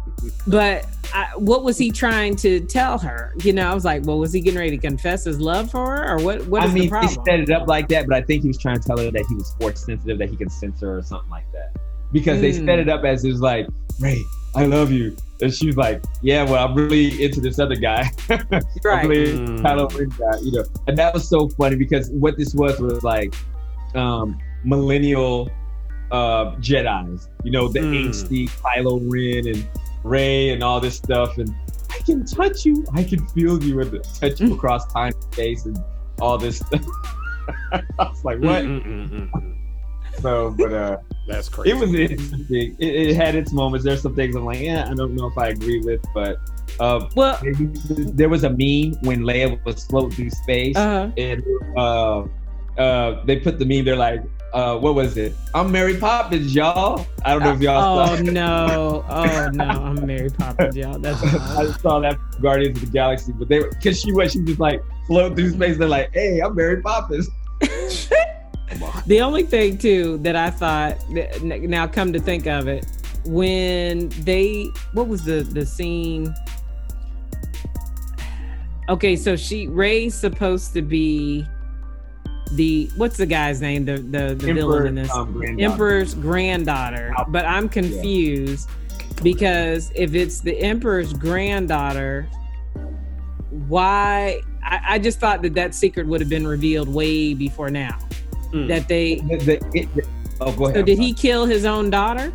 But 0.46 0.86
I, 1.12 1.26
what 1.36 1.64
was 1.64 1.76
he 1.78 1.90
trying 1.90 2.36
to 2.36 2.60
tell 2.60 2.96
her? 2.98 3.34
You 3.42 3.52
know, 3.52 3.68
I 3.68 3.74
was 3.74 3.84
like, 3.84 4.04
well, 4.04 4.18
was 4.20 4.32
he 4.32 4.40
getting 4.40 4.58
ready 4.60 4.70
to 4.70 4.78
confess 4.78 5.24
his 5.24 5.40
love 5.40 5.70
for 5.70 5.84
her, 5.84 6.12
or 6.12 6.16
what? 6.22 6.46
What 6.46 6.62
is 6.62 6.70
I 6.70 6.72
the 6.72 6.74
mean, 6.74 6.82
they 6.84 6.88
problem? 6.90 7.10
He 7.10 7.30
set 7.32 7.40
it 7.40 7.50
up 7.50 7.66
like 7.66 7.88
that, 7.88 8.06
but 8.06 8.16
I 8.16 8.22
think 8.22 8.42
he 8.42 8.48
was 8.48 8.58
trying 8.58 8.78
to 8.78 8.86
tell 8.86 8.98
her 8.98 9.10
that 9.10 9.24
he 9.28 9.34
was 9.34 9.52
force 9.60 9.84
sensitive, 9.84 10.18
that 10.18 10.30
he 10.30 10.36
could 10.36 10.52
censor 10.52 10.96
or 10.96 11.02
something 11.02 11.30
like 11.30 11.50
that. 11.52 11.76
Because 12.12 12.40
they 12.40 12.50
Mm. 12.52 12.66
set 12.66 12.78
it 12.78 12.88
up 12.88 13.04
as 13.04 13.24
it 13.24 13.30
was 13.30 13.40
like, 13.40 13.66
Rey, 13.98 14.22
I 14.54 14.66
love 14.66 14.90
you. 14.90 15.16
And 15.40 15.52
she's 15.52 15.76
like, 15.76 16.02
Yeah, 16.22 16.44
well, 16.44 16.64
I'm 16.66 16.74
really 16.74 17.24
into 17.24 17.40
this 17.40 17.58
other 17.58 17.74
guy. 17.76 18.10
I'm 18.30 18.40
right. 18.84 19.08
really 19.08 19.38
Mm. 19.38 19.60
Kylo 19.62 19.98
Ren 19.98 20.08
guy, 20.10 20.38
you 20.42 20.52
know. 20.52 20.64
And 20.86 20.96
that 20.98 21.14
was 21.14 21.28
so 21.28 21.48
funny 21.48 21.76
because 21.76 22.10
what 22.10 22.36
this 22.36 22.54
was 22.54 22.78
was 22.80 23.02
like 23.02 23.34
um 23.94 24.38
millennial 24.64 25.50
uh 26.10 26.52
Jedi's, 26.56 27.28
you 27.44 27.50
know, 27.50 27.68
the 27.68 27.80
Mm. 27.80 28.08
angsty 28.08 28.50
Kylo 28.60 29.00
Ren 29.10 29.46
and 29.54 29.66
Rey 30.04 30.50
and 30.50 30.62
all 30.62 30.80
this 30.80 30.96
stuff 30.96 31.38
and 31.38 31.52
I 31.90 31.98
can 32.04 32.24
touch 32.26 32.64
you, 32.64 32.84
I 32.94 33.04
can 33.04 33.26
feel 33.28 33.62
you 33.62 33.80
and 33.80 34.02
touch 34.20 34.40
you 34.40 34.54
across 34.54 34.90
time 34.92 35.12
and 35.14 35.32
space 35.32 35.66
and 35.66 35.78
all 36.20 36.36
this 36.38 36.58
stuff. 36.58 36.82
I 37.72 37.82
was 37.98 38.24
like, 38.24 38.38
what? 38.40 38.64
Mm, 38.64 38.84
mm, 38.84 39.08
mm, 39.10 39.30
mm, 39.30 39.30
mm. 39.32 39.56
So, 40.20 40.50
but 40.56 40.72
uh, 40.72 40.96
That's 41.26 41.48
crazy. 41.48 41.70
it 41.70 41.80
was 41.80 41.94
interesting. 41.94 42.76
It, 42.78 42.94
it 43.10 43.16
had 43.16 43.34
its 43.34 43.52
moments. 43.52 43.84
There's 43.84 44.02
some 44.02 44.14
things 44.14 44.34
I'm 44.34 44.44
like, 44.44 44.60
yeah, 44.60 44.88
I 44.90 44.94
don't 44.94 45.14
know 45.14 45.28
if 45.28 45.38
I 45.38 45.48
agree 45.48 45.80
with, 45.80 46.04
but 46.12 46.38
uh, 46.80 47.08
Well, 47.14 47.38
there 47.42 48.28
was 48.28 48.44
a 48.44 48.50
meme 48.50 48.98
when 49.02 49.22
Leia 49.22 49.64
was 49.64 49.84
floating 49.84 50.10
through 50.10 50.30
space, 50.30 50.76
uh, 50.76 51.10
and 51.16 51.42
uh, 51.76 52.24
uh, 52.78 53.24
they 53.24 53.38
put 53.38 53.58
the 53.58 53.64
meme. 53.64 53.84
They're 53.84 53.96
like, 53.96 54.22
uh, 54.52 54.76
what 54.78 54.94
was 54.94 55.16
it? 55.16 55.34
I'm 55.54 55.70
Mary 55.72 55.96
Poppins, 55.96 56.54
y'all. 56.54 57.06
I 57.24 57.32
don't 57.32 57.42
know 57.42 57.52
if 57.52 57.60
y'all 57.60 58.00
oh 58.00 58.06
saw. 58.06 58.14
it. 58.14 58.22
no, 58.24 59.04
oh 59.08 59.50
no, 59.52 59.64
I'm 59.64 60.06
Mary 60.06 60.30
Poppins, 60.30 60.76
y'all. 60.76 60.98
That's 60.98 61.22
I 61.24 61.70
saw 61.78 62.00
that 62.00 62.18
from 62.32 62.42
Guardians 62.42 62.78
of 62.78 62.86
the 62.86 62.92
Galaxy, 62.92 63.32
but 63.32 63.48
they 63.48 63.60
because 63.60 64.00
she 64.00 64.12
was 64.12 64.32
she 64.32 64.40
was 64.40 64.48
just 64.48 64.60
like 64.60 64.82
floating 65.06 65.36
through 65.36 65.50
space. 65.50 65.78
They're 65.78 65.88
like, 65.88 66.12
hey, 66.12 66.40
I'm 66.40 66.54
Mary 66.54 66.82
Poppins. 66.82 67.28
The 69.06 69.20
only 69.20 69.42
thing 69.42 69.78
too 69.78 70.18
that 70.18 70.36
I 70.36 70.50
thought 70.50 70.98
now 71.42 71.86
come 71.86 72.12
to 72.12 72.20
think 72.20 72.46
of 72.46 72.68
it, 72.68 72.86
when 73.24 74.08
they 74.20 74.66
what 74.92 75.08
was 75.08 75.24
the 75.24 75.42
the 75.42 75.66
scene? 75.66 76.34
Okay, 78.88 79.16
so 79.16 79.36
she 79.36 79.68
Rey's 79.68 80.14
supposed 80.14 80.72
to 80.74 80.82
be 80.82 81.46
the 82.52 82.90
what's 82.96 83.16
the 83.16 83.26
guy's 83.26 83.60
name? 83.60 83.84
The 83.84 83.98
the, 83.98 84.34
the 84.34 84.52
villain 84.52 84.86
in 84.86 84.94
this 84.96 85.10
um, 85.10 85.32
granddaughter. 85.32 85.72
Emperor's 85.72 86.14
granddaughter. 86.14 87.14
But 87.28 87.46
I'm 87.46 87.68
confused 87.68 88.68
because 89.22 89.92
if 89.94 90.14
it's 90.14 90.40
the 90.40 90.58
Emperor's 90.58 91.12
granddaughter, 91.12 92.28
why? 93.50 94.40
I, 94.64 94.80
I 94.90 94.98
just 94.98 95.18
thought 95.18 95.42
that 95.42 95.54
that 95.54 95.74
secret 95.74 96.06
would 96.06 96.20
have 96.20 96.30
been 96.30 96.46
revealed 96.46 96.88
way 96.88 97.34
before 97.34 97.70
now. 97.70 97.98
Mm. 98.52 98.68
That 98.68 98.86
they 98.88 99.16
The- 99.16 99.36
the- 99.38 99.78
it- 99.78 99.94
the- 99.94 100.04
oh, 100.40 100.52
go 100.52 100.64
ahead. 100.66 100.76
so 100.76 100.82
did 100.82 100.98
he 100.98 101.12
kill 101.14 101.46
his 101.46 101.64
own 101.64 101.88
daughter? 101.90 102.32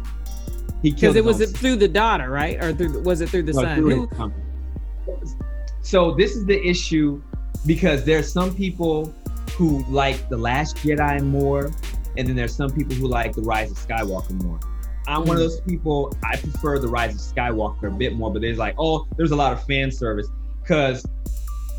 He 0.81 0.91
Because 0.91 1.15
it 1.15 1.23
was 1.23 1.41
own 1.41 1.47
through 1.49 1.75
the 1.77 1.87
daughter, 1.87 2.29
right? 2.29 2.61
Or 2.63 2.73
through, 2.73 3.01
was 3.03 3.21
it 3.21 3.29
through 3.29 3.43
the 3.43 3.53
No, 3.53 3.61
son? 3.61 3.77
through 3.77 4.07
Who- 4.07 4.31
So 5.81 6.13
this 6.15 6.35
is 6.35 6.45
the 6.45 6.59
issue 6.67 7.21
because 7.65 8.03
there's 8.03 8.31
some 8.31 8.53
people 8.53 9.13
who 9.57 9.83
like 9.89 10.27
the 10.29 10.37
Last 10.37 10.77
Jedi 10.77 11.21
more, 11.23 11.71
and 12.17 12.27
then 12.27 12.35
there's 12.35 12.55
some 12.55 12.69
people 12.71 12.95
who 12.95 13.07
like 13.07 13.33
the 13.33 13.41
Rise 13.41 13.71
of 13.71 13.77
Skywalker 13.77 14.31
more. 14.43 14.59
I'm 15.07 15.21
one 15.23 15.37
of 15.37 15.41
those 15.43 15.61
people. 15.61 16.13
I 16.23 16.35
prefer 16.35 16.79
the 16.79 16.87
Rise 16.89 17.13
of 17.15 17.21
Skywalker 17.35 17.87
a 17.87 17.91
bit 17.91 18.15
more, 18.15 18.31
but 18.31 18.41
there's 18.41 18.57
like, 18.57 18.75
oh, 18.77 19.07
there's 19.15 19.31
a 19.31 19.35
lot 19.35 19.53
of 19.53 19.63
fan 19.65 19.89
service 19.91 20.27
because 20.61 21.05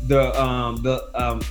the 0.07 0.41
um 0.41 0.81
the 0.81 1.09
um. 1.21 1.41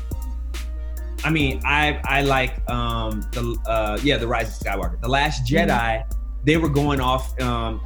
I 1.24 1.31
mean, 1.31 1.61
I 1.64 2.00
I 2.04 2.22
like 2.22 2.68
um 2.70 3.20
the 3.33 3.57
uh 3.66 3.98
yeah 4.02 4.16
the 4.18 4.26
Rise 4.26 4.48
of 4.48 4.66
Skywalker. 4.66 5.00
The 5.00 5.09
Last 5.09 5.46
Jedi, 5.46 6.04
they 6.44 6.57
were 6.57 6.68
going 6.68 7.00
off. 7.00 7.38
Um, 7.40 7.81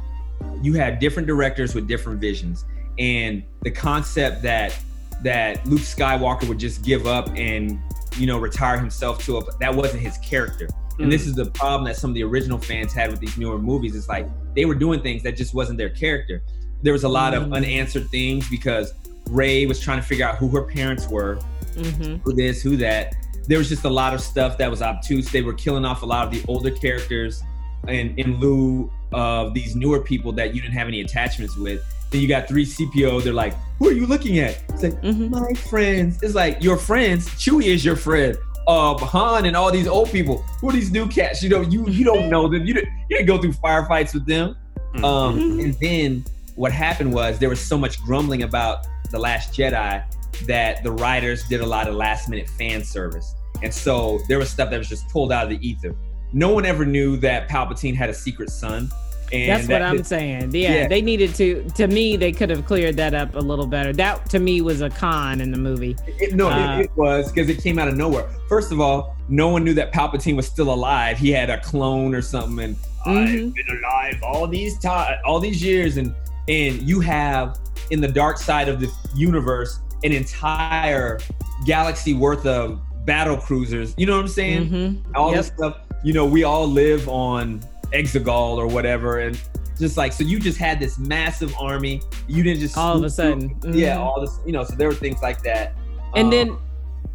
you 0.61 0.73
had 0.73 0.99
different 0.99 1.27
directors 1.27 1.73
with 1.73 1.87
different 1.87 2.19
visions, 2.19 2.65
and 2.99 3.43
the 3.61 3.71
concept 3.71 4.41
that 4.43 4.77
that 5.23 5.65
Luke 5.65 5.81
Skywalker 5.81 6.47
would 6.47 6.59
just 6.59 6.83
give 6.83 7.07
up 7.07 7.29
and 7.35 7.79
you 8.17 8.27
know 8.27 8.37
retire 8.37 8.77
himself 8.77 9.23
to 9.25 9.37
a 9.37 9.57
that 9.59 9.73
wasn't 9.73 10.01
his 10.01 10.17
character. 10.19 10.67
And 10.99 11.11
this 11.11 11.25
is 11.25 11.33
the 11.33 11.45
problem 11.47 11.85
that 11.85 11.95
some 11.95 12.11
of 12.11 12.13
the 12.13 12.21
original 12.23 12.59
fans 12.59 12.93
had 12.93 13.09
with 13.09 13.19
these 13.19 13.35
newer 13.35 13.57
movies. 13.57 13.95
It's 13.95 14.07
like 14.07 14.27
they 14.53 14.65
were 14.65 14.75
doing 14.75 15.01
things 15.01 15.23
that 15.23 15.35
just 15.35 15.55
wasn't 15.55 15.79
their 15.79 15.89
character. 15.89 16.43
There 16.83 16.93
was 16.93 17.03
a 17.03 17.09
lot 17.09 17.33
of 17.33 17.45
Mm. 17.45 17.55
unanswered 17.55 18.09
things 18.09 18.47
because 18.47 18.93
Rey 19.27 19.65
was 19.65 19.79
trying 19.79 19.99
to 19.99 20.05
figure 20.05 20.27
out 20.27 20.35
who 20.37 20.49
her 20.49 20.61
parents 20.61 21.07
were, 21.07 21.39
Mhm. 21.75 22.21
who 22.23 22.33
this, 22.33 22.61
who 22.61 22.77
that. 22.77 23.15
There 23.47 23.57
was 23.57 23.69
just 23.69 23.83
a 23.83 23.89
lot 23.89 24.13
of 24.13 24.21
stuff 24.21 24.57
that 24.57 24.69
was 24.69 24.81
obtuse. 24.81 25.31
They 25.31 25.41
were 25.41 25.53
killing 25.53 25.85
off 25.85 26.01
a 26.01 26.05
lot 26.05 26.25
of 26.27 26.31
the 26.33 26.43
older 26.47 26.71
characters 26.71 27.41
in, 27.87 28.17
in 28.17 28.39
lieu 28.39 28.89
of 29.11 29.53
these 29.53 29.75
newer 29.75 29.99
people 29.99 30.31
that 30.33 30.55
you 30.55 30.61
didn't 30.61 30.73
have 30.73 30.87
any 30.87 31.01
attachments 31.01 31.57
with. 31.57 31.81
Then 32.09 32.21
you 32.21 32.27
got 32.27 32.47
three 32.47 32.65
CPO. 32.65 33.23
They're 33.23 33.33
like, 33.33 33.53
"Who 33.79 33.89
are 33.89 33.91
you 33.91 34.05
looking 34.05 34.39
at?" 34.39 34.61
It's 34.69 34.83
like 34.83 35.01
Mhm. 35.01 35.29
my 35.31 35.53
friends. 35.53 36.21
It's 36.23 36.35
like 36.35 36.63
your 36.63 36.77
friends. 36.77 37.27
Chewie 37.29 37.65
is 37.65 37.83
your 37.83 37.95
friend. 37.95 38.37
Uh, 38.67 38.95
Han 38.97 39.45
and 39.45 39.57
all 39.57 39.71
these 39.71 39.87
old 39.87 40.09
people. 40.11 40.37
Who 40.61 40.69
are 40.69 40.71
these 40.73 40.91
new 40.91 41.07
cats? 41.07 41.43
You 41.43 41.49
know, 41.49 41.61
you 41.61 41.85
you 41.89 42.05
don't 42.05 42.29
know 42.29 42.47
them. 42.47 42.65
You 42.65 42.73
didn't, 42.75 42.89
you 43.09 43.17
didn't 43.17 43.27
go 43.27 43.37
through 43.41 43.53
firefights 43.53 44.13
with 44.13 44.25
them. 44.25 44.55
Mm. 44.95 45.03
Um, 45.03 45.39
Mhm. 45.39 45.63
and 45.63 45.73
then 45.81 46.25
what 46.55 46.71
happened 46.71 47.13
was 47.13 47.39
there 47.39 47.49
was 47.49 47.59
so 47.59 47.77
much 47.77 47.99
grumbling 48.03 48.43
about 48.43 48.85
the 49.11 49.19
Last 49.19 49.53
Jedi 49.53 50.01
that 50.47 50.83
the 50.83 50.91
writers 50.91 51.43
did 51.43 51.61
a 51.61 51.65
lot 51.65 51.87
of 51.87 51.95
last 51.95 52.29
minute 52.29 52.49
fan 52.49 52.83
service, 52.83 53.35
and 53.61 53.73
so 53.73 54.19
there 54.27 54.39
was 54.39 54.49
stuff 54.49 54.69
that 54.69 54.77
was 54.77 54.89
just 54.89 55.07
pulled 55.09 55.31
out 55.31 55.43
of 55.43 55.49
the 55.49 55.67
ether. 55.67 55.95
No 56.33 56.49
one 56.53 56.65
ever 56.65 56.85
knew 56.85 57.17
that 57.17 57.47
Palpatine 57.47 57.95
had 57.95 58.09
a 58.09 58.13
secret 58.13 58.49
son. 58.49 58.89
And 59.31 59.49
That's 59.49 59.67
what 59.67 59.81
I'm 59.81 60.03
saying. 60.03 60.53
Yeah, 60.53 60.73
Yeah. 60.81 60.87
they 60.87 61.01
needed 61.01 61.33
to. 61.35 61.63
To 61.75 61.87
me, 61.87 62.17
they 62.17 62.31
could 62.31 62.49
have 62.51 62.65
cleared 62.65 62.97
that 62.97 63.15
up 63.15 63.33
a 63.35 63.39
little 63.39 63.65
better. 63.65 63.91
That 63.93 64.29
to 64.31 64.37
me 64.39 64.61
was 64.61 64.81
a 64.81 64.89
con 64.91 65.41
in 65.41 65.51
the 65.51 65.57
movie. 65.57 65.95
It, 66.19 66.35
no, 66.35 66.49
Uh, 66.49 66.79
it, 66.79 66.85
it 66.85 66.91
was 66.95 67.31
because 67.31 67.49
it 67.49 67.61
came 67.63 67.79
out 67.79 67.87
of 67.87 67.95
nowhere. 67.95 68.27
First 68.47 68.71
of 68.71 68.79
all, 68.79 69.15
no 69.29 69.47
one 69.49 69.63
knew 69.63 69.73
that 69.75 69.91
Palpatine 69.91 70.35
was 70.35 70.45
still 70.45 70.71
alive. 70.71 71.17
He 71.17 71.31
had 71.31 71.49
a 71.49 71.59
clone 71.61 72.13
or 72.13 72.21
something, 72.21 72.63
and 72.63 72.75
I've 73.05 73.29
Mhm. 73.29 73.53
been 73.55 73.77
alive 73.83 74.21
all 74.23 74.45
these 74.47 74.77
time, 74.79 75.17
all 75.25 75.39
these 75.39 75.63
years, 75.63 75.97
and 75.97 76.13
and 76.47 76.81
you 76.83 76.99
have 76.99 77.57
in 77.89 78.01
the 78.01 78.07
dark 78.07 78.37
side 78.37 78.67
of 78.69 78.79
the 78.81 78.91
universe 79.15 79.79
an 80.03 80.11
entire 80.11 81.19
galaxy 81.65 82.13
worth 82.13 82.45
of 82.45 82.79
battle 83.05 83.37
cruisers. 83.37 83.93
You 83.97 84.05
know 84.05 84.13
what 84.15 84.21
I'm 84.21 84.27
saying? 84.27 84.69
Mhm. 84.69 84.97
all 85.15 85.29
Yep. 85.31 85.37
this 85.37 85.47
stuff. 85.47 85.77
You 86.03 86.13
know, 86.13 86.25
we 86.25 86.43
all 86.43 86.67
live 86.67 87.07
on 87.09 87.61
Exegol 87.93 88.57
or 88.57 88.67
whatever, 88.67 89.19
and 89.19 89.39
just 89.79 89.97
like 89.97 90.13
so, 90.13 90.23
you 90.23 90.39
just 90.39 90.57
had 90.57 90.79
this 90.79 90.97
massive 90.97 91.53
army. 91.59 92.01
You 92.27 92.43
didn't 92.43 92.59
just 92.61 92.77
All 92.77 92.97
of 92.97 93.03
a 93.03 93.09
sudden. 93.09 93.55
yeah, 93.73 93.97
Mhm. 93.97 93.99
all 94.01 94.21
this. 94.21 94.39
You 94.45 94.51
know, 94.53 94.63
so 94.63 94.75
there 94.75 94.87
were 94.87 94.93
things 94.93 95.21
like 95.21 95.41
that. 95.43 95.73
And 96.15 96.25
Um, 96.25 96.31
then 96.31 96.51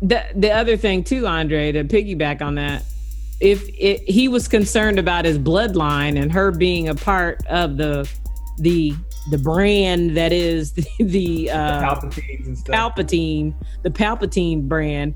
the 0.03 0.23
the 0.37 0.51
other 0.51 0.77
thing 0.77 1.03
too, 1.05 1.27
Andre, 1.27 1.73
to 1.73 1.85
piggyback 1.85 2.41
on 2.43 2.55
that, 2.57 2.85
if 3.41 3.69
it, 3.79 4.09
he 4.09 4.29
was 4.29 4.49
concerned 4.49 4.99
about 4.99 5.25
his 5.25 5.39
bloodline 5.39 6.21
and 6.21 6.33
her 6.33 6.51
being 6.51 6.89
a 6.89 6.95
part 6.95 7.45
of 7.49 7.77
the 7.77 8.09
the 8.59 8.95
the 9.31 9.39
brand 9.39 10.17
that 10.17 10.33
is 10.33 10.73
the, 10.73 10.87
the 10.99 11.51
uh, 11.51 11.83
Palpatines 11.83 12.47
and 12.47 12.59
stuff. 12.59 12.75
Palpatine, 12.95 13.55
the 13.83 13.91
Palpatine 13.91 14.69
brand. 14.69 15.15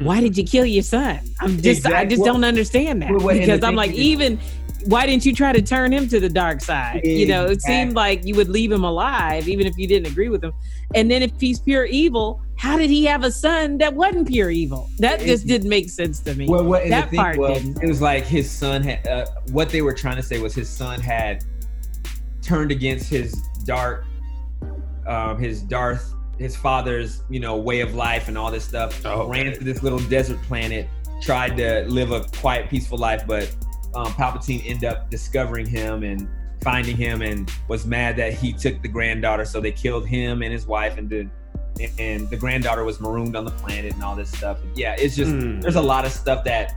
Why 0.00 0.20
did 0.20 0.36
you 0.36 0.44
kill 0.44 0.66
your 0.66 0.82
son? 0.82 1.20
I'm 1.40 1.60
just, 1.60 1.86
I 1.86 2.04
just 2.04 2.20
well- 2.20 2.34
don't 2.34 2.44
understand 2.44 3.00
that 3.00 3.10
well, 3.10 3.20
well, 3.26 3.38
because 3.38 3.64
I'm 3.64 3.74
like, 3.76 3.92
even 3.92 4.38
why 4.86 5.06
didn't 5.06 5.24
you 5.26 5.34
try 5.34 5.52
to 5.52 5.62
turn 5.62 5.92
him 5.92 6.08
to 6.08 6.20
the 6.20 6.28
dark 6.28 6.60
side? 6.60 7.00
You 7.04 7.26
know, 7.26 7.46
it 7.46 7.62
seemed 7.62 7.94
like 7.94 8.24
you 8.24 8.34
would 8.34 8.48
leave 8.48 8.72
him 8.72 8.84
alive 8.84 9.48
even 9.48 9.66
if 9.66 9.76
you 9.76 9.86
didn't 9.86 10.10
agree 10.10 10.28
with 10.28 10.42
him. 10.42 10.52
And 10.94 11.10
then 11.10 11.22
if 11.22 11.32
he's 11.38 11.60
pure 11.60 11.84
evil, 11.84 12.40
how 12.56 12.76
did 12.76 12.90
he 12.90 13.04
have 13.04 13.24
a 13.24 13.30
son 13.30 13.78
that 13.78 13.94
wasn't 13.94 14.28
pure 14.28 14.50
evil? 14.50 14.88
That 14.98 15.20
just 15.20 15.46
didn't 15.46 15.68
make 15.68 15.88
sense 15.88 16.20
to 16.20 16.34
me. 16.34 16.48
Well, 16.48 16.64
what 16.64 16.88
That 16.88 17.06
the 17.06 17.10
thing 17.10 17.18
part 17.20 17.38
was, 17.38 17.62
didn't. 17.62 17.82
it 17.82 17.86
was 17.86 18.00
like 18.00 18.24
his 18.24 18.50
son 18.50 18.82
had. 18.82 19.06
Uh, 19.06 19.26
what 19.50 19.70
they 19.70 19.82
were 19.82 19.94
trying 19.94 20.16
to 20.16 20.22
say 20.22 20.38
was 20.40 20.54
his 20.54 20.68
son 20.68 21.00
had 21.00 21.44
turned 22.42 22.70
against 22.70 23.08
his 23.08 23.40
dark, 23.64 24.04
um, 25.06 25.38
his 25.38 25.62
Darth, 25.62 26.12
his 26.38 26.56
father's, 26.56 27.22
you 27.28 27.40
know, 27.40 27.56
way 27.56 27.80
of 27.80 27.94
life 27.94 28.28
and 28.28 28.38
all 28.38 28.50
this 28.50 28.64
stuff. 28.64 29.04
Oh, 29.04 29.28
ran 29.28 29.52
to 29.52 29.64
this 29.64 29.82
little 29.82 29.98
desert 29.98 30.40
planet, 30.42 30.88
tried 31.20 31.56
to 31.58 31.84
live 31.88 32.12
a 32.12 32.22
quiet, 32.38 32.70
peaceful 32.70 32.98
life, 32.98 33.24
but 33.26 33.54
um, 33.94 34.06
Palpatine 34.12 34.62
ended 34.66 34.84
up 34.84 35.10
discovering 35.10 35.66
him 35.66 36.02
and 36.02 36.28
finding 36.62 36.96
him, 36.96 37.22
and 37.22 37.50
was 37.68 37.86
mad 37.86 38.16
that 38.16 38.34
he 38.34 38.52
took 38.52 38.80
the 38.82 38.88
granddaughter, 38.88 39.44
so 39.44 39.60
they 39.60 39.72
killed 39.72 40.06
him 40.06 40.42
and 40.42 40.52
his 40.52 40.66
wife, 40.66 40.98
and 40.98 41.08
did. 41.08 41.30
And 41.98 42.28
the 42.28 42.36
granddaughter 42.36 42.84
was 42.84 43.00
marooned 43.00 43.34
on 43.36 43.46
the 43.46 43.50
planet 43.52 43.94
and 43.94 44.02
all 44.02 44.14
this 44.14 44.30
stuff. 44.30 44.58
Yeah, 44.74 44.94
it's 44.98 45.16
just 45.16 45.30
Mm. 45.32 45.62
there's 45.62 45.76
a 45.76 45.80
lot 45.82 46.04
of 46.04 46.12
stuff 46.12 46.44
that 46.44 46.74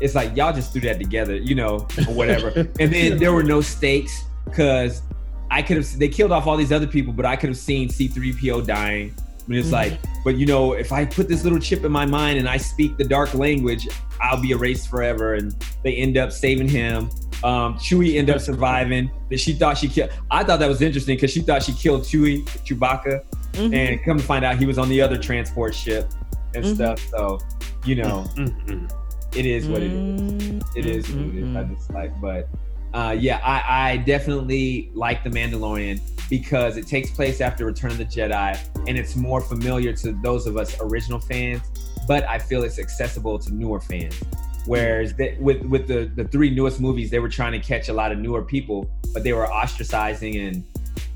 it's 0.00 0.14
like 0.14 0.36
y'all 0.36 0.52
just 0.52 0.72
threw 0.72 0.80
that 0.82 0.98
together, 0.98 1.34
you 1.36 1.54
know, 1.56 1.86
or 2.06 2.14
whatever. 2.14 2.48
and 2.80 2.92
then 2.92 3.18
there 3.18 3.32
were 3.32 3.42
no 3.42 3.60
stakes 3.60 4.24
because 4.44 5.02
I 5.50 5.62
could 5.62 5.76
have 5.78 5.98
they 5.98 6.08
killed 6.08 6.32
off 6.32 6.46
all 6.46 6.56
these 6.56 6.72
other 6.72 6.86
people, 6.86 7.12
but 7.12 7.26
I 7.26 7.36
could 7.36 7.50
have 7.50 7.58
seen 7.58 7.88
C3PO 7.88 8.66
dying. 8.66 9.12
I 9.18 9.44
mean, 9.48 9.58
it's 9.58 9.68
Mhm. 9.68 9.72
like, 9.72 9.98
but 10.24 10.36
you 10.36 10.46
know, 10.46 10.72
if 10.74 10.92
I 10.92 11.04
put 11.04 11.28
this 11.28 11.42
little 11.42 11.58
chip 11.58 11.84
in 11.84 11.90
my 11.92 12.06
mind 12.06 12.38
and 12.38 12.48
I 12.48 12.56
speak 12.56 12.96
the 12.96 13.04
dark 13.04 13.34
language, 13.34 13.88
I'll 14.20 14.40
be 14.40 14.52
erased 14.52 14.88
forever. 14.88 15.34
And 15.34 15.54
they 15.82 15.94
end 15.96 16.16
up 16.16 16.30
saving 16.32 16.68
him. 16.68 17.10
Um, 17.42 17.74
Chewie 17.74 18.18
end 18.18 18.30
up 18.30 18.40
surviving. 18.40 19.10
That 19.30 19.40
she 19.40 19.52
thought 19.54 19.76
she 19.78 19.88
killed. 19.88 20.10
I 20.30 20.44
thought 20.44 20.60
that 20.60 20.68
was 20.68 20.80
interesting 20.80 21.16
because 21.16 21.32
she 21.32 21.40
thought 21.40 21.64
she 21.64 21.72
killed 21.72 22.02
Chewie, 22.02 22.44
Chewbacca, 22.64 23.22
Mhm. 23.54 23.74
and 23.74 24.04
come 24.04 24.18
to 24.18 24.22
find 24.24 24.44
out 24.44 24.58
he 24.58 24.64
was 24.64 24.78
on 24.78 24.88
the 24.88 25.00
other 25.00 25.18
transport 25.18 25.74
ship 25.74 26.08
and 26.54 26.64
Mhm. 26.64 26.74
stuff. 26.76 27.00
So, 27.10 27.40
you 27.84 27.96
know, 27.96 28.24
Mm-mm. 28.36 28.88
it 29.34 29.44
is 29.44 29.66
what 29.66 29.82
it 29.82 29.90
is. 29.90 30.62
It 30.76 30.86
is 30.86 31.10
what 31.10 31.26
it 31.26 31.34
is. 31.34 31.56
I 31.56 31.62
Mhm. 31.64 31.76
just 31.76 31.90
like, 31.92 32.12
but 32.20 32.48
uh, 32.94 33.16
yeah, 33.18 33.40
I, 33.42 33.92
I 33.92 33.96
definitely 33.98 34.90
like 34.94 35.24
the 35.24 35.30
Mandalorian 35.30 36.00
because 36.28 36.76
it 36.76 36.86
takes 36.86 37.10
place 37.10 37.40
after 37.40 37.64
Return 37.66 37.90
of 37.90 37.98
the 37.98 38.04
Jedi, 38.04 38.58
and 38.86 38.98
it's 38.98 39.16
more 39.16 39.40
familiar 39.40 39.92
to 39.94 40.12
those 40.22 40.46
of 40.46 40.56
us 40.56 40.78
original 40.80 41.18
fans. 41.18 41.62
But 42.08 42.24
I 42.24 42.38
feel 42.38 42.64
it's 42.64 42.78
accessible 42.78 43.38
to 43.38 43.54
newer 43.54 43.80
fans. 43.80 44.20
Whereas 44.66 45.14
the, 45.14 45.36
with 45.40 45.62
with 45.62 45.86
the 45.86 46.10
the 46.14 46.24
three 46.24 46.50
newest 46.50 46.80
movies, 46.80 47.10
they 47.10 47.18
were 47.18 47.28
trying 47.28 47.52
to 47.52 47.60
catch 47.60 47.88
a 47.88 47.92
lot 47.92 48.12
of 48.12 48.18
newer 48.18 48.42
people, 48.42 48.90
but 49.12 49.24
they 49.24 49.32
were 49.32 49.46
ostracizing 49.46 50.48
and 50.48 50.64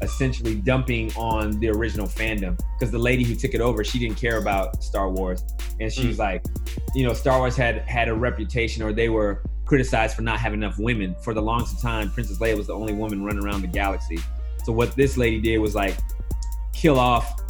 essentially 0.03 0.55
dumping 0.55 1.13
on 1.15 1.59
the 1.61 1.69
original 1.69 2.07
fandom 2.07 2.59
because 2.79 2.91
the 2.91 2.99
lady 2.99 3.25
who 3.25 3.35
took 3.35 3.55
it 3.55 3.61
over 3.61 3.83
she 3.83 3.99
didn't 3.99 4.17
care 4.17 4.37
about 4.37 4.83
star 4.83 5.11
wars 5.11 5.43
and 5.81 5.91
she's 5.91 6.19
like 6.19 6.45
you 6.95 7.07
know 7.07 7.15
star 7.15 7.39
wars 7.39 7.57
had 7.57 7.79
had 7.79 8.09
a 8.09 8.15
reputation 8.15 8.83
or 8.83 8.93
they 8.93 9.09
were 9.09 9.43
criticized 9.67 10.17
for 10.17 10.23
not 10.23 10.39
having 10.39 10.63
enough 10.63 10.79
women. 10.79 11.15
For 11.23 11.35
the 11.35 11.43
longest 11.43 11.81
time 11.83 12.11
princess 12.11 12.39
leia 12.39 12.57
was 12.57 12.69
the 12.69 12.73
only 12.75 12.93
woman 12.95 13.23
running 13.23 13.45
around 13.45 13.61
the 13.63 13.67
galaxy. 13.69 14.19
So 14.65 14.73
what 14.73 14.97
this 14.97 15.17
lady 15.17 15.41
did 15.41 15.59
was 15.59 15.75
like 15.75 15.97
kill 16.73 16.99
off 16.99 17.41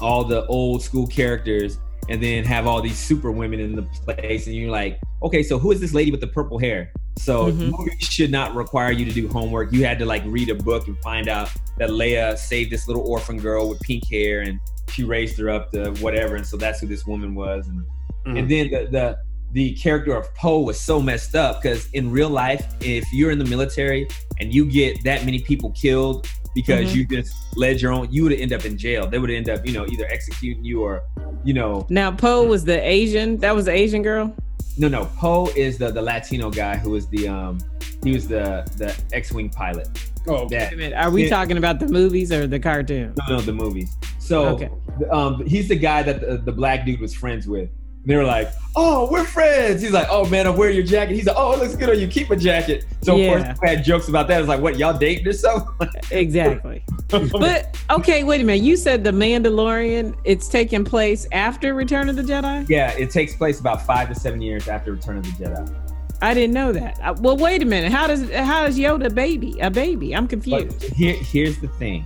all 0.00 0.24
the 0.24 0.44
old 0.46 0.82
school 0.82 1.06
characters 1.06 1.78
and 2.08 2.20
then 2.22 2.44
have 2.44 2.66
all 2.66 2.82
these 2.82 2.98
super 2.98 3.30
women 3.30 3.60
in 3.60 3.76
the 3.76 3.82
place. 3.82 4.46
And 4.46 4.56
you're 4.56 4.70
like 4.70 4.98
okay 5.22 5.42
so 5.42 5.56
who 5.58 5.70
is 5.70 5.80
this 5.80 5.94
lady 5.94 6.10
with 6.10 6.20
the 6.20 6.26
purple 6.26 6.58
hair? 6.58 6.90
So 7.18 7.52
Mhm. 7.52 7.70
movies 7.78 8.02
should 8.02 8.30
not 8.30 8.54
require 8.54 8.90
you 8.90 9.04
to 9.04 9.12
do 9.12 9.28
homework. 9.28 9.72
You 9.72 9.84
had 9.84 9.98
to 10.00 10.06
like 10.06 10.22
read 10.26 10.48
a 10.48 10.54
book 10.54 10.88
and 10.88 10.96
find 11.02 11.28
out 11.28 11.50
that 11.78 11.90
leia 11.90 12.36
saved 12.36 12.72
this 12.72 12.88
little 12.88 13.06
orphan 13.06 13.38
girl 13.38 13.68
with 13.68 13.78
pink 13.80 14.08
hair 14.10 14.40
and 14.40 14.58
she 14.90 15.04
raised 15.04 15.38
her 15.38 15.48
up 15.50 15.70
to 15.72 15.90
whatever. 16.00 16.36
And 16.36 16.46
so 16.46 16.56
that's 16.56 16.80
who 16.80 16.86
this 16.86 17.06
woman 17.06 17.34
was. 17.34 17.68
And 17.68 17.84
Mm. 18.26 18.38
and 18.38 18.50
then 18.50 18.70
the 18.70 18.88
the 18.90 19.18
the 19.52 19.74
character 19.74 20.14
of 20.16 20.34
Poe 20.34 20.60
was 20.60 20.80
so 20.80 21.00
messed 21.00 21.34
up 21.34 21.62
because 21.62 21.86
in 21.92 22.10
real 22.10 22.30
life, 22.30 22.66
if 22.80 23.04
you're 23.12 23.30
in 23.30 23.38
the 23.38 23.44
military 23.44 24.08
and 24.40 24.52
you 24.52 24.64
get 24.70 25.02
that 25.04 25.24
many 25.24 25.40
people 25.40 25.70
killed 25.72 26.26
because 26.54 26.90
Mhm. 26.90 26.94
you 26.96 27.06
just 27.06 27.34
led 27.56 27.80
your 27.80 27.92
own, 27.92 28.08
you 28.10 28.22
would 28.24 28.32
end 28.32 28.52
up 28.52 28.64
in 28.64 28.76
jail. 28.78 29.06
They 29.06 29.18
would 29.18 29.30
end 29.30 29.48
up, 29.48 29.66
you 29.66 29.72
know, 29.72 29.86
either 29.86 30.06
executing 30.06 30.64
you 30.64 30.82
or, 30.82 31.02
you 31.44 31.52
know, 31.54 31.86
Now 31.90 32.10
Poe 32.10 32.46
was 32.46 32.64
the 32.64 32.80
Asian. 32.86 33.36
That 33.38 33.54
was 33.54 33.66
the 33.66 33.72
Asian 33.72 34.02
girl. 34.02 34.34
no, 34.78 34.88
no. 34.88 35.04
Poe 35.18 35.50
is 35.54 35.76
the 35.76 35.90
the 35.90 36.00
Latino 36.02 36.50
guy 36.50 36.76
who 36.78 36.90
was 36.90 37.06
the 37.08 37.28
um 37.28 37.58
he 38.02 38.12
was 38.12 38.26
the 38.26 38.64
the 38.78 38.94
X-wing 39.12 39.48
pilot. 39.50 39.86
Oh, 40.26 40.48
That 40.48 40.70
Wait 40.70 40.72
a 40.72 40.76
minute, 40.76 40.96
Are 40.96 41.10
we 41.10 41.24
Yeah. 41.24 41.28
talking 41.30 41.56
about 41.58 41.78
the 41.80 41.88
movies 41.88 42.32
or 42.32 42.46
the 42.46 42.58
cartoon? 42.58 43.12
no, 43.28 43.36
no, 43.36 43.40
the 43.42 43.52
movies. 43.52 43.90
So 44.18 44.46
Okay. 44.54 44.68
um, 45.10 45.44
he's 45.46 45.68
the 45.68 45.74
guy 45.76 46.02
that 46.04 46.20
the, 46.20 46.38
the 46.38 46.52
black 46.52 46.86
dude 46.86 47.00
was 47.00 47.12
friends 47.12 47.46
with. 47.46 47.68
They 48.04 48.16
were 48.16 48.24
like, 48.24 48.50
"Oh, 48.74 49.08
we're 49.12 49.24
friends." 49.24 49.80
He's 49.80 49.92
like, 49.92 50.08
"Oh 50.10 50.26
man, 50.26 50.46
I'm 50.46 50.56
wearing 50.56 50.74
your 50.74 50.84
jacket." 50.84 51.14
He's 51.14 51.26
like, 51.26 51.36
"Oh, 51.38 51.52
it 51.52 51.60
looks 51.60 51.76
good 51.76 51.88
on 51.90 52.00
you. 52.00 52.08
Keep 52.08 52.30
a 52.30 52.36
jacket." 52.36 52.84
So 53.02 53.14
of 53.14 53.20
Yeah. 53.20 53.28
course, 53.44 53.58
we 53.62 53.68
had 53.68 53.84
jokes 53.84 54.08
about 54.08 54.26
that. 54.28 54.40
It's 54.40 54.48
like, 54.48 54.60
"What 54.60 54.76
y'all 54.78 54.96
dating 54.98 55.26
or 55.28 55.32
something?" 55.32 55.88
Exactly. 56.10 56.82
but 57.08 57.76
okay, 57.90 58.24
wait 58.24 58.40
a 58.40 58.44
minute. 58.44 58.62
You 58.64 58.76
said 58.76 59.04
the 59.04 59.10
Mandalorian. 59.12 60.14
It's 60.24 60.48
taking 60.48 60.84
place 60.84 61.26
after 61.32 61.74
Return 61.74 62.08
of 62.08 62.16
the 62.16 62.22
Jedi. 62.22 62.68
yeah, 62.68 62.90
it 62.92 63.10
takes 63.10 63.34
place 63.36 63.60
about 63.60 63.84
five 63.86 64.08
to 64.08 64.14
seven 64.14 64.40
years 64.42 64.66
after 64.68 64.92
Return 64.92 65.18
of 65.18 65.24
the 65.24 65.44
Jedi. 65.44 65.74
I 66.20 66.34
didn't 66.34 66.54
know 66.54 66.72
that. 66.72 66.98
Uh, 67.02 67.14
Well, 67.20 67.36
wait 67.36 67.62
a 67.62 67.64
minute. 67.64 67.90
How 67.92 68.06
does 68.06 68.30
how 68.30 68.64
is 68.64 68.78
Yoda 68.78 69.12
baby? 69.14 69.58
A 69.60 69.70
baby? 69.70 70.14
I'm 70.14 70.24
But 70.24 70.30
confused. 70.30 70.82
here, 70.94 71.14
here's 71.16 71.58
the 71.58 71.68
thing: 71.68 72.04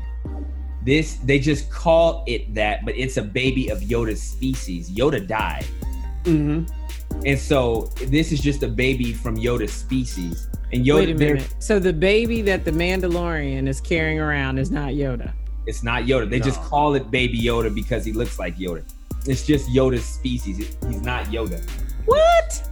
this 0.87 1.17
they 1.25 1.39
just 1.39 1.71
call 1.71 2.25
it 2.27 2.55
that, 2.55 2.85
but 2.85 2.97
it's 2.97 3.17
a 3.17 3.23
baby 3.23 3.69
of 3.69 3.81
Yoda's 3.81 4.23
species. 4.23 4.91
Yoda 4.91 5.27
died. 5.27 5.67
hmm 6.25 6.63
And 7.27 7.39
so 7.39 7.91
this 8.07 8.33
is 8.33 8.41
just 8.41 8.63
a 8.63 8.69
baby 8.69 9.13
from 9.13 9.37
Yoda's 9.37 9.73
species. 9.73 10.49
And 10.73 10.85
Yoda, 10.87 10.95
wait 10.97 11.11
a 11.11 11.15
minute. 11.15 11.55
So 11.59 11.79
the 11.79 11.93
baby 11.93 12.41
that 12.43 12.65
the 12.65 12.71
Mandalorian 12.73 13.69
is 13.69 13.81
carrying 13.81 14.19
around 14.21 14.59
is 14.59 14.71
not 14.71 14.91
Yoda. 14.93 15.33
it's 15.67 15.83
not 15.83 16.05
Yoda. 16.05 16.29
They 16.31 16.41
just 16.41 16.61
call 16.63 16.95
it 16.95 17.11
Baby 17.11 17.41
Yoda 17.41 17.75
because 17.75 18.05
he 18.05 18.13
looks 18.13 18.39
like 18.39 18.57
Yoda. 18.57 18.83
It's 19.27 19.45
just 19.47 19.69
Yoda's 19.69 20.05
species. 20.05 20.59
It- 20.61 20.77
He's 20.89 21.03
not 21.03 21.27
Yoda. 21.27 21.59
What? 22.05 22.63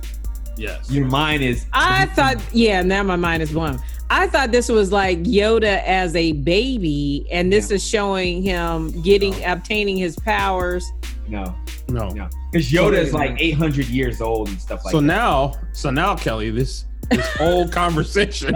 Yes. 0.56 0.88
Your 0.90 1.06
mind 1.06 1.42
is. 1.42 1.66
I 1.72 2.06
thought, 2.16 2.36
yeah, 2.52 2.82
now 2.82 3.02
my 3.02 3.16
mind 3.16 3.42
is 3.42 3.50
blown. 3.52 3.80
I 4.14 4.28
thought 4.28 4.52
this 4.52 4.68
was 4.68 4.92
like 4.92 5.24
Yoda 5.24 5.82
as 5.84 6.14
a 6.14 6.34
baby, 6.34 7.26
and 7.32 7.52
this 7.52 7.72
is 7.72 7.84
showing 7.84 8.42
him 8.42 8.92
getting, 9.02 9.34
obtaining 9.44 9.96
his 9.96 10.14
powers. 10.14 10.88
no, 11.26 11.52
no. 11.88 12.10
no, 12.10 12.28
because 12.52 12.70
Yoda 12.70 12.96
is 12.96 13.12
like 13.12 13.34
800 13.40 13.88
years 13.88 14.20
old 14.20 14.50
and 14.50 14.60
stuff 14.60 14.84
like 14.84 14.92
so 14.92 15.00
that. 15.00 15.06
now, 15.06 15.54
so 15.72 15.90
now, 15.90 16.14
Kelly, 16.14 16.50
this 16.50 16.84
this 17.10 17.26
whole 17.36 17.68
conversation 17.80 18.54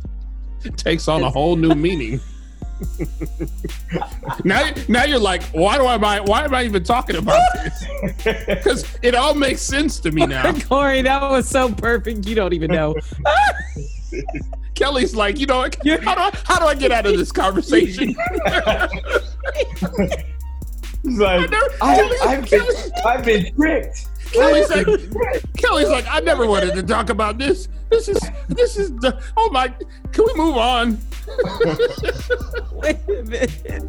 takes 0.78 1.08
on 1.08 1.24
a 1.24 1.30
whole 1.30 1.56
new 1.56 1.74
meaning. 1.74 2.18
now, 4.44 4.72
now 4.88 5.04
you're 5.04 5.18
like, 5.18 5.42
why 5.48 5.76
do 5.76 5.84
I 5.86 5.98
buy? 5.98 6.20
Why 6.20 6.46
am 6.46 6.54
I 6.54 6.64
even 6.64 6.82
talking 6.84 7.16
about 7.16 7.42
this? 7.52 7.84
Because 8.46 8.98
it 9.02 9.14
all 9.14 9.34
makes 9.34 9.60
sense 9.60 10.00
to 10.00 10.10
me 10.10 10.24
now. 10.24 10.54
Corey, 10.60 11.02
that 11.02 11.20
was 11.20 11.46
so 11.46 11.70
perfect. 11.70 12.26
You 12.26 12.34
don't 12.34 12.54
even 12.54 12.70
know. 12.70 12.94
Kelly's 14.74 15.14
like, 15.14 15.38
you 15.38 15.46
know, 15.46 15.62
how 15.62 15.68
do 15.68 16.20
I, 16.20 16.30
how 16.44 16.58
do 16.58 16.66
I 16.66 16.74
get 16.74 16.90
out 16.92 17.06
of 17.06 17.16
this 17.16 17.32
conversation? 17.32 18.14
He's 21.02 21.18
like, 21.18 21.50
never- 21.50 21.66
I, 21.80 21.96
Kelly- 21.96 22.16
I've, 22.22 22.50
been, 22.50 22.60
Kelly- 22.60 22.92
I've 23.06 23.24
been 23.24 23.54
tricked. 23.54 24.06
Kelly's 24.32 24.70
like, 24.70 24.86
Kelly's 25.56 25.88
like, 25.88 26.04
I 26.08 26.20
never 26.20 26.46
wanted 26.46 26.74
to 26.74 26.82
talk 26.82 27.10
about 27.10 27.38
this. 27.38 27.68
This 27.90 28.08
is, 28.08 28.18
this 28.48 28.76
is, 28.76 28.90
the, 28.96 29.20
oh 29.36 29.50
my, 29.50 29.68
can 30.12 30.24
we 30.26 30.34
move 30.34 30.56
on? 30.56 30.98
Wait 32.72 32.96
a 33.08 33.22
minute. 33.24 33.84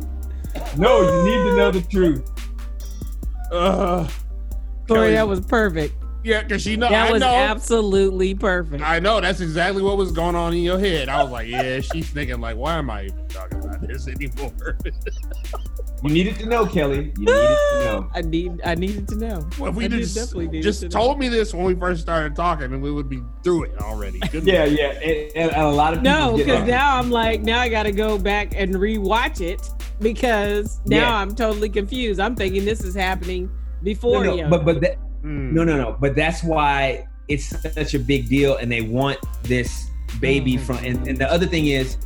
No, 0.78 1.02
you 1.02 1.24
need 1.30 1.50
to 1.52 1.56
know 1.58 1.72
the 1.72 1.82
truth. 1.90 2.28
Uh, 3.52 4.08
Corey, 4.88 5.00
Kelly- 5.00 5.12
that 5.14 5.28
was 5.28 5.42
perfect. 5.42 5.94
Yeah, 6.24 6.44
because 6.44 6.62
she 6.62 6.76
know, 6.78 6.90
That 6.90 7.10
I 7.10 7.12
was 7.12 7.22
know. 7.22 7.34
absolutely 7.34 8.36
perfect. 8.36 8.84
I 8.84 9.00
know 9.00 9.20
that's 9.22 9.42
exactly 9.42 9.82
what 9.82 9.98
was 9.98 10.12
going 10.12 10.36
on 10.36 10.54
in 10.54 10.60
your 10.62 10.80
head. 10.80 11.10
I 11.10 11.24
was 11.24 11.32
like, 11.32 11.48
yeah, 11.48 11.80
she's 11.82 12.10
thinking 12.10 12.40
like, 12.40 12.58
why 12.58 12.76
am 12.76 12.90
I 12.90 13.06
even 13.06 13.28
talking 13.28 13.58
about 13.58 13.72
about 13.72 13.88
this 13.88 14.08
anymore. 14.08 14.54
You 16.04 16.10
needed 16.12 16.36
to 16.40 16.48
know, 16.48 16.66
Kelly. 16.66 17.14
You 17.18 17.26
needed 17.26 17.28
to 17.28 17.82
know. 17.84 18.10
I 18.16 18.22
need. 18.22 18.60
I 18.66 18.74
needed 18.74 19.08
to 19.10 19.16
know. 19.18 19.48
well, 19.60 19.70
if 19.70 19.76
we 19.76 19.86
I 19.86 19.88
just 19.88 20.16
definitely 20.16 20.48
needed 20.48 20.64
just 20.64 20.80
to 20.80 20.88
know. 20.88 20.92
told 21.00 21.20
me 21.20 21.28
this 21.30 21.54
when 21.54 21.64
we 21.64 21.76
first 21.76 22.02
started 22.02 22.36
talking, 22.36 22.74
and 22.74 22.82
we 22.82 22.92
would 22.92 23.08
be 23.08 23.22
through 23.44 23.66
it 23.66 23.80
already. 23.80 24.20
Good 24.32 24.44
Yeah, 24.44 24.66
yeah. 24.66 24.94
And, 24.94 25.52
and 25.52 25.62
a 25.62 25.70
lot 25.70 25.94
of 25.94 26.00
people 26.02 26.20
No, 26.32 26.38
because 26.38 26.68
now 26.68 26.98
I'm 26.98 27.12
like, 27.12 27.42
now 27.42 27.60
I 27.60 27.70
got 27.70 27.84
to 27.84 27.92
go 27.92 28.18
back 28.18 28.54
and 28.56 28.74
rewatch 28.74 29.42
it 29.42 29.62
because 30.00 30.82
now 30.86 30.98
Yeah. 30.98 31.16
I'm 31.18 31.36
totally 31.36 31.70
confused. 31.70 32.20
I'm 32.20 32.36
thinking 32.36 32.66
this 32.66 32.84
is 32.84 32.96
happening 32.96 33.52
before 33.84 34.24
no, 34.24 34.36
Yoda. 34.38 34.44
no, 34.44 34.50
but 34.50 34.66
but 34.66 34.82
that, 34.82 34.98
Mm. 35.24 35.52
no, 35.54 35.64
no, 35.64 35.78
no. 35.78 35.98
But 36.00 36.16
that's 36.16 36.44
why 36.44 37.08
it's 37.28 37.46
such 37.46 37.94
a 37.94 38.00
big 38.00 38.28
deal, 38.30 38.58
and 38.58 38.72
they 38.72 38.82
want 38.82 39.18
this 39.44 39.88
baby 40.20 40.56
Mm. 40.58 40.60
from. 40.62 40.78
And, 40.78 41.08
and 41.08 41.18
the 41.18 41.32
other 41.32 41.46
thing 41.48 41.68
is, 41.68 41.98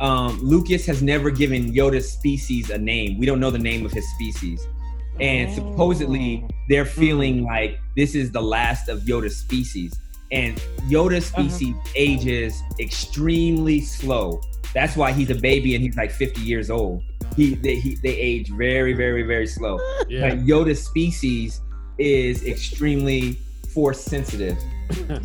um, 0.00 0.40
Lucas 0.42 0.86
has 0.86 1.02
never 1.02 1.30
given 1.30 1.72
Yoda's 1.72 2.10
species 2.10 2.70
a 2.70 2.78
name. 2.78 3.18
We 3.18 3.26
don't 3.26 3.40
know 3.40 3.50
the 3.50 3.58
name 3.58 3.84
of 3.86 3.92
his 3.92 4.08
species, 4.14 4.66
and 5.20 5.52
supposedly 5.52 6.44
they're 6.68 6.86
feeling 6.86 7.44
like 7.44 7.78
this 7.96 8.14
is 8.14 8.30
the 8.32 8.40
last 8.42 8.88
of 8.88 9.00
Yoda's 9.02 9.36
species. 9.36 9.92
And 10.30 10.56
Yoda's 10.88 11.30
Uh-huh. 11.34 11.48
species 11.50 11.74
ages 11.94 12.62
extremely 12.80 13.80
slow. 13.82 14.40
That's 14.72 14.96
why 14.96 15.12
he's 15.12 15.28
a 15.28 15.34
baby 15.34 15.74
and 15.74 15.84
he's 15.84 15.96
like 15.96 16.10
50 16.10 16.40
years 16.40 16.70
old. 16.70 17.02
He 17.36 17.54
they, 17.56 17.76
he, 17.76 17.96
they 17.96 18.16
age 18.16 18.48
very, 18.50 18.94
very, 18.94 19.22
very 19.24 19.46
slow. 19.46 19.78
yeah. 20.08 20.22
Like 20.28 20.38
Yoda's 20.46 20.82
species 20.82 21.60
is 21.98 22.44
extremely 22.44 23.38
force 23.72 24.00
sensitive. 24.00 24.56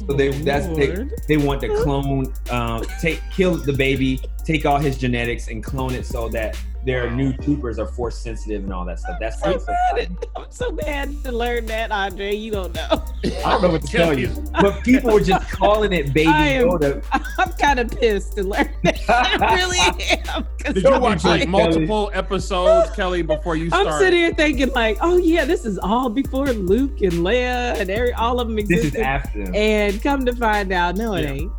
So 0.07 0.13
they 0.13 0.29
that's 0.29 0.67
they, 0.77 1.07
they 1.27 1.37
want 1.37 1.61
to 1.61 1.75
clone, 1.83 2.33
um, 2.49 2.85
take 3.01 3.21
kill 3.31 3.55
the 3.57 3.73
baby, 3.73 4.21
take 4.45 4.65
all 4.65 4.77
his 4.77 4.97
genetics 4.97 5.49
and 5.49 5.63
clone 5.63 5.93
it 5.93 6.05
so 6.05 6.29
that 6.29 6.57
their 6.87 7.11
new 7.11 7.33
troopers 7.33 7.77
are 7.79 7.85
force 7.85 8.17
sensitive 8.17 8.63
and 8.63 8.71
all 8.71 8.85
that 8.85 8.97
stuff. 8.97 9.17
That's 9.19 9.43
I'm 9.45 9.59
so 9.59 9.65
mad. 9.93 10.17
I'm 10.37 10.45
so 10.49 10.71
mad 10.71 11.23
to 11.25 11.31
learn 11.33 11.65
that, 11.65 11.91
Andre. 11.91 12.33
You 12.33 12.51
don't 12.53 12.73
know. 12.73 12.87
I 12.89 13.51
don't 13.51 13.61
know 13.61 13.69
what 13.71 13.81
to 13.81 13.87
tell 13.87 14.17
you, 14.17 14.29
but 14.61 14.83
people 14.85 15.11
were 15.11 15.19
just 15.19 15.51
calling 15.51 15.91
it 15.91 16.13
Baby 16.13 16.27
I 16.29 16.47
am- 16.47 16.69
Yoda. 16.69 17.03
I'm 17.37 17.51
kind 17.53 17.79
of 17.79 17.91
pissed 17.91 18.37
to 18.37 18.43
learn 18.43 18.69
that. 18.85 18.99
I 19.09 19.55
really 19.55 19.79
am. 19.79 20.45
'cause 20.57 20.73
Did 20.75 20.83
you 20.83 20.89
I'm 20.89 21.01
watch 21.01 21.25
like 21.25 21.41
Kelly. 21.41 21.45
multiple 21.51 22.09
episodes, 22.13 22.89
Kelly, 22.95 23.21
before 23.21 23.57
you 23.57 23.67
start? 23.67 23.87
I'm 23.87 23.99
sitting 23.99 24.19
here 24.19 24.33
thinking 24.33 24.69
like, 24.73 24.97
oh 25.01 25.17
yeah, 25.17 25.43
this 25.43 25.65
is 25.65 25.77
all 25.77 26.09
before 26.09 26.47
Luke 26.53 27.01
and 27.01 27.11
Leia 27.13 27.77
and 27.79 27.89
every, 27.89 28.13
all 28.13 28.39
of 28.39 28.47
them 28.47 28.55
This 28.55 28.69
existed. 28.69 28.95
is 28.99 29.03
after 29.03 29.43
them. 29.43 29.53
and 29.55 30.01
come 30.01 30.25
to 30.25 30.33
find 30.33 30.71
out, 30.71 30.95
no, 30.95 31.15
it 31.15 31.23
Yeah. 31.23 31.31
ain't. 31.31 31.51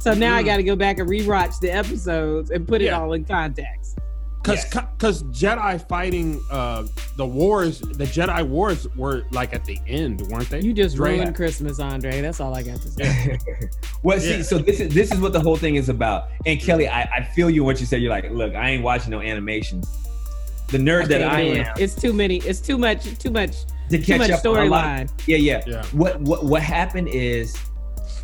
So 0.00 0.12
now 0.14 0.34
I 0.34 0.42
Mm. 0.42 0.46
got 0.46 0.56
to 0.56 0.62
go 0.64 0.74
back 0.76 0.98
and 0.98 1.08
rewatch 1.08 1.60
the 1.60 1.70
episodes 1.70 2.50
and 2.50 2.66
put 2.66 2.82
it 2.82 2.88
all 2.88 3.12
in 3.12 3.24
context. 3.24 3.98
Because 4.44 4.64
Yes. 4.74 4.84
because 4.98 5.22
Jedi 5.24 5.88
fighting 5.88 6.38
uh 6.50 6.84
the 7.16 7.24
wars, 7.26 7.80
the 7.80 8.04
Jedi 8.04 8.46
wars 8.46 8.86
were 8.94 9.24
like 9.30 9.54
at 9.54 9.64
the 9.64 9.78
end, 9.86 10.20
weren't 10.28 10.50
they? 10.50 10.60
You 10.60 10.74
just 10.74 10.96
Dre- 10.96 11.16
ruined 11.16 11.34
Christmas, 11.34 11.80
Andre. 11.80 12.20
That's 12.20 12.40
all 12.40 12.54
I 12.54 12.62
got 12.62 12.76
to 12.82 12.88
say. 12.90 13.38
well, 14.02 14.20
see, 14.20 14.42
so 14.42 14.58
this 14.58 14.80
is 14.80 14.92
this 14.92 15.10
is 15.12 15.18
what 15.20 15.32
the 15.32 15.40
whole 15.40 15.56
thing 15.56 15.76
is 15.76 15.88
about. 15.88 16.28
And 16.44 16.60
Kelly, 16.60 16.86
I, 16.88 17.02
I 17.04 17.22
feel 17.34 17.48
you 17.48 17.62
in 17.62 17.66
what 17.66 17.80
you 17.80 17.86
said. 17.86 18.02
You're 18.02 18.10
like, 18.10 18.30
look, 18.30 18.54
I 18.54 18.68
ain't 18.70 18.82
watching 18.82 19.10
no 19.10 19.20
animations. 19.20 19.88
The 20.68 20.78
nerd 20.78 21.08
that 21.08 21.22
I 21.22 21.42
do 21.44 21.52
am 21.60 21.74
It's 21.78 21.94
too 21.94 22.12
many. 22.12 22.36
It's 22.38 22.60
too 22.60 22.76
much. 22.76 23.04
Too 23.18 23.30
much. 23.30 23.64
to 23.90 23.98
Too 23.98 24.04
catch 24.04 24.18
much 24.18 24.30
up 24.30 24.44
on 24.44 24.56
a 24.58 24.64
lot. 24.66 24.84
storyline. 24.84 25.10
Yeah, 25.26 25.36
yeah. 25.38 25.62
Yeah. 25.66 25.84
What 25.92 26.20
what 26.20 26.44
what 26.44 26.62
happened 26.62 27.08
is 27.08 27.56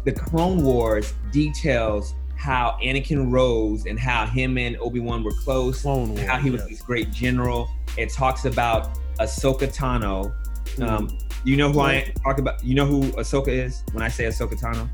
the 0.04 0.12
Clone 0.12 0.62
Wars 0.64 1.14
details 1.32 2.14
how 2.40 2.78
Anakin 2.82 3.30
rose 3.30 3.84
and 3.84 3.98
how 3.98 4.24
him 4.24 4.56
and 4.56 4.76
Obi 4.78 4.98
Wan 4.98 5.22
were 5.22 5.32
close. 5.32 5.82
Clone 5.82 6.14
Wars. 6.14 6.22
how 6.22 6.38
he 6.38 6.50
was 6.50 6.62
yes. 6.62 6.70
this 6.70 6.82
great 6.82 7.12
general. 7.12 7.68
It 7.98 8.10
talks 8.10 8.46
about 8.46 8.88
Ahsoka 9.18 9.72
Tano. 9.74 10.32
Mm. 10.76 10.88
Um, 10.88 11.18
you 11.44 11.56
know 11.56 11.70
who 11.70 11.80
I 11.80 12.12
talk 12.24 12.38
about? 12.38 12.64
You 12.64 12.74
know 12.74 12.86
who 12.86 13.02
Ahsoka 13.12 13.48
is 13.48 13.82
when 13.92 14.02
I 14.02 14.08
say 14.08 14.24
Ahsoka 14.24 14.58
Tano? 14.58 14.88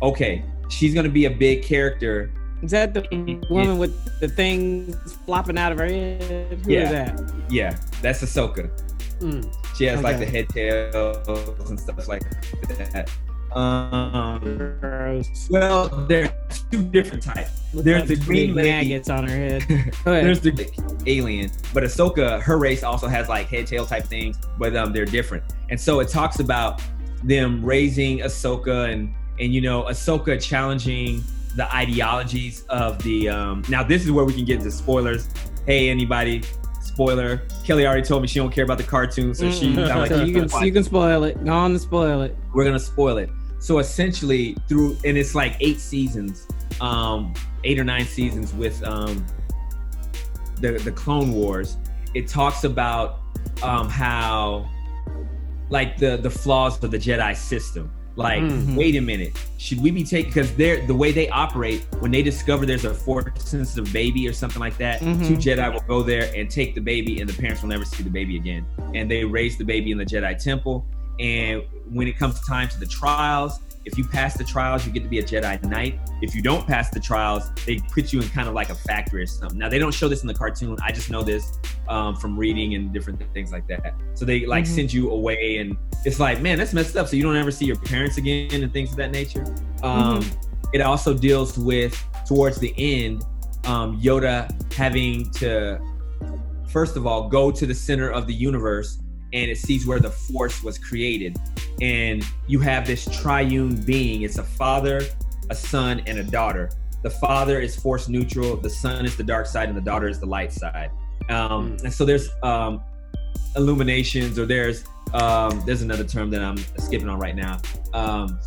Okay, 0.00 0.44
she's 0.68 0.94
gonna 0.94 1.08
be 1.08 1.24
a 1.24 1.30
big 1.30 1.64
character. 1.64 2.30
Is 2.62 2.70
that 2.70 2.94
the 2.94 3.04
woman 3.50 3.78
with 3.78 4.20
the 4.20 4.28
things 4.28 5.14
flopping 5.26 5.58
out 5.58 5.72
of 5.72 5.78
her 5.78 5.86
head? 5.86 6.22
Who 6.22 6.54
is 6.54 6.66
Yeah. 6.68 6.92
that? 6.92 7.34
Yeah, 7.50 7.76
that's 8.00 8.22
Ahsoka. 8.22 8.70
Mm. 9.18 9.52
She 9.76 9.86
has 9.86 10.02
like 10.02 10.18
the 10.20 10.26
head 10.26 10.48
tails 10.48 11.68
and 11.68 11.80
stuff 11.80 12.06
like 12.06 12.22
that. 12.68 13.10
Um, 13.56 14.76
Gross. 14.80 15.48
well, 15.50 15.88
there's 16.08 16.30
two 16.70 16.82
different 16.82 17.22
types. 17.22 17.62
Look 17.74 17.84
There's 17.84 18.08
like 18.08 18.18
the 18.18 18.24
green 18.24 18.54
lady. 18.54 18.70
maggots 18.70 19.08
on 19.08 19.26
her 19.26 19.34
head. 19.34 19.62
There's 20.04 20.40
the 20.40 21.00
alien, 21.06 21.50
but 21.72 21.82
Ahsoka, 21.82 22.40
her 22.42 22.58
race 22.58 22.82
also 22.82 23.08
has 23.08 23.28
like 23.28 23.48
head 23.48 23.66
tail 23.66 23.86
type 23.86 24.04
things, 24.04 24.38
but 24.58 24.76
um, 24.76 24.92
they're 24.92 25.06
different. 25.06 25.42
And 25.70 25.80
so 25.80 26.00
it 26.00 26.08
talks 26.08 26.40
about 26.40 26.82
them 27.24 27.64
raising 27.64 28.18
Ahsoka 28.18 28.92
and 28.92 29.14
and 29.40 29.54
you 29.54 29.60
know 29.60 29.84
Ahsoka 29.84 30.40
challenging 30.40 31.22
the 31.56 31.72
ideologies 31.74 32.64
of 32.68 33.02
the. 33.02 33.28
Um, 33.28 33.62
now 33.68 33.82
this 33.82 34.04
is 34.04 34.10
where 34.10 34.24
we 34.24 34.34
can 34.34 34.44
get 34.44 34.58
into 34.58 34.70
spoilers. 34.70 35.28
Hey, 35.66 35.88
anybody? 35.88 36.42
Spoiler. 36.82 37.42
Kelly 37.64 37.86
already 37.86 38.02
told 38.02 38.20
me 38.22 38.28
she 38.28 38.38
don't 38.38 38.52
care 38.52 38.64
about 38.64 38.78
the 38.78 38.84
cartoon, 38.84 39.34
so 39.34 39.50
she. 39.50 39.72
Mm-mm. 39.72 39.88
Like, 39.88 40.08
so 40.10 40.24
you 40.24 40.46
can 40.46 40.64
you 40.64 40.72
can 40.72 40.84
spoil 40.84 41.24
it. 41.24 41.42
Go 41.42 41.52
on 41.52 41.70
and 41.70 41.80
spoil 41.80 42.22
it. 42.22 42.36
we're 42.52 42.64
gonna 42.64 42.78
spoil 42.78 43.16
it. 43.18 43.30
So 43.62 43.78
essentially, 43.78 44.56
through 44.68 44.96
and 45.04 45.16
it's 45.16 45.36
like 45.36 45.56
eight 45.60 45.78
seasons, 45.78 46.48
um, 46.80 47.32
eight 47.62 47.78
or 47.78 47.84
nine 47.84 48.04
seasons 48.06 48.52
with 48.52 48.82
um, 48.82 49.24
the 50.60 50.72
the 50.72 50.90
Clone 50.90 51.32
Wars. 51.32 51.76
It 52.12 52.26
talks 52.26 52.64
about 52.64 53.20
um, 53.62 53.88
how 53.88 54.68
like 55.70 55.96
the 55.96 56.16
the 56.16 56.28
flaws 56.28 56.82
of 56.82 56.90
the 56.90 56.98
Jedi 56.98 57.36
system. 57.36 57.88
Like, 58.16 58.42
Mhm. 58.42 58.74
wait 58.76 58.96
a 58.96 59.00
minute, 59.00 59.32
should 59.56 59.80
we 59.80 59.90
be 59.90 60.02
taking 60.04 60.30
because 60.32 60.52
they're 60.56 60.84
the 60.86 60.94
way 60.94 61.12
they 61.12 61.28
operate 61.30 61.86
when 62.00 62.10
they 62.10 62.20
discover 62.20 62.66
there's 62.66 62.84
a 62.84 62.92
force 62.92 63.24
sensitive 63.42 63.90
baby 63.90 64.28
or 64.28 64.34
something 64.34 64.60
like 64.60 64.76
that. 64.78 65.00
Mhm. 65.00 65.26
Two 65.28 65.36
Jedi 65.36 65.72
will 65.72 65.80
go 65.88 66.02
there 66.02 66.30
and 66.36 66.50
take 66.50 66.74
the 66.74 66.80
baby, 66.82 67.20
and 67.20 67.28
the 67.30 67.40
parents 67.40 67.62
will 67.62 67.70
never 67.70 67.84
see 67.86 68.02
the 68.02 68.10
baby 68.10 68.36
again. 68.36 68.66
And 68.94 69.08
they 69.10 69.24
raise 69.24 69.56
the 69.56 69.64
baby 69.64 69.92
in 69.92 69.98
the 69.98 70.04
Jedi 70.04 70.36
temple. 70.36 70.84
And 71.22 71.62
when 71.88 72.08
it 72.08 72.18
comes 72.18 72.44
time 72.46 72.68
to 72.70 72.80
the 72.80 72.86
trials, 72.86 73.60
if 73.84 73.96
you 73.96 74.04
pass 74.04 74.36
the 74.36 74.44
trials, 74.44 74.84
you 74.86 74.92
get 74.92 75.02
to 75.04 75.08
be 75.08 75.20
a 75.20 75.22
Jedi 75.22 75.62
Knight. 75.64 75.98
If 76.20 76.34
you 76.34 76.42
don't 76.42 76.66
pass 76.66 76.90
the 76.90 77.00
trials, 77.00 77.50
they 77.64 77.78
put 77.92 78.12
you 78.12 78.20
in 78.20 78.28
kind 78.28 78.48
of 78.48 78.54
like 78.54 78.70
a 78.70 78.74
factory 78.74 79.22
or 79.22 79.26
something. 79.26 79.58
Now 79.58 79.68
they 79.68 79.78
don't 79.78 79.94
show 79.94 80.08
this 80.08 80.22
in 80.22 80.28
the 80.28 80.34
cartoon. 80.34 80.76
I 80.82 80.90
just 80.92 81.10
know 81.10 81.22
this 81.22 81.58
um, 81.88 82.16
from 82.16 82.36
reading 82.36 82.74
and 82.74 82.92
different 82.92 83.22
things 83.32 83.52
like 83.52 83.66
that. 83.68 83.94
So 84.14 84.24
they 84.24 84.46
like 84.46 84.64
Mhm. 84.64 84.74
send 84.74 84.92
you 84.92 85.10
away, 85.10 85.58
and 85.58 85.76
it's 86.04 86.18
like, 86.20 86.40
man, 86.40 86.58
that's 86.58 86.72
messed 86.72 86.96
up. 86.96 87.06
So 87.08 87.16
you 87.16 87.22
don't 87.22 87.36
ever 87.36 87.50
see 87.50 87.64
your 87.64 87.76
parents 87.76 88.16
again 88.18 88.62
and 88.62 88.72
things 88.72 88.90
of 88.90 88.96
that 88.96 89.12
nature. 89.12 89.44
Um, 89.82 90.24
It 90.72 90.80
also 90.80 91.12
deals 91.12 91.58
with 91.58 91.94
towards 92.26 92.58
the 92.58 92.72
end, 92.78 93.24
um, 93.64 94.00
Yoda 94.00 94.48
having 94.72 95.30
to 95.32 95.78
first 96.66 96.96
of 96.96 97.06
all 97.06 97.28
go 97.28 97.50
to 97.50 97.66
the 97.66 97.74
center 97.74 98.08
of 98.10 98.26
the 98.26 98.32
universe 98.32 98.98
and 99.32 99.50
it 99.50 99.56
sees 99.58 99.86
where 99.86 99.98
the 100.00 100.10
force 100.10 100.62
was 100.62 100.78
created 100.78 101.36
and 101.80 102.24
you 102.46 102.60
have 102.60 102.86
this 102.86 103.04
triune 103.20 103.74
being 103.84 104.22
it's 104.22 104.38
a 104.38 104.42
father 104.42 105.00
a 105.50 105.54
son 105.54 106.00
and 106.06 106.18
a 106.18 106.24
daughter 106.24 106.70
the 107.02 107.10
father 107.10 107.60
is 107.60 107.74
force 107.74 108.08
neutral 108.08 108.56
the 108.56 108.70
son 108.70 109.04
is 109.04 109.16
the 109.16 109.24
dark 109.24 109.46
side 109.46 109.68
and 109.68 109.76
the 109.76 109.80
daughter 109.82 110.08
is 110.08 110.18
the 110.20 110.26
light 110.26 110.52
side 110.52 110.90
um, 111.30 111.72
Mm. 111.76 111.84
and 111.84 111.92
so 111.92 112.04
there's 112.04 112.28
um, 112.42 112.82
illuminations 113.56 114.38
or 114.38 114.46
there's 114.46 114.84
um, 115.14 115.62
there's 115.66 115.82
another 115.82 116.04
term 116.04 116.30
that 116.30 116.42
i'm 116.42 116.56
skipping 116.78 117.08
on 117.08 117.18
right 117.18 117.36
now 117.36 117.58
um, 117.92 118.38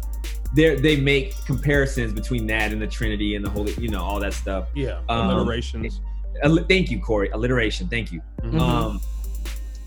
they 0.55 0.75
they 0.75 0.95
make 0.95 1.33
comparisons 1.45 2.13
between 2.13 2.47
that 2.47 2.71
and 2.71 2.81
the 2.81 2.87
trinity 2.87 3.35
and 3.35 3.45
the 3.45 3.49
holy 3.49 3.73
you 3.73 3.87
know 3.89 4.03
all 4.03 4.19
that 4.19 4.33
stuff 4.33 4.67
Yeah. 4.73 4.99
Um, 5.09 5.29
Alliterations. 5.29 6.01
Alli- 6.43 6.65
thank 6.67 6.89
you 6.91 6.99
corey 6.99 7.29
alliteration 7.29 7.87
thank 7.87 8.11
you 8.11 8.21
Mhm. 8.43 8.59
um, 8.59 9.01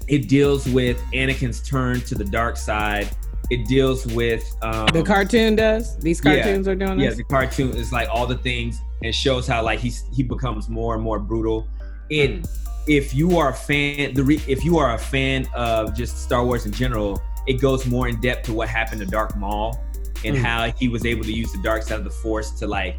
it 0.08 0.28
deals 0.28 0.68
with 0.68 0.98
Anakin's 1.12 1.60
turn 1.66 2.00
to 2.02 2.14
the 2.14 2.24
dark 2.24 2.56
side. 2.56 3.08
It 3.50 3.66
deals 3.66 4.06
with 4.06 4.44
um, 4.62 4.86
The 4.92 5.02
cartoon 5.02 5.56
does. 5.56 5.96
These 5.98 6.20
yeah. 6.24 6.34
cartoons 6.42 6.68
are 6.68 6.74
doing 6.74 6.98
Yeah, 7.00 7.08
this. 7.10 7.18
the 7.18 7.24
cartoon 7.24 7.74
is 7.76 7.92
like 7.92 8.08
all 8.10 8.26
the 8.26 8.36
things 8.38 8.78
and 9.02 9.14
shows 9.14 9.46
how 9.46 9.62
like 9.62 9.78
he's 9.80 10.04
he 10.12 10.22
becomes 10.22 10.68
more 10.68 10.94
and 10.94 11.02
more 11.02 11.18
brutal. 11.18 11.66
It 12.10 12.46
if 12.86 13.14
you 13.14 13.38
are 13.38 13.50
a 13.50 13.54
fan, 13.54 14.14
the 14.14 14.24
re, 14.24 14.40
if 14.46 14.64
you 14.64 14.78
are 14.78 14.94
a 14.94 14.98
fan 14.98 15.46
of 15.54 15.94
just 15.94 16.22
Star 16.22 16.44
Wars 16.44 16.64
in 16.66 16.72
general, 16.72 17.20
it 17.46 17.54
goes 17.60 17.86
more 17.86 18.08
in 18.08 18.20
depth 18.20 18.44
to 18.46 18.54
what 18.54 18.68
happened 18.68 19.00
to 19.00 19.06
Darth 19.06 19.36
Maul 19.36 19.78
and 20.24 20.36
Mm. 20.36 20.42
how 20.42 20.70
he 20.72 20.88
was 20.88 21.06
able 21.06 21.22
to 21.24 21.32
use 21.32 21.52
the 21.52 21.62
dark 21.62 21.82
side 21.82 21.98
of 21.98 22.04
the 22.04 22.10
Force 22.10 22.50
to 22.58 22.66
like 22.66 22.96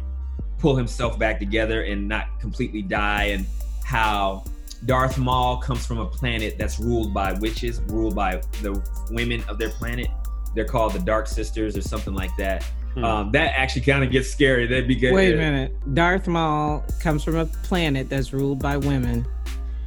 pull 0.58 0.74
himself 0.76 1.18
back 1.18 1.38
together 1.38 1.82
and 1.82 2.08
not 2.08 2.26
completely 2.40 2.82
die, 2.82 3.24
and 3.24 3.46
how 3.84 4.44
Darth 4.86 5.18
Maul 5.18 5.58
comes 5.58 5.86
from 5.86 5.98
a 5.98 6.06
planet 6.06 6.56
that's 6.58 6.80
ruled 6.80 7.12
by 7.12 7.32
witches, 7.34 7.80
ruled 7.88 8.14
by 8.14 8.40
the 8.62 8.82
women 9.10 9.42
of 9.48 9.58
their 9.58 9.70
planet. 9.70 10.08
They're 10.54 10.64
called 10.64 10.94
the 10.94 11.00
Dark 11.00 11.26
Sisters 11.26 11.76
or 11.76 11.82
something 11.82 12.14
like 12.14 12.34
that. 12.38 12.64
Hmm. 12.94 13.04
Um, 13.04 13.32
that 13.32 13.52
actually 13.56 13.82
kind 13.82 14.02
of 14.02 14.10
gets 14.10 14.30
scary. 14.30 14.66
That'd 14.66 14.88
be 14.88 14.96
good. 14.96 15.14
Wait 15.14 15.34
a 15.34 15.36
minute. 15.36 15.94
Darth 15.94 16.26
Maul 16.26 16.84
comes 17.00 17.22
from 17.22 17.36
a 17.36 17.46
planet 17.46 18.08
that's 18.08 18.32
ruled 18.32 18.60
by 18.60 18.76
women, 18.76 19.26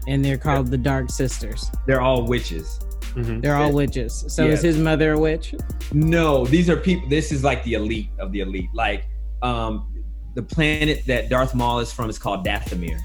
and 0.08 0.24
they're 0.24 0.38
called 0.38 0.68
the 0.68 0.78
Dark 0.78 1.10
Sisters. 1.10 1.70
They're 1.86 2.02
all 2.02 2.26
witches. 2.26 2.80
Mhm. 3.16 3.42
They're 3.42 3.56
all 3.56 3.74
witches. 3.74 4.26
So 4.28 4.46
is 4.46 4.62
his 4.62 4.78
mother 4.78 5.14
a 5.14 5.20
witch? 5.20 5.54
No, 5.92 6.46
these 6.46 6.70
are 6.70 6.78
people. 6.78 7.08
This 7.10 7.32
is 7.32 7.44
like 7.44 7.64
the 7.64 7.74
elite 7.74 8.10
of 8.20 8.32
the 8.32 8.40
elite. 8.40 8.70
Like 8.74 9.06
um, 9.42 9.94
the 10.36 10.42
planet 10.42 11.04
that 11.06 11.30
Darth 11.30 11.54
Maul 11.54 11.80
is 11.80 11.92
from 11.92 12.10
is 12.10 12.18
called 12.18 12.46
Dathomir, 12.46 13.00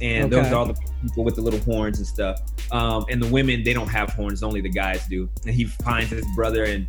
and 0.00 0.32
those 0.32 0.46
are 0.46 0.54
all 0.56 0.66
the 0.66 0.74
people 1.02 1.24
with 1.24 1.36
the 1.36 1.42
little 1.42 1.60
horns 1.60 1.98
and 1.98 2.06
stuff. 2.06 2.40
Um, 2.70 3.04
and 3.10 3.22
the 3.22 3.28
women 3.28 3.62
they 3.62 3.72
don't 3.72 3.88
have 3.88 4.10
horns; 4.10 4.42
only 4.42 4.60
the 4.60 4.68
guys 4.70 5.06
do. 5.06 5.28
And 5.46 5.54
he 5.54 5.64
finds 5.64 6.10
his 6.10 6.26
brother, 6.34 6.64
and 6.64 6.86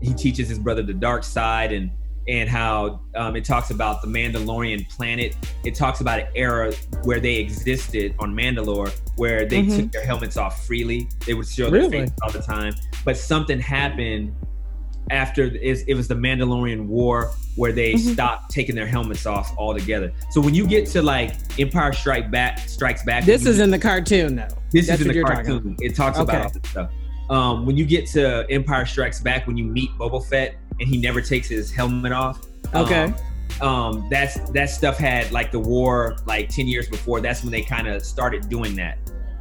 he 0.00 0.14
teaches 0.14 0.48
his 0.48 0.58
brother 0.58 0.82
the 0.82 0.94
dark 0.94 1.24
side, 1.24 1.72
and 1.72 1.90
and 2.28 2.46
how 2.46 3.00
um, 3.14 3.36
it 3.36 3.44
talks 3.44 3.70
about 3.70 4.02
the 4.02 4.08
Mandalorian 4.08 4.86
planet. 4.90 5.34
It 5.64 5.74
talks 5.74 6.02
about 6.02 6.20
an 6.20 6.26
era 6.34 6.74
where 7.04 7.20
they 7.20 7.36
existed 7.36 8.14
on 8.18 8.34
Mandalore, 8.34 8.94
where 9.16 9.46
they 9.46 9.62
Mhm. 9.62 9.76
took 9.76 9.92
their 9.92 10.04
helmets 10.04 10.36
off 10.36 10.66
freely. 10.66 11.08
They 11.24 11.32
would 11.32 11.48
show 11.48 11.70
their 11.70 11.80
Really? 11.82 12.00
face 12.00 12.10
all 12.22 12.30
the 12.30 12.42
time, 12.42 12.74
but 13.04 13.16
something 13.16 13.58
happened 13.58 14.34
after 15.10 15.44
it, 15.44 15.84
it 15.86 15.94
was 15.94 16.08
the 16.08 16.14
Mandalorian 16.14 16.86
War 16.86 17.32
where 17.56 17.72
they 17.72 17.94
Mhm. 17.94 18.12
stopped 18.14 18.50
taking 18.50 18.74
their 18.74 18.86
helmets 18.86 19.26
off 19.26 19.52
altogether. 19.58 20.12
So 20.30 20.40
when 20.40 20.54
you 20.54 20.66
get 20.66 20.86
to 20.90 21.02
like 21.02 21.32
Empire 21.58 21.92
Strike 21.92 22.30
Back, 22.30 22.60
Strikes 22.68 23.02
Back, 23.04 23.24
This 23.24 23.46
is 23.46 23.58
in 23.60 23.70
the 23.70 23.78
cartoon, 23.78 24.36
though. 24.36 24.48
this 24.72 24.86
that's 24.86 25.00
is 25.00 25.06
in 25.06 25.12
the 25.12 25.22
cartoon. 25.22 25.76
It 25.80 25.94
talks 25.94 26.18
Okay. 26.18 26.36
about 26.36 26.46
all 26.46 26.50
this 26.60 26.70
stuff. 26.70 26.90
Um, 27.30 27.66
when 27.66 27.76
you 27.76 27.84
get 27.84 28.06
to 28.10 28.46
Empire 28.50 28.86
Strikes 28.86 29.20
Back, 29.20 29.46
when 29.46 29.56
you 29.56 29.64
meet 29.64 29.90
Boba 29.98 30.24
Fett 30.24 30.54
and 30.80 30.88
he 30.88 30.96
never 30.96 31.20
takes 31.20 31.48
his 31.48 31.70
helmet 31.70 32.12
off. 32.12 32.40
Okay. 32.74 33.12
Um, 33.60 33.68
um, 33.68 34.06
that's 34.10 34.38
that 34.50 34.70
stuff 34.70 34.98
had 34.98 35.32
like 35.32 35.50
the 35.50 35.58
war 35.58 36.16
like 36.26 36.48
ten 36.48 36.66
years 36.68 36.88
before. 36.88 37.20
That's 37.20 37.42
when 37.42 37.50
they 37.50 37.62
kind 37.62 37.88
of 37.88 38.04
started 38.04 38.48
doing 38.48 38.76
that, 38.76 38.98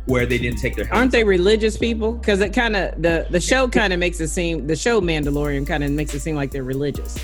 where 0.08 0.26
they 0.26 0.38
didn't 0.38 0.60
take 0.60 0.76
their 0.76 0.86
helmets. 0.86 0.99
Aren't 0.99 1.12
they 1.12 1.24
religious 1.24 1.78
people? 1.78 2.14
Because 2.14 2.39
it 2.41 2.53
kind 2.53 2.76
of 2.76 3.01
the 3.01 3.28
the 3.30 3.39
show 3.39 3.68
kind 3.68 3.93
of 3.93 3.99
makes 3.99 4.20
it 4.20 4.30
seem 4.30 4.66
the 4.68 4.76
show 4.76 4.99
Mandalorian 5.01 5.66
kind 5.68 5.84
of 5.84 5.91
makes 5.91 6.14
it 6.14 6.22
seem 6.22 6.36
like 6.36 6.49
they're 6.51 6.64
religious. 6.64 7.18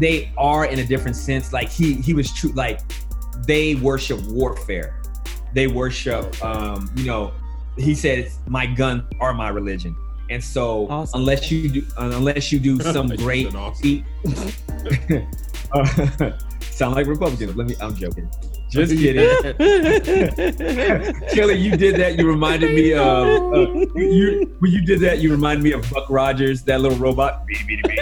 they 0.00 0.30
are 0.38 0.64
in 0.66 0.78
a 0.78 0.84
different 0.84 1.16
sense. 1.16 1.52
Like 1.52 1.68
he 1.68 1.94
he 1.94 2.14
was 2.14 2.32
true. 2.32 2.52
Like 2.52 2.80
they 3.46 3.74
worship 3.76 4.20
warfare. 4.28 4.94
They 5.54 5.66
worship. 5.66 6.24
Um, 6.44 6.90
you 6.96 7.04
know, 7.06 7.32
he 7.76 7.94
said, 7.94 8.30
"My 8.46 8.66
guns 8.66 9.02
are 9.20 9.32
my 9.34 9.48
religion." 9.48 9.94
And 10.30 10.44
so, 10.44 10.86
Awesome. 10.90 11.20
unless 11.20 11.50
you 11.50 11.68
do, 11.70 11.82
uh, 11.96 12.10
unless 12.14 12.52
you 12.52 12.58
do 12.60 12.78
some 12.94 13.08
great 13.08 13.54
awesome. 13.54 14.04
uh, 15.72 15.84
sound 16.70 16.94
like 16.94 17.06
Republicans. 17.06 17.56
Let 17.56 17.66
me. 17.66 17.74
I'm 17.80 17.94
joking. 17.96 18.30
Just 18.68 18.92
kidding. 18.92 19.26
Kelly, 21.32 21.56
you 21.56 21.76
did 21.76 21.96
that. 21.96 22.16
You 22.18 22.26
reminded 22.26 22.74
me 22.74 22.92
of 22.92 23.26
uh, 23.52 23.72
you, 23.72 23.92
you. 23.94 24.56
When 24.58 24.70
you 24.70 24.82
did 24.82 25.00
that, 25.00 25.20
you 25.20 25.30
reminded 25.30 25.64
me 25.64 25.72
of 25.72 25.88
Buck 25.90 26.10
Rogers, 26.10 26.62
that 26.64 26.80
little 26.80 26.98
robot. 26.98 27.46
Beep, 27.46 27.66
beep, 27.66 27.82
beep. 27.84 27.98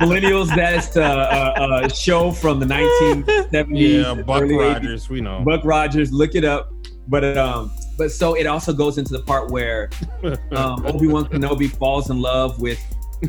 Millennials. 0.00 0.54
That's 0.54 0.96
a, 0.96 1.02
a, 1.02 1.84
a 1.84 1.90
show 1.90 2.30
from 2.30 2.60
the 2.60 2.66
1970s. 2.66 3.66
yeah, 3.72 4.22
Buck 4.22 4.42
early 4.42 4.54
80s. 4.54 4.74
Rogers, 4.74 5.08
we 5.10 5.20
know. 5.20 5.42
Buck 5.44 5.64
Rogers. 5.64 6.12
Look 6.12 6.36
it 6.36 6.44
up. 6.44 6.72
But 7.08 7.36
um, 7.36 7.70
but 7.98 8.10
so 8.12 8.34
it 8.34 8.46
also 8.46 8.72
goes 8.72 8.96
into 8.98 9.12
the 9.12 9.22
part 9.22 9.50
where 9.50 9.90
um, 10.52 10.86
Obi 10.86 11.06
Wan 11.08 11.26
Kenobi 11.26 11.70
falls 11.70 12.10
in 12.10 12.20
love 12.20 12.60
with 12.60 12.80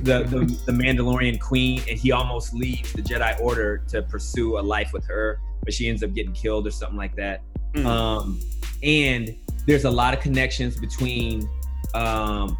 the, 0.03 0.23
the 0.23 0.45
the 0.65 0.71
Mandalorian 0.71 1.39
queen, 1.39 1.81
and 1.89 1.97
he 1.97 2.11
almost 2.11 2.53
leaves 2.53 2.91
the 2.93 3.01
Jedi 3.01 3.39
Order 3.41 3.79
to 3.89 4.01
pursue 4.03 4.57
a 4.57 4.61
life 4.61 4.91
with 4.93 5.05
her, 5.07 5.39
but 5.63 5.73
she 5.73 5.89
ends 5.89 6.03
up 6.03 6.13
getting 6.13 6.33
killed 6.33 6.67
or 6.67 6.71
something 6.71 6.97
like 6.97 7.15
that. 7.15 7.41
Mm. 7.73 7.85
Um, 7.85 8.39
and 8.83 9.35
there's 9.65 9.85
a 9.85 9.89
lot 9.91 10.13
of 10.13 10.19
connections 10.19 10.77
between 10.77 11.47
um, 11.93 12.57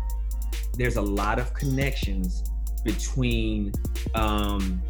there's 0.78 0.98
a 0.98 1.02
lot 1.02 1.40
of 1.40 1.54
connections 1.54 2.44
between 2.84 3.72
um, 4.14 4.82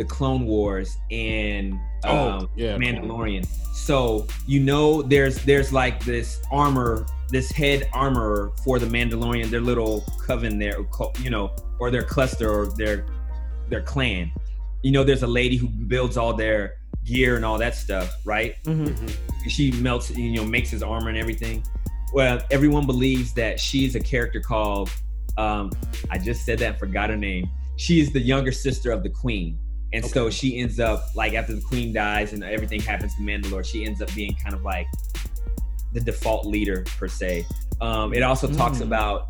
the 0.00 0.06
Clone 0.06 0.46
Wars 0.46 0.96
and 1.10 1.74
um, 2.04 2.10
oh, 2.16 2.50
yeah. 2.56 2.78
Mandalorian. 2.78 3.46
So 3.74 4.26
you 4.46 4.58
know, 4.58 5.02
there's 5.02 5.44
there's 5.44 5.74
like 5.74 6.02
this 6.06 6.40
armor, 6.50 7.04
this 7.28 7.50
head 7.50 7.90
armor 7.92 8.52
for 8.64 8.78
the 8.78 8.86
Mandalorian, 8.86 9.50
their 9.50 9.60
little 9.60 10.02
coven 10.26 10.58
there, 10.58 10.78
you 11.20 11.28
know, 11.28 11.50
or 11.78 11.90
their 11.90 12.02
cluster 12.02 12.50
or 12.50 12.66
their 12.78 13.04
their 13.68 13.82
clan. 13.82 14.32
You 14.82 14.92
know, 14.92 15.04
there's 15.04 15.22
a 15.22 15.26
lady 15.26 15.56
who 15.56 15.68
builds 15.68 16.16
all 16.16 16.32
their 16.32 16.76
gear 17.04 17.36
and 17.36 17.44
all 17.44 17.58
that 17.58 17.74
stuff, 17.74 18.16
right? 18.24 18.54
Mhm. 18.64 19.14
She 19.48 19.70
melts, 19.72 20.10
you 20.10 20.32
know, 20.32 20.46
makes 20.46 20.70
his 20.70 20.82
armor 20.82 21.10
and 21.10 21.18
everything. 21.18 21.62
Well, 22.14 22.40
everyone 22.50 22.86
believes 22.86 23.34
that 23.34 23.60
she's 23.60 23.96
a 23.96 24.00
character 24.00 24.40
called. 24.40 24.90
Um, 25.36 25.70
I 26.10 26.16
just 26.16 26.46
said 26.46 26.58
that, 26.60 26.70
and 26.70 26.78
forgot 26.78 27.10
her 27.10 27.18
name. 27.18 27.50
She 27.76 28.00
is 28.00 28.12
the 28.12 28.20
younger 28.20 28.52
sister 28.52 28.90
of 28.92 29.02
the 29.02 29.10
queen. 29.10 29.58
And 29.92 30.04
so 30.04 30.30
she 30.30 30.58
ends 30.58 30.78
up 30.78 31.06
like 31.16 31.34
after 31.34 31.54
the 31.54 31.60
queen 31.60 31.92
dies 31.92 32.32
and 32.32 32.44
everything 32.44 32.80
happens 32.80 33.14
to 33.16 33.22
Mandalore, 33.22 33.64
she 33.64 33.84
ends 33.84 34.00
up 34.00 34.12
being 34.14 34.34
kind 34.42 34.54
of 34.54 34.62
like 34.62 34.86
the 35.92 36.00
default 36.00 36.46
leader 36.46 36.84
per 36.98 37.08
se. 37.08 37.44
Um, 37.80 38.14
it 38.14 38.22
also 38.22 38.46
talks 38.46 38.78
Mm. 38.78 38.82
about 38.82 39.28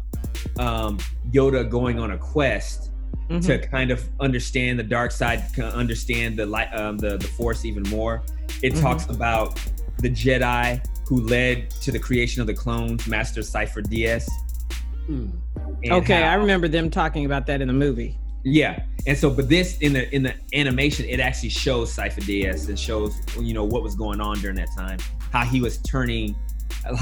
um, 0.58 0.98
Yoda 1.32 1.68
going 1.68 1.98
on 1.98 2.10
a 2.12 2.18
quest 2.18 2.90
Mhm. 3.30 3.44
to 3.46 3.58
kind 3.68 3.90
of 3.90 4.06
understand 4.20 4.78
the 4.78 4.82
dark 4.82 5.10
side, 5.12 5.42
understand 5.58 6.36
the 6.38 6.44
light, 6.46 6.68
um, 6.74 6.98
the 6.98 7.16
the 7.16 7.26
Force 7.26 7.64
even 7.64 7.82
more. 7.84 8.22
It 8.62 8.74
Mhm. 8.74 8.80
talks 8.80 9.06
about 9.06 9.58
the 9.98 10.10
Jedi 10.10 10.84
who 11.06 11.20
led 11.22 11.70
to 11.82 11.90
the 11.90 11.98
creation 11.98 12.40
of 12.40 12.46
the 12.46 12.54
clones, 12.54 13.06
Master 13.06 13.40
Sifo-Dyas. 13.40 14.28
Mm. 15.08 15.30
Okay, 15.90 16.22
I 16.22 16.34
remember 16.34 16.68
them 16.68 16.90
talking 16.90 17.24
about 17.24 17.46
that 17.46 17.60
in 17.60 17.68
the 17.68 17.74
movie. 17.74 18.16
Yeah, 18.42 18.82
and 19.06 19.16
so, 19.16 19.30
but 19.30 19.48
this 19.48 19.78
in 19.78 19.92
the 19.92 20.14
in 20.14 20.22
the 20.22 20.34
animation, 20.54 21.06
it 21.06 21.20
actually 21.20 21.50
shows 21.50 21.94
Sifo-Dyas 21.94 22.68
and 22.68 22.78
shows 22.78 23.20
you 23.38 23.52
know 23.52 23.64
what 23.64 23.82
was 23.82 23.94
going 23.94 24.20
on 24.20 24.38
during 24.40 24.56
that 24.56 24.70
time, 24.76 24.98
how 25.30 25.44
he 25.44 25.60
was 25.60 25.78
turning, 25.78 26.34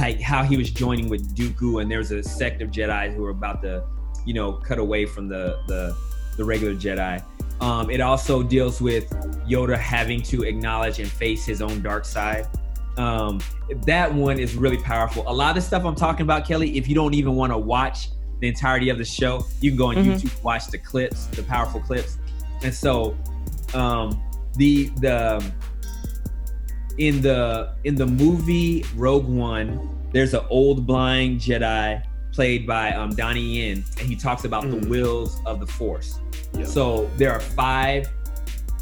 like 0.00 0.20
how 0.20 0.42
he 0.42 0.56
was 0.56 0.70
joining 0.70 1.08
with 1.08 1.36
Dooku, 1.36 1.80
and 1.80 1.90
there 1.90 1.98
was 1.98 2.10
a 2.10 2.22
sect 2.22 2.60
of 2.60 2.70
Jedi 2.70 3.14
who 3.14 3.22
were 3.22 3.30
about 3.30 3.62
to, 3.62 3.84
you 4.26 4.34
know, 4.34 4.52
cut 4.52 4.78
away 4.78 5.06
from 5.06 5.28
the 5.28 5.60
the 5.68 5.96
the 6.36 6.44
regular 6.44 6.74
Jedi. 6.74 7.22
Um, 7.60 7.90
it 7.90 8.00
also 8.00 8.42
deals 8.42 8.80
with 8.80 9.10
Yoda 9.48 9.76
having 9.76 10.22
to 10.22 10.44
acknowledge 10.44 11.00
and 11.00 11.08
face 11.08 11.44
his 11.44 11.60
own 11.60 11.82
dark 11.82 12.04
side. 12.04 12.46
Um, 12.96 13.40
that 13.86 14.12
one 14.12 14.38
is 14.38 14.54
really 14.54 14.78
powerful. 14.78 15.24
A 15.26 15.32
lot 15.32 15.56
of 15.56 15.62
stuff 15.62 15.84
I'm 15.84 15.94
talking 15.94 16.22
about, 16.22 16.46
Kelly, 16.46 16.76
if 16.76 16.88
you 16.88 16.94
don't 16.94 17.14
even 17.14 17.34
want 17.34 17.52
to 17.52 17.58
watch 17.58 18.08
the 18.40 18.48
entirety 18.48 18.88
of 18.90 18.98
the 18.98 19.04
show, 19.04 19.44
you 19.60 19.70
can 19.70 19.78
go 19.78 19.86
on 19.86 19.96
Mhm. 19.96 20.14
YouTube 20.20 20.42
watch 20.44 20.68
the 20.68 20.78
clips, 20.78 21.26
the 21.26 21.42
powerful 21.42 21.80
clips. 21.80 22.18
And 22.62 22.72
so, 22.74 23.16
um, 23.74 24.20
the 24.56 24.90
the 25.00 25.44
in 26.98 27.20
the 27.22 27.74
in 27.84 27.94
the 27.94 28.06
movie 28.06 28.84
Rogue 28.96 29.26
One, 29.28 29.88
there's 30.12 30.34
an 30.34 30.40
old 30.50 30.86
blind 30.86 31.40
Jedi 31.40 32.02
played 32.32 32.66
by 32.66 32.92
um, 32.92 33.10
Donnie 33.10 33.40
Yen, 33.68 33.84
and 33.98 34.08
he 34.08 34.14
talks 34.16 34.44
about 34.44 34.62
the 34.70 34.76
Mm. 34.76 34.88
wills 34.88 35.40
of 35.46 35.60
the 35.60 35.66
Force. 35.66 36.18
Yeah. 36.56 36.64
So 36.64 37.08
there 37.16 37.32
are 37.32 37.40
five 37.40 38.08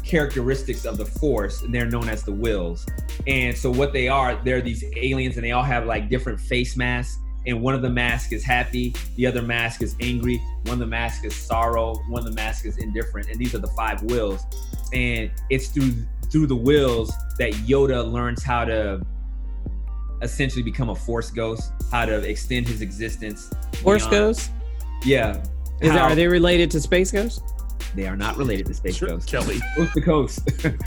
characteristics 0.03 0.85
of 0.85 0.97
the 0.97 1.05
Force, 1.05 1.61
and 1.63 1.73
they're 1.73 1.89
known 1.89 2.07
as 2.09 2.23
the 2.23 2.31
wills. 2.31 2.85
And 3.25 3.55
so 3.55 3.69
what 3.71 3.93
they 3.93 4.07
are, 4.07 4.39
they're 4.43 4.61
these 4.61 4.83
aliens, 4.95 5.35
and 5.35 5.43
they 5.43 5.51
all 5.51 5.63
have 5.63 5.85
like 5.85 6.09
different 6.09 6.39
face 6.39 6.77
masks. 6.77 7.17
And 7.47 7.61
one 7.61 7.73
of 7.73 7.81
the 7.81 7.89
masks 7.89 8.33
is 8.33 8.43
happy, 8.43 8.93
the 9.15 9.25
other 9.25 9.41
mask 9.41 9.81
is 9.81 9.95
angry, 10.01 10.41
one 10.65 10.73
of 10.73 10.79
the 10.79 10.85
masks 10.85 11.23
is 11.23 11.33
sorrow, 11.33 11.95
one 12.09 12.19
of 12.19 12.25
the 12.25 12.33
masks 12.35 12.65
is 12.65 12.77
indifferent, 12.77 13.29
and 13.29 13.39
these 13.39 13.55
are 13.55 13.59
the 13.59 13.69
five 13.69 14.03
wills. 14.03 14.43
And 14.93 15.31
it's 15.49 15.67
through 15.69 15.93
through 16.29 16.47
the 16.47 16.55
wills 16.55 17.09
that 17.39 17.53
Yoda 17.53 18.11
learns 18.11 18.43
how 18.43 18.65
to 18.65 19.01
essentially 20.21 20.61
become 20.63 20.89
a 20.89 20.95
Force 20.95 21.29
ghost, 21.31 21.71
how 21.89 22.05
to 22.05 22.17
extend 22.29 22.67
his 22.67 22.81
existence. 22.81 23.49
Force 23.81 24.05
beyond- 24.07 24.11
Ghost? 24.35 24.51
Yeah. 25.05 25.37
Is 25.79 25.89
that, 25.89 25.99
How- 25.99 26.09
are 26.09 26.15
they 26.15 26.27
related 26.27 26.69
to 26.71 26.81
Space 26.81 27.11
Ghost? 27.11 27.41
they 27.95 28.05
are 28.07 28.17
not 28.17 28.35
related 28.35 28.65
to 28.65 28.73
Space 28.73 28.97
Sure, 28.97 29.07
Ghost. 29.09 29.29
Kelly, 29.29 29.59
Coast 29.77 29.93
to 29.93 30.01
coast. 30.01 30.39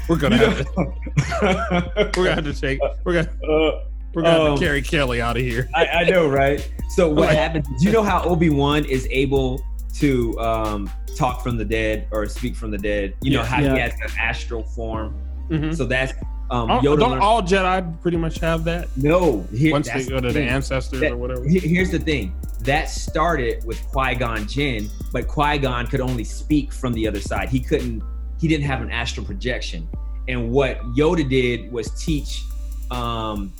we're 0.09 0.17
gonna 0.19 0.37
have 0.37 0.59
to, 0.59 0.73
we're 2.17 2.25
gonna 2.25 2.35
have 2.35 2.45
to 2.45 2.53
take 2.53 2.79
we're 3.05 3.15
gonna 3.25 3.31
Uh, 3.51 3.85
we're 4.13 4.23
gonna 4.23 4.35
have 4.39 4.53
Um, 4.53 4.59
to 4.59 4.65
carry 4.65 4.83
Kelly 4.83 5.21
out 5.21 5.37
of 5.37 5.43
here. 5.43 5.69
I, 5.75 5.87
I 5.87 6.05
know, 6.11 6.29
right? 6.29 6.69
So 6.91 7.09
what 7.09 7.29
Like- 7.29 7.39
happens? 7.39 7.67
Do 7.69 7.85
you 7.87 7.93
know 7.93 8.03
how 8.03 8.23
Obi 8.25 8.51
Wan 8.51 8.85
is 8.85 9.07
able 9.11 9.63
to 9.99 10.39
um, 10.41 10.91
talk 11.17 11.43
from 11.43 11.57
the 11.57 11.65
dead 11.65 12.07
or 12.11 12.27
speak 12.27 12.57
from 12.57 12.71
the 12.71 12.79
dead? 12.79 13.15
You 13.23 13.33
know 13.33 13.43
how 13.43 13.61
Yeah. 13.61 13.75
he 13.75 13.81
has 13.81 13.93
an 13.95 14.11
astral 14.19 14.63
form. 14.65 15.15
Mhm. 15.51 15.75
So 15.77 15.85
that's 15.87 16.13
Um, 16.53 16.67
Don't- 16.67 16.83
Yoda 16.85 16.99
don't 16.99 17.11
learned- 17.11 17.23
all 17.23 17.43
Jedi 17.43 18.03
pretty 18.03 18.17
much 18.17 18.41
have 18.41 18.65
that? 18.65 18.89
no, 18.97 19.47
here, 19.55 19.71
Once 19.71 19.87
they 19.87 19.93
that's 19.95 20.09
go 20.09 20.17
to 20.21 20.27
the 20.29 20.33
thing. 20.35 20.49
ancestors 20.49 20.99
That- 20.99 21.13
or 21.13 21.17
whatever. 21.17 21.45
Here's 21.49 21.91
the 21.91 21.99
thing. 22.01 22.33
That 22.65 22.91
started 22.91 23.65
with 23.65 23.81
Qui 23.93 24.17
Gon 24.17 24.49
Jinn, 24.49 24.91
but 25.13 25.29
Qui 25.29 25.59
Gon 25.59 25.87
could 25.87 26.01
only 26.01 26.25
speak 26.25 26.73
from 26.73 26.93
the 26.93 27.07
other 27.07 27.21
side. 27.21 27.51
He 27.51 27.61
couldn't. 27.61 28.03
He 28.41 28.49
didn't 28.49 28.65
have 28.67 28.83
an 28.83 28.91
astral 28.91 29.25
projection. 29.25 29.87
And 30.27 30.51
what 30.51 30.83
Yoda 30.97 31.29
did 31.29 31.71
was 31.71 31.89
teach. 32.03 32.43
Um, 32.91 33.53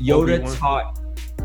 Yoda 0.00 0.34
Obi-Wan. 0.38 0.56
taught. 0.56 0.98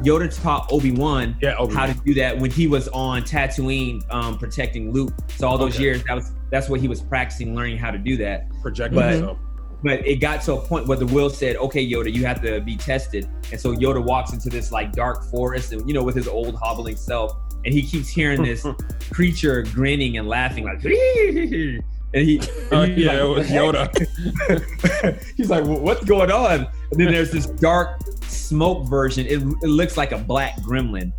Yoda 0.04 0.42
taught 0.42 0.72
Obi 0.72 0.92
Wan 0.92 1.36
Yeah, 1.42 1.56
how 1.74 1.86
to 1.86 1.94
do 2.06 2.14
that 2.16 2.38
when 2.38 2.50
he 2.52 2.68
was 2.68 2.88
on 2.90 3.22
Tatooine, 3.22 4.02
um, 4.12 4.38
protecting 4.38 4.92
Luke. 4.92 5.14
So 5.38 5.48
all 5.48 5.58
those 5.58 5.76
Okay. 5.76 5.84
years, 5.84 6.04
that 6.06 6.16
was 6.16 6.32
that's 6.52 6.68
what 6.70 6.80
he 6.82 6.88
was 6.88 7.02
practicing, 7.02 7.56
learning 7.56 7.78
how 7.78 7.90
to 7.92 7.98
do 7.98 8.18
that. 8.18 8.48
projecting 8.62 9.00
But- 9.00 9.12
himself. 9.14 9.38
But 9.84 10.08
it 10.08 10.22
got 10.22 10.42
to 10.44 10.54
a 10.54 10.62
point 10.62 10.88
where 10.88 10.98
the 10.98 11.06
will 11.06 11.30
said, 11.30 11.58
"Okay, 11.58 11.86
Yoda, 11.86 12.10
you 12.14 12.26
have 12.26 12.42
to 12.42 12.62
be 12.62 12.78
tested." 12.78 13.28
And 13.52 13.60
so 13.60 13.76
Yoda 13.76 14.02
walks 14.02 14.32
into 14.32 14.50
this 14.50 14.72
like 14.72 14.94
dark 14.94 15.26
forest, 15.30 15.74
and 15.74 15.86
you 15.86 15.94
know, 15.94 16.04
with 16.04 16.16
his 16.16 16.26
old 16.28 16.56
hobbling 16.56 16.96
self, 16.96 17.34
and 17.66 17.74
he 17.74 17.82
keeps 17.82 18.08
hearing 18.08 18.42
this 18.44 18.66
creature 19.12 19.64
grinning 19.74 20.18
and 20.18 20.26
laughing, 20.30 20.64
like, 20.64 20.82
and 20.86 20.94
he, 20.94 21.80
and 22.14 22.26
he's 22.30 22.48
yeah, 22.72 22.78
like, 22.78 22.98
it 23.20 23.28
was 23.28 23.48
Yoda. 23.50 25.20
he's 25.36 25.50
like, 25.50 25.66
well, 25.66 25.80
"What's 25.80 26.06
going 26.06 26.32
on?" 26.32 26.66
And 26.92 27.00
then 27.00 27.12
there's 27.12 27.32
this 27.32 27.48
dark 27.48 28.00
smoke 28.28 28.88
version. 28.90 29.26
It, 29.26 29.38
it 29.42 29.68
looks 29.68 29.98
like 29.98 30.12
a 30.12 30.18
black 30.18 30.58
gremlin, 30.58 31.12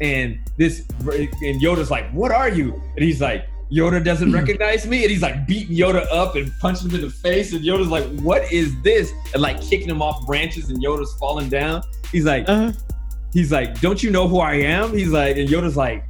and 0.00 0.38
this 0.56 0.86
and 1.00 1.60
Yoda's 1.60 1.90
like, 1.90 2.10
"What 2.12 2.32
are 2.32 2.48
you?" 2.48 2.74
And 2.96 3.04
he's 3.04 3.20
like. 3.20 3.46
Yoda 3.72 4.04
doesn't 4.04 4.30
recognize 4.40 4.86
me, 4.86 5.00
and 5.00 5.10
he's 5.10 5.22
like 5.22 5.46
beating 5.46 5.74
Yoda 5.74 6.04
up 6.12 6.36
and 6.36 6.52
punching 6.60 6.90
him 6.90 6.96
in 6.96 7.00
the 7.00 7.08
face, 7.08 7.54
and 7.54 7.64
Yoda's 7.64 7.88
like, 7.88 8.04
"What 8.20 8.52
is 8.52 8.70
this?" 8.82 9.10
And 9.32 9.40
like 9.40 9.62
kicking 9.62 9.88
him 9.88 10.02
off 10.02 10.26
branches, 10.26 10.68
and 10.68 10.78
Yoda's 10.84 11.14
falling 11.18 11.48
down. 11.48 11.80
He's 12.10 12.26
like, 12.26 12.46
Uh-huh. 12.50 12.72
he's 13.32 13.50
like, 13.50 13.80
"Don't 13.80 14.02
you 14.02 14.10
know 14.10 14.28
who 14.28 14.40
I 14.40 14.56
am?" 14.56 14.92
He's 14.92 15.08
like, 15.08 15.38
and 15.38 15.48
Yoda's 15.48 15.74
like, 15.78 16.04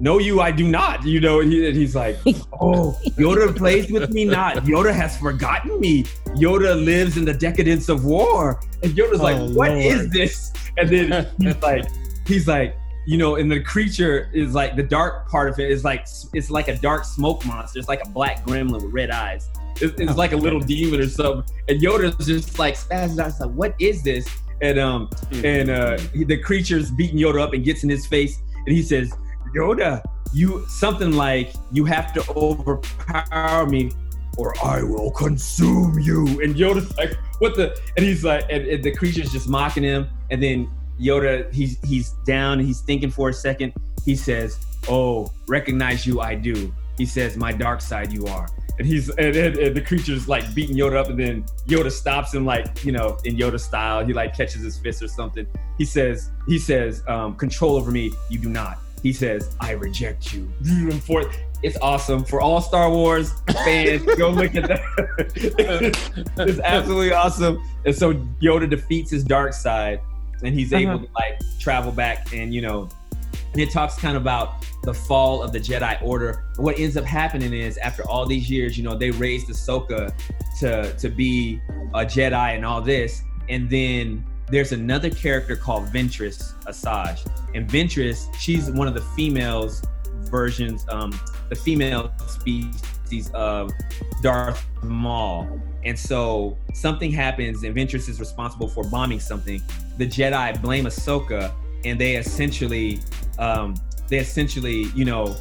"No, 0.00 0.18
you, 0.18 0.40
I 0.40 0.50
do 0.50 0.66
not." 0.66 1.04
You 1.04 1.20
know, 1.20 1.40
and, 1.40 1.52
he, 1.52 1.66
and 1.68 1.76
he's 1.76 1.94
like, 1.94 2.18
"Oh, 2.60 2.98
Yoda 3.18 3.54
plays 3.56 3.90
with 3.90 4.10
me 4.10 4.24
not. 4.24 4.56
Yoda 4.64 4.92
has 4.94 5.16
forgotten 5.18 5.78
me. 5.80 6.04
Yoda 6.36 6.82
lives 6.84 7.16
in 7.16 7.24
the 7.24 7.34
decadence 7.34 7.88
of 7.88 8.04
war." 8.04 8.60
And 8.82 8.92
Yoda's 8.92 9.20
like, 9.20 9.36
Oh, 9.36 9.50
"What 9.52 9.70
is 9.72 9.96
Lord. 9.98 10.12
this?" 10.12 10.52
And 10.78 10.88
then 10.88 11.26
he's 11.38 11.56
like, 11.62 11.84
he's 12.26 12.48
like, 12.48 12.76
you 13.06 13.18
know, 13.18 13.36
and 13.36 13.50
the 13.50 13.60
creature 13.60 14.30
is 14.32 14.54
like 14.54 14.76
the 14.76 14.82
dark 14.82 15.28
part 15.28 15.50
of 15.50 15.58
it 15.58 15.70
is 15.70 15.84
like 15.84 16.06
it's 16.32 16.50
like 16.50 16.68
a 16.68 16.76
dark 16.76 17.04
smoke 17.04 17.44
monster. 17.44 17.78
It's 17.78 17.88
like 17.88 18.02
a 18.04 18.08
black 18.08 18.44
gremlin 18.44 18.72
with 18.74 18.84
red 18.84 19.10
eyes. 19.10 19.48
It's, 19.82 19.98
it's 20.00 20.16
like 20.16 20.32
a 20.32 20.36
little 20.36 20.60
demon 20.60 21.00
or 21.00 21.08
something. 21.08 21.42
And 21.68 21.80
Yoda's 21.80 22.26
just 22.26 22.58
like 22.58 22.74
spazzing 22.74 23.18
out. 23.18 23.28
It's 23.28 23.40
like, 23.40 23.50
what 23.50 23.74
is 23.80 24.02
this? 24.02 24.28
And 24.62 24.78
um, 24.78 25.08
and 25.42 25.70
uh, 25.70 25.98
he- 26.14 26.24
the 26.24 26.36
creature's 26.36 26.90
beating 26.90 27.18
Yoda 27.18 27.40
up 27.40 27.54
and 27.54 27.64
gets 27.64 27.82
in 27.82 27.88
his 27.88 28.06
face, 28.06 28.38
and 28.66 28.76
he 28.76 28.82
says, 28.82 29.10
"Yoda, 29.54 30.02
you 30.32 30.64
something 30.68 31.12
like 31.12 31.52
you 31.72 31.84
have 31.84 32.12
to 32.14 32.24
overpower 32.30 33.66
me, 33.66 33.92
or 34.36 34.54
I 34.64 34.82
will 34.82 35.10
consume 35.10 35.98
you." 35.98 36.40
And 36.42 36.54
Yoda's 36.54 36.96
like, 36.96 37.14
"What 37.38 37.56
the?" 37.56 37.76
And 37.96 38.04
he's 38.04 38.24
like, 38.24 38.44
and, 38.50 38.66
and 38.66 38.82
the 38.82 38.92
creature's 38.92 39.32
just 39.32 39.48
mocking 39.48 39.82
him, 39.82 40.08
and 40.30 40.42
then 40.42 40.70
Yoda, 41.00 41.52
he's 41.52 41.78
he's 41.84 42.10
down, 42.26 42.60
he's 42.60 42.80
thinking 42.80 43.10
for 43.10 43.30
a 43.30 43.34
second. 43.34 43.72
He 44.04 44.14
says, 44.14 44.58
"Oh, 44.88 45.32
recognize 45.48 46.06
you, 46.06 46.20
I 46.20 46.34
do." 46.34 46.72
He 46.98 47.06
says, 47.06 47.36
"My 47.36 47.52
dark 47.52 47.80
side, 47.80 48.12
you 48.12 48.26
are." 48.26 48.48
And 48.78 48.86
he's 48.86 49.08
and, 49.10 49.36
and, 49.36 49.56
and 49.56 49.76
the 49.76 49.80
creature's 49.80 50.28
like 50.28 50.54
beating 50.54 50.76
Yoda 50.76 50.96
up, 50.96 51.08
and 51.08 51.18
then 51.18 51.44
Yoda 51.66 51.90
stops 51.90 52.34
him, 52.34 52.44
like 52.44 52.84
you 52.84 52.92
know, 52.92 53.18
in 53.24 53.36
Yoda 53.36 53.58
style. 53.58 54.04
He 54.04 54.12
like 54.12 54.36
catches 54.36 54.62
his 54.62 54.78
fist 54.78 55.02
or 55.02 55.08
something. 55.08 55.46
He 55.78 55.84
says, 55.84 56.30
he 56.46 56.58
says, 56.58 57.02
um, 57.08 57.36
"Control 57.36 57.76
over 57.76 57.90
me, 57.90 58.12
you 58.28 58.38
do 58.38 58.48
not." 58.48 58.78
He 59.02 59.12
says, 59.12 59.54
"I 59.60 59.72
reject 59.72 60.32
you." 60.32 60.50
It's 61.62 61.76
awesome 61.82 62.24
for 62.24 62.40
all 62.40 62.60
Star 62.62 62.88
Wars 62.90 63.32
fans. 63.64 64.02
go 64.16 64.30
look 64.30 64.54
at 64.54 64.66
that. 64.68 64.80
it's 66.38 66.60
absolutely 66.60 67.12
awesome. 67.12 67.62
And 67.84 67.94
so 67.94 68.14
Yoda 68.42 68.68
defeats 68.68 69.10
his 69.10 69.24
dark 69.24 69.52
side, 69.52 70.00
and 70.42 70.54
he's 70.54 70.72
able 70.72 70.92
Uh-huh. 70.94 71.04
to 71.06 71.12
like 71.14 71.40
travel 71.58 71.92
back, 71.92 72.32
and 72.34 72.54
you 72.54 72.62
know, 72.62 72.88
and 73.52 73.60
it 73.60 73.70
talks 73.70 73.96
kind 73.96 74.16
of 74.16 74.22
about 74.22 74.64
the 74.84 74.94
fall 74.94 75.42
of 75.42 75.52
the 75.52 75.60
Jedi 75.60 76.00
Order. 76.02 76.44
What 76.56 76.78
ends 76.78 76.96
up 76.96 77.04
happening 77.04 77.52
is 77.52 77.76
after 77.78 78.08
all 78.08 78.24
these 78.24 78.48
years, 78.50 78.78
you 78.78 78.84
know, 78.84 78.96
they 78.96 79.10
raised 79.10 79.48
Ahsoka 79.48 80.12
to 80.60 80.94
to 80.96 81.08
be 81.10 81.60
a 81.94 82.04
Jedi 82.06 82.54
and 82.56 82.64
all 82.64 82.80
this, 82.80 83.22
and 83.50 83.68
then 83.68 84.24
there's 84.50 84.72
another 84.72 85.10
character 85.10 85.56
called 85.56 85.86
Ventress 85.88 86.54
Asajj, 86.64 87.26
and 87.54 87.68
Ventress, 87.68 88.26
she's 88.38 88.70
one 88.70 88.88
of 88.88 88.94
the 88.94 89.00
females 89.16 89.82
versions, 90.30 90.84
um, 90.88 91.18
the 91.48 91.56
female 91.56 92.12
species 92.28 93.30
of 93.34 93.70
Darth 94.22 94.64
Maul. 94.82 95.60
And 95.84 95.98
so 95.98 96.58
something 96.74 97.10
happens, 97.10 97.62
and 97.64 97.74
Ventress 97.74 98.08
is 98.08 98.20
responsible 98.20 98.68
for 98.68 98.84
bombing 98.84 99.18
something. 99.20 99.62
The 99.98 100.06
Jedi 100.06 100.60
blame 100.60 100.84
Ahsoka, 100.84 101.52
and 101.84 101.98
they 101.98 102.16
essentially, 102.16 103.00
um, 103.38 103.74
they 104.08 104.18
essentially, 104.18 104.84
you 104.94 105.04
know, 105.04 105.34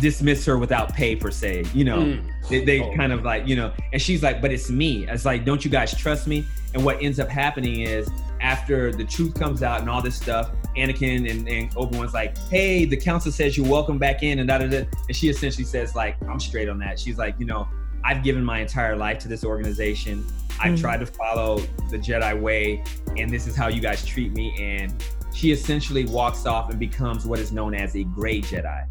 dismiss 0.00 0.44
her 0.46 0.56
without 0.58 0.92
pay 0.94 1.16
per 1.16 1.30
se. 1.30 1.64
You 1.74 1.84
know, 1.84 1.98
Mm. 1.98 2.22
they, 2.48 2.64
they 2.64 2.80
Oh. 2.80 2.94
kind 2.94 3.12
of 3.12 3.24
like, 3.24 3.48
you 3.48 3.56
know, 3.56 3.72
and 3.92 4.00
she's 4.00 4.22
like, 4.22 4.40
but 4.40 4.52
it's 4.52 4.70
me. 4.70 5.06
It's 5.08 5.24
like, 5.24 5.44
don't 5.44 5.64
you 5.64 5.70
guys 5.70 5.94
trust 5.96 6.28
me? 6.28 6.44
And 6.74 6.84
what 6.84 7.02
ends 7.02 7.18
up 7.18 7.28
happening 7.28 7.80
is 7.80 8.08
after 8.40 8.92
the 8.92 9.04
truth 9.04 9.34
comes 9.34 9.62
out 9.62 9.80
and 9.80 9.90
all 9.90 10.02
this 10.02 10.14
stuff, 10.16 10.50
Anakin 10.76 11.30
and, 11.30 11.48
and 11.48 11.76
Obi-Wan's 11.76 12.14
like, 12.14 12.36
hey, 12.50 12.84
the 12.84 12.96
council 12.96 13.32
says 13.32 13.56
you're 13.56 13.66
welcome 13.68 13.98
back 13.98 14.22
in 14.22 14.38
and 14.38 14.48
da 14.48 14.58
da 14.58 14.66
da. 14.68 14.84
And 15.08 15.16
she 15.16 15.28
essentially 15.28 15.64
says, 15.64 15.94
like, 15.94 16.16
I'm 16.28 16.38
straight 16.38 16.68
on 16.68 16.78
that. 16.78 16.98
She's 17.00 17.18
like, 17.18 17.34
you 17.38 17.46
know, 17.46 17.66
I've 18.04 18.22
given 18.22 18.44
my 18.44 18.60
entire 18.60 18.96
life 18.96 19.18
to 19.20 19.28
this 19.28 19.44
organization. 19.44 20.24
I've 20.60 20.74
Mhm. 20.74 20.80
tried 20.80 21.00
to 21.00 21.06
follow 21.06 21.58
the 21.90 21.98
Jedi 21.98 22.40
way, 22.40 22.82
and 23.16 23.30
this 23.30 23.46
is 23.46 23.56
how 23.56 23.68
you 23.68 23.80
guys 23.80 24.04
treat 24.04 24.32
me. 24.32 24.54
And 24.60 24.92
she 25.34 25.52
essentially 25.52 26.04
walks 26.04 26.46
off 26.46 26.70
and 26.70 26.78
becomes 26.78 27.26
what 27.26 27.38
is 27.38 27.50
known 27.52 27.74
as 27.74 27.96
a 27.96 28.04
gray 28.04 28.40
Jedi. 28.40 28.84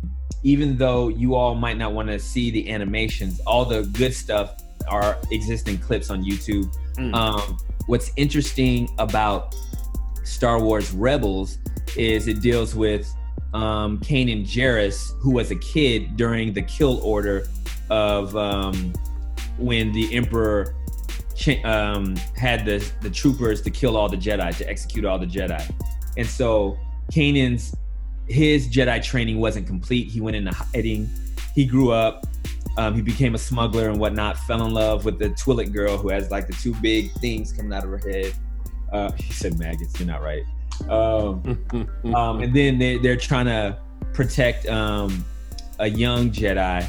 Even 0.44 0.78
though 0.78 1.08
you 1.10 1.36
all 1.36 1.56
might 1.56 1.78
not 1.78 1.94
want 1.94 2.10
to 2.10 2.20
see 2.20 2.52
the 2.52 2.70
animations, 2.70 3.40
all 3.42 3.66
the 3.66 3.84
good 3.84 4.14
stuff 4.14 4.56
are 4.88 5.18
existing 5.32 5.78
clips 5.80 6.10
on 6.10 6.24
YouTube. 6.24 6.72
Mm. 6.98 7.14
Um, 7.14 7.58
what's 7.88 8.12
interesting 8.16 8.90
about 9.00 9.56
Star 10.24 10.62
Wars 10.62 10.92
Rebels 10.92 11.58
is 11.96 12.28
it 12.28 12.42
deals 12.42 12.76
with 12.76 13.12
um, 13.54 14.00
Kanan 14.00 14.46
Jarrus, 14.46 15.18
who 15.20 15.32
was 15.32 15.52
a 15.52 15.56
kid 15.56 16.16
during 16.16 16.54
the 16.54 16.62
kill 16.62 17.00
order 17.02 17.48
of 17.90 18.36
um, 18.36 18.94
when 19.58 19.92
the 19.94 20.14
Emperor 20.16 20.76
um, 21.64 22.16
had 22.36 22.66
the 22.66 22.86
the 23.02 23.10
troopers 23.10 23.62
to 23.62 23.72
kill 23.72 23.96
all 23.98 24.10
the 24.10 24.18
Jedi, 24.18 24.56
to 24.58 24.70
execute 24.70 25.06
all 25.06 25.18
the 25.18 25.26
Jedi, 25.26 25.64
and 26.18 26.28
so 26.28 26.78
Kanan's 27.12 27.76
his 28.28 28.68
Jedi 28.68 29.02
training 29.02 29.40
wasn't 29.40 29.66
complete. 29.66 30.10
He 30.10 30.20
went 30.20 30.36
into 30.36 30.52
hiding. 30.52 31.10
He 31.56 31.66
grew 31.66 31.92
up. 31.92 32.28
Um, 32.78 32.94
he 32.94 33.02
became 33.02 33.34
a 33.34 33.40
smuggler 33.40 33.90
and 33.90 34.00
whatnot. 34.00 34.38
Fell 34.38 34.64
in 34.66 34.74
love 34.74 35.04
with 35.04 35.18
the 35.18 35.30
Twi'lek 35.30 35.74
girl 35.74 35.98
who 35.98 36.10
has 36.10 36.30
like 36.30 36.48
the 36.48 36.54
two 36.54 36.76
big 36.76 37.12
things 37.14 37.52
coming 37.52 37.74
out 37.74 37.84
of 37.84 37.90
her 37.90 37.98
head. 37.98 38.34
Uh, 38.94 39.12
he 39.14 39.34
said 39.34 39.58
maggots. 39.58 40.00
You're 40.00 40.08
not 40.08 40.22
right. 40.22 40.44
Um, 40.90 41.66
um, 42.16 42.42
and 42.42 42.56
then 42.56 42.78
they, 42.78 43.00
they're 43.00 43.18
trying 43.18 43.48
to 43.48 43.80
protect 44.14 44.68
um, 44.68 45.26
a 45.80 45.90
young 45.90 46.30
Jedi, 46.30 46.88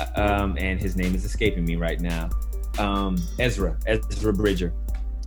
uh, 0.00 0.20
um, 0.20 0.56
and 0.58 0.80
his 0.80 0.96
name 0.96 1.14
is 1.14 1.24
escaping 1.24 1.64
me 1.64 1.76
right 1.76 2.00
now. 2.00 2.30
Um, 2.78 3.18
Ezra, 3.38 3.76
Ezra 3.86 4.32
Bridger. 4.32 4.72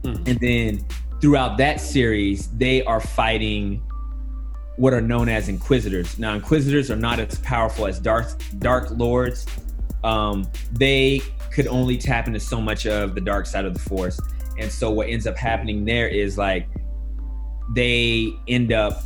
Mhm. 0.03 0.27
And 0.27 0.39
then 0.39 0.85
throughout 1.19 1.57
that 1.57 1.79
series, 1.79 2.47
they 2.57 2.83
are 2.85 2.99
fighting 2.99 3.81
what 4.77 4.93
are 4.93 5.01
known 5.01 5.29
as 5.29 5.47
Inquisitors. 5.47 6.17
Now, 6.17 6.33
Inquisitors 6.33 6.89
are 6.89 6.95
not 6.95 7.19
as 7.19 7.37
powerful 7.39 7.85
as 7.85 7.99
Dark 7.99 8.27
Dark 8.59 8.89
Lords. 8.91 9.45
Um, 10.03 10.49
they 10.71 11.21
could 11.51 11.67
only 11.67 11.97
tap 11.97 12.27
into 12.27 12.39
so 12.39 12.61
much 12.61 12.85
of 12.85 13.15
the 13.15 13.21
dark 13.21 13.45
side 13.45 13.65
of 13.65 13.73
the 13.73 13.79
Force, 13.79 14.19
and 14.57 14.71
so 14.71 14.89
what 14.91 15.09
ends 15.09 15.27
up 15.27 15.37
happening 15.37 15.85
there 15.85 16.07
is 16.07 16.37
like 16.37 16.67
they 17.73 18.33
end 18.47 18.71
up 18.71 19.03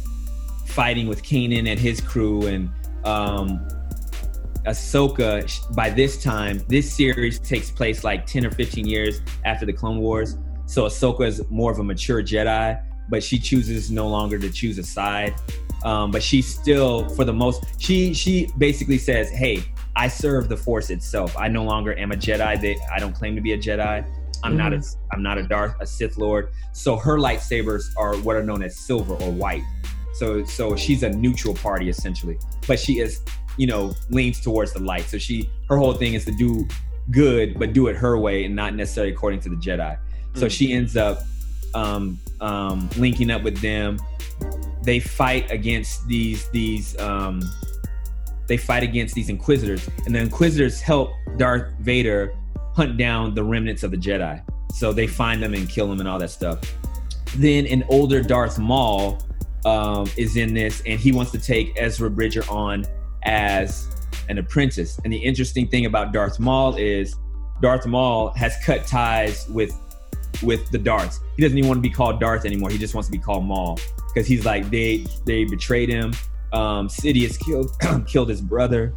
fighting 0.66 1.08
with 1.08 1.24
Kanan 1.24 1.70
and 1.70 1.80
his 1.80 2.02
crew 2.02 2.48
and 2.48 2.70
um 3.06 3.66
Ahsoka 4.66 5.76
by 5.76 5.92
this 5.92 6.22
time 6.22 6.64
this 6.68 6.92
series 6.92 7.38
takes 7.40 7.70
place 7.70 8.04
like 8.04 8.26
10 8.26 8.48
or 8.48 8.52
15 8.52 8.86
years 8.86 9.22
after 9.46 9.66
the 9.66 9.74
Clone 9.74 10.00
Wars. 10.00 10.38
So 10.66 10.86
Ahsoka 10.86 11.28
is 11.28 11.44
more 11.50 11.72
of 11.72 11.80
a 11.80 11.84
mature 11.84 12.24
Jedi 12.24 12.82
but 13.08 13.24
she 13.24 13.38
chooses 13.38 13.92
no 13.92 14.08
longer 14.08 14.40
to 14.40 14.50
choose 14.50 14.80
a 14.80 14.84
side. 14.84 15.36
Um, 15.84 16.10
but 16.10 16.24
she 16.24 16.42
still 16.42 17.08
for 17.10 17.24
the 17.24 17.34
most 17.34 17.64
she 17.80 18.14
she 18.14 18.50
basically 18.58 18.98
says 18.98 19.30
hey 19.30 19.64
I 19.96 20.08
serve 20.08 20.50
the 20.50 20.58
force 20.58 20.90
itself 20.90 21.36
I 21.38 21.48
no 21.48 21.64
longer 21.64 21.98
am 21.98 22.12
a 22.12 22.16
Jedi 22.16 22.60
they, 22.60 22.78
I 22.92 23.00
don't 23.00 23.14
claim 23.14 23.36
to 23.36 23.42
be 23.42 23.54
a 23.54 23.58
Jedi 23.58 24.06
I'm 24.46 24.56
not 24.56 24.74
a 24.74 24.84
I'm 25.12 25.24
not 25.24 25.38
a 25.38 25.44
Darth 25.44 25.76
a 25.80 25.86
Sith 25.86 26.18
Lord. 26.18 26.52
So 26.72 26.98
her 26.98 27.18
lightsabers 27.18 27.86
are 27.98 28.16
what 28.18 28.36
are 28.36 28.44
known 28.44 28.64
as 28.64 28.78
silver 28.78 29.16
or 29.16 29.32
white. 29.32 29.64
So 30.14 30.46
so 30.46 30.76
she's 30.76 31.04
a 31.04 31.10
neutral 31.10 31.56
party 31.56 31.90
essentially, 31.90 32.38
but 32.68 32.80
she 32.80 33.00
is 33.00 33.22
you 33.58 33.68
know 33.68 33.96
leans 34.10 34.42
towards 34.42 34.74
the 34.74 34.80
light. 34.80 35.06
So 35.06 35.18
she 35.18 35.50
her 35.68 35.78
whole 35.78 35.94
thing 35.94 36.14
is 36.14 36.26
to 36.26 36.32
do 36.32 36.68
good, 37.12 37.58
but 37.58 37.74
do 37.74 37.88
it 37.88 37.96
her 37.96 38.18
way 38.18 38.46
and 38.46 38.56
not 38.56 38.76
necessarily 38.76 39.12
according 39.12 39.40
to 39.42 39.50
the 39.50 39.56
Jedi. 39.56 39.98
So 40.36 40.48
she 40.50 40.74
ends 40.74 40.98
up 40.98 41.20
um, 41.74 42.20
um, 42.42 42.90
linking 42.98 43.32
up 43.32 43.42
with 43.42 43.58
them. 43.62 43.98
They 44.84 45.00
fight 45.00 45.50
against 45.50 46.08
these 46.08 46.50
these 46.50 46.98
um, 47.00 47.42
they 48.48 48.58
fight 48.58 48.84
against 48.84 49.16
these 49.16 49.30
Inquisitors, 49.30 49.90
and 50.06 50.16
the 50.16 50.20
Inquisitors 50.20 50.82
help 50.82 51.12
Darth 51.38 51.74
Vader 51.80 52.36
hunt 52.76 52.98
down 52.98 53.34
the 53.34 53.44
remnants 53.44 53.84
of 53.84 53.92
the 53.92 53.98
Jedi. 53.98 54.42
So 54.74 54.92
they 54.92 55.08
find 55.08 55.42
them 55.42 55.54
and 55.54 55.70
kill 55.70 55.88
them 55.88 56.00
and 56.00 56.10
all 56.10 56.20
that 56.20 56.30
stuff. 56.30 56.60
Then 57.38 57.66
an 57.68 57.84
older 57.90 58.22
Darth 58.22 58.60
Maul 58.60 59.22
um, 59.66 60.10
is 60.18 60.38
in 60.38 60.54
this, 60.54 60.82
and 60.86 61.00
he 61.00 61.12
wants 61.12 61.32
to 61.32 61.40
take 61.40 61.74
Ezra 61.78 62.10
Bridger 62.10 62.44
on 62.50 62.86
as 63.24 63.88
an 64.30 64.38
apprentice. 64.38 65.00
And 65.04 65.12
the 65.12 65.18
interesting 65.18 65.68
thing 65.68 65.86
about 65.86 66.14
Darth 66.14 66.40
Maul 66.40 66.76
is 66.76 67.16
Darth 67.62 67.86
Maul 67.86 68.30
has 68.32 68.56
cut 68.64 68.86
ties 68.86 69.48
with 69.50 69.74
with 70.44 70.70
the 70.72 70.78
Darths. 70.78 71.22
He 71.38 71.42
doesn't 71.42 71.58
even 71.58 71.68
want 71.68 71.78
to 71.78 71.82
be 71.82 71.94
called 71.94 72.20
Darth 72.20 72.46
anymore. 72.46 72.70
He 72.70 72.78
just 72.78 72.94
wants 72.94 73.08
to 73.08 73.12
be 73.12 73.18
called 73.18 73.46
Maul 73.46 73.80
because 74.14 74.28
he's 74.28 74.46
like 74.46 74.70
they 74.70 75.06
they 75.26 75.46
betrayed 75.46 75.90
him. 75.90 76.14
Um, 76.54 76.88
Sidious 76.88 77.40
killed 77.40 77.72
killed 78.08 78.30
his 78.30 78.42
brother, 78.42 78.94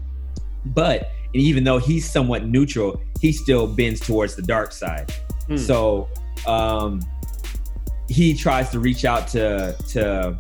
but 0.67 1.11
even 1.35 1.65
though 1.65 1.79
he's 1.79 2.11
somewhat 2.11 2.47
neutral, 2.47 3.01
he 3.21 3.33
still 3.33 3.67
bends 3.67 4.01
towards 4.01 4.35
the 4.35 4.43
dark 4.43 4.73
side. 4.73 5.13
Hmm. 5.47 5.57
So 5.57 6.09
um, 6.47 7.01
he 8.09 8.35
tries 8.35 8.71
to 8.71 8.81
reach 8.81 9.05
out 9.05 9.29
to 9.29 9.77
to 9.89 10.39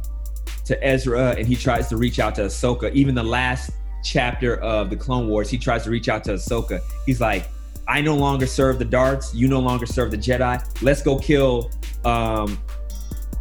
to 0.64 0.84
Ezra, 0.86 1.34
and 1.38 1.46
he 1.46 1.56
tries 1.56 1.88
to 1.88 1.96
reach 1.96 2.18
out 2.18 2.34
to 2.36 2.42
Ahsoka. 2.42 2.92
Even 2.92 3.14
the 3.14 3.22
last 3.22 3.70
chapter 4.04 4.56
of 4.58 4.90
the 4.90 4.96
Clone 4.96 5.28
Wars, 5.28 5.50
he 5.50 5.58
tries 5.58 5.84
to 5.84 5.90
reach 5.90 6.08
out 6.08 6.24
to 6.24 6.34
Ahsoka. 6.34 6.80
He's 7.06 7.20
like, 7.20 7.48
"I 7.86 8.00
no 8.00 8.14
longer 8.14 8.46
serve 8.46 8.78
the 8.78 8.84
Darths. 8.84 9.34
You 9.34 9.48
no 9.48 9.60
longer 9.60 9.86
serve 9.86 10.10
the 10.10 10.18
Jedi. 10.18 10.62
Let's 10.82 11.02
go 11.02 11.18
kill 11.18 11.70
um, 12.04 12.58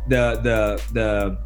the 0.08 0.40
the 0.44 0.82
the. 0.94 1.38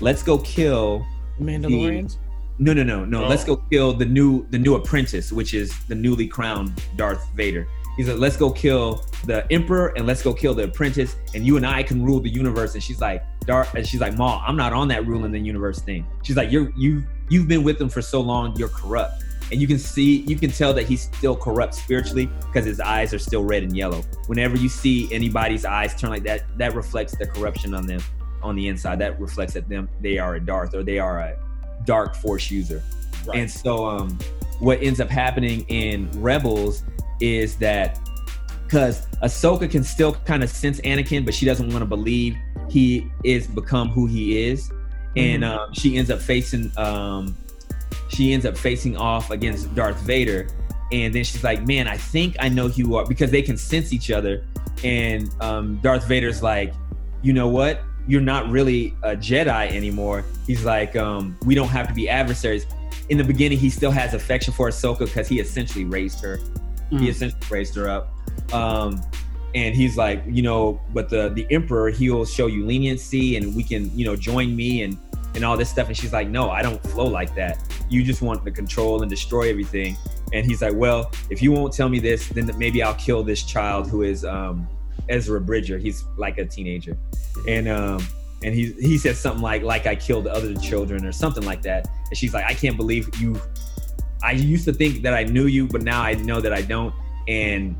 Let's 0.00 0.22
go 0.22 0.38
kill." 0.38 1.06
Mandalorians. 1.40 2.16
No, 2.58 2.72
no, 2.72 2.84
no, 2.84 3.04
no. 3.04 3.24
Oh. 3.24 3.28
Let's 3.28 3.44
go 3.44 3.56
kill 3.56 3.92
the 3.92 4.04
new 4.04 4.46
the 4.50 4.58
new 4.58 4.76
apprentice, 4.76 5.32
which 5.32 5.54
is 5.54 5.76
the 5.86 5.94
newly 5.94 6.28
crowned 6.28 6.80
Darth 6.96 7.26
Vader. 7.34 7.66
He's 7.96 8.08
like, 8.08 8.18
let's 8.18 8.36
go 8.36 8.50
kill 8.50 9.04
the 9.24 9.50
Emperor 9.52 9.92
and 9.96 10.06
let's 10.06 10.22
go 10.22 10.32
kill 10.34 10.54
the 10.54 10.64
apprentice, 10.64 11.16
and 11.34 11.46
you 11.46 11.56
and 11.56 11.66
I 11.66 11.82
can 11.82 12.04
rule 12.04 12.20
the 12.20 12.30
universe. 12.30 12.74
And 12.74 12.82
she's 12.82 13.00
like, 13.00 13.24
Darth, 13.46 13.74
and 13.74 13.86
she's 13.86 14.00
like, 14.00 14.16
Ma, 14.16 14.42
I'm 14.46 14.56
not 14.56 14.72
on 14.72 14.88
that 14.88 15.06
ruling 15.06 15.32
the 15.32 15.38
universe 15.38 15.80
thing. 15.80 16.06
She's 16.22 16.36
like, 16.36 16.50
you're 16.50 16.72
you 16.76 17.04
you've 17.28 17.48
been 17.48 17.64
with 17.64 17.80
him 17.80 17.88
for 17.88 18.02
so 18.02 18.20
long, 18.20 18.56
you're 18.56 18.68
corrupt. 18.68 19.22
And 19.52 19.60
you 19.60 19.66
can 19.66 19.78
see, 19.78 20.22
you 20.22 20.36
can 20.36 20.50
tell 20.50 20.72
that 20.72 20.86
he's 20.86 21.02
still 21.02 21.36
corrupt 21.36 21.74
spiritually 21.74 22.30
because 22.40 22.64
his 22.64 22.80
eyes 22.80 23.12
are 23.12 23.18
still 23.18 23.44
red 23.44 23.62
and 23.62 23.76
yellow. 23.76 24.02
Whenever 24.26 24.56
you 24.56 24.70
see 24.70 25.12
anybody's 25.12 25.66
eyes 25.66 25.94
turn 26.00 26.10
like 26.10 26.22
that, 26.22 26.44
that 26.56 26.74
reflects 26.74 27.16
the 27.16 27.26
corruption 27.26 27.74
on 27.74 27.86
them 27.86 28.00
on 28.44 28.56
the 28.56 28.68
inside. 28.68 28.98
That 29.00 29.18
reflects 29.20 29.54
that 29.54 29.68
them 29.68 29.88
they 30.00 30.18
are 30.18 30.36
a 30.36 30.40
Darth 30.40 30.74
or 30.74 30.82
they 30.82 30.98
are 30.98 31.20
a 31.20 31.36
dark 31.84 32.14
force 32.14 32.50
user. 32.50 32.82
Right. 33.26 33.38
And 33.38 33.50
so 33.50 33.86
um 33.86 34.18
what 34.60 34.82
ends 34.82 35.00
up 35.00 35.08
happening 35.08 35.64
in 35.68 36.10
Rebels 36.20 36.84
is 37.20 37.56
that 37.56 37.98
because 38.64 39.06
Ahsoka 39.22 39.70
can 39.70 39.84
still 39.84 40.14
kind 40.24 40.42
of 40.42 40.50
sense 40.50 40.80
Anakin, 40.80 41.24
but 41.24 41.34
she 41.34 41.46
doesn't 41.46 41.68
want 41.68 41.80
to 41.80 41.86
believe 41.86 42.36
he 42.68 43.08
is 43.22 43.46
become 43.46 43.88
who 43.88 44.06
he 44.06 44.48
is, 44.48 44.70
and 45.16 45.44
um, 45.44 45.72
she 45.72 45.96
ends 45.96 46.10
up 46.10 46.20
facing 46.20 46.72
um, 46.76 47.36
she 48.08 48.32
ends 48.32 48.46
up 48.46 48.56
facing 48.56 48.96
off 48.96 49.30
against 49.30 49.74
Darth 49.74 50.00
Vader, 50.00 50.48
and 50.92 51.14
then 51.14 51.24
she's 51.24 51.44
like, 51.44 51.66
"Man, 51.66 51.86
I 51.86 51.96
think 51.96 52.36
I 52.40 52.48
know 52.48 52.68
who 52.68 52.82
you 52.82 52.96
are," 52.96 53.06
because 53.06 53.30
they 53.30 53.42
can 53.42 53.56
sense 53.56 53.92
each 53.92 54.10
other, 54.10 54.44
and 54.82 55.30
um, 55.40 55.78
Darth 55.82 56.06
Vader's 56.06 56.42
like, 56.42 56.72
"You 57.22 57.32
know 57.32 57.48
what? 57.48 57.82
You're 58.06 58.20
not 58.20 58.50
really 58.50 58.94
a 59.02 59.16
Jedi 59.16 59.70
anymore." 59.72 60.24
He's 60.46 60.64
like, 60.64 60.94
um, 60.96 61.36
"We 61.44 61.54
don't 61.54 61.68
have 61.68 61.88
to 61.88 61.94
be 61.94 62.08
adversaries." 62.08 62.66
In 63.08 63.18
the 63.18 63.24
beginning, 63.24 63.58
he 63.58 63.68
still 63.70 63.90
has 63.90 64.14
affection 64.14 64.52
for 64.54 64.68
Ahsoka 64.68 65.00
because 65.00 65.28
he 65.28 65.38
essentially 65.40 65.84
raised 65.84 66.20
her 66.20 66.38
he 66.90 66.96
Mm. 66.96 67.08
essentially 67.08 67.40
raised 67.50 67.74
her 67.76 67.88
up 67.88 68.12
um 68.52 69.00
and 69.54 69.74
he's 69.74 69.96
like 69.96 70.22
you 70.26 70.42
know 70.42 70.78
but 70.92 71.08
the 71.08 71.30
the 71.30 71.46
emperor 71.50 71.88
he'll 71.88 72.26
show 72.26 72.46
you 72.46 72.64
leniency 72.66 73.36
and 73.36 73.56
we 73.56 73.62
can 73.64 73.90
you 73.98 74.04
know 74.04 74.14
join 74.14 74.54
me 74.54 74.82
and 74.82 74.98
and 75.34 75.44
all 75.46 75.56
this 75.56 75.70
stuff 75.70 75.88
and 75.88 75.96
she's 75.96 76.12
like 76.12 76.28
no 76.28 76.50
i 76.50 76.60
don't 76.62 76.80
flow 76.88 77.06
like 77.06 77.34
that 77.34 77.56
you 77.88 78.02
just 78.04 78.20
want 78.20 78.44
to 78.44 78.50
control 78.50 79.00
and 79.00 79.10
destroy 79.10 79.48
everything 79.48 79.96
and 80.34 80.44
he's 80.46 80.60
like 80.60 80.74
well 80.74 81.10
if 81.30 81.40
you 81.40 81.50
won't 81.50 81.72
tell 81.72 81.88
me 81.88 81.98
this 81.98 82.28
then 82.28 82.50
maybe 82.58 82.82
i'll 82.82 82.94
kill 82.94 83.22
this 83.24 83.42
child 83.42 83.88
who 83.88 84.02
is 84.02 84.24
um 84.26 84.68
ezra 85.08 85.40
bridger. 85.40 85.78
He's 85.78 86.04
like 86.16 86.38
a 86.38 86.44
teenager. 86.44 86.96
And 87.48 87.68
um 87.68 88.06
and 88.42 88.54
he 88.54 88.72
he 88.80 88.98
says 88.98 89.18
something 89.18 89.42
like 89.42 89.62
like 89.62 89.86
i 89.86 89.94
killed 89.94 90.26
other 90.26 90.54
children 90.54 91.04
or 91.06 91.12
something 91.12 91.44
like 91.44 91.62
that. 91.62 91.88
And 92.08 92.16
she's 92.16 92.34
like 92.34 92.44
i 92.44 92.54
can't 92.54 92.76
believe 92.76 93.08
you 93.20 93.40
I 94.24 94.32
used 94.32 94.64
to 94.64 94.72
think 94.72 95.02
that 95.02 95.12
I 95.12 95.24
knew 95.24 95.46
you, 95.46 95.68
but 95.68 95.82
now 95.82 96.00
I 96.00 96.14
know 96.14 96.40
that 96.40 96.52
I 96.52 96.62
don't, 96.62 96.94
and 97.28 97.76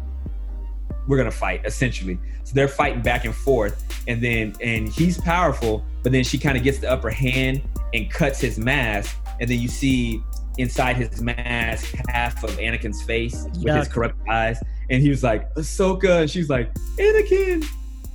we're 1.08 1.16
gonna 1.16 1.30
fight 1.30 1.62
essentially. 1.64 2.18
So 2.44 2.52
they're 2.54 2.68
fighting 2.68 3.00
back 3.00 3.24
and 3.24 3.34
forth, 3.34 3.82
and 4.06 4.22
then 4.22 4.54
and 4.60 4.86
he's 4.86 5.18
powerful, 5.18 5.82
but 6.02 6.12
then 6.12 6.22
she 6.22 6.36
kind 6.36 6.58
of 6.58 6.62
gets 6.62 6.78
the 6.78 6.90
upper 6.90 7.08
hand 7.08 7.62
and 7.94 8.10
cuts 8.10 8.40
his 8.40 8.58
mask, 8.58 9.16
and 9.40 9.48
then 9.48 9.58
you 9.58 9.68
see 9.68 10.22
inside 10.58 10.96
his 10.96 11.22
mask 11.22 11.94
half 12.08 12.44
of 12.44 12.50
Anakin's 12.58 13.02
face 13.02 13.44
with 13.44 13.54
his 13.56 13.88
Yuck. 13.88 13.90
corrupt 13.90 14.28
eyes, 14.28 14.62
and 14.90 15.02
he 15.02 15.08
was 15.10 15.22
like 15.22 15.52
Ahsoka, 15.54 16.22
and 16.22 16.30
she's 16.30 16.48
like 16.50 16.72
Anakin. 16.98 17.64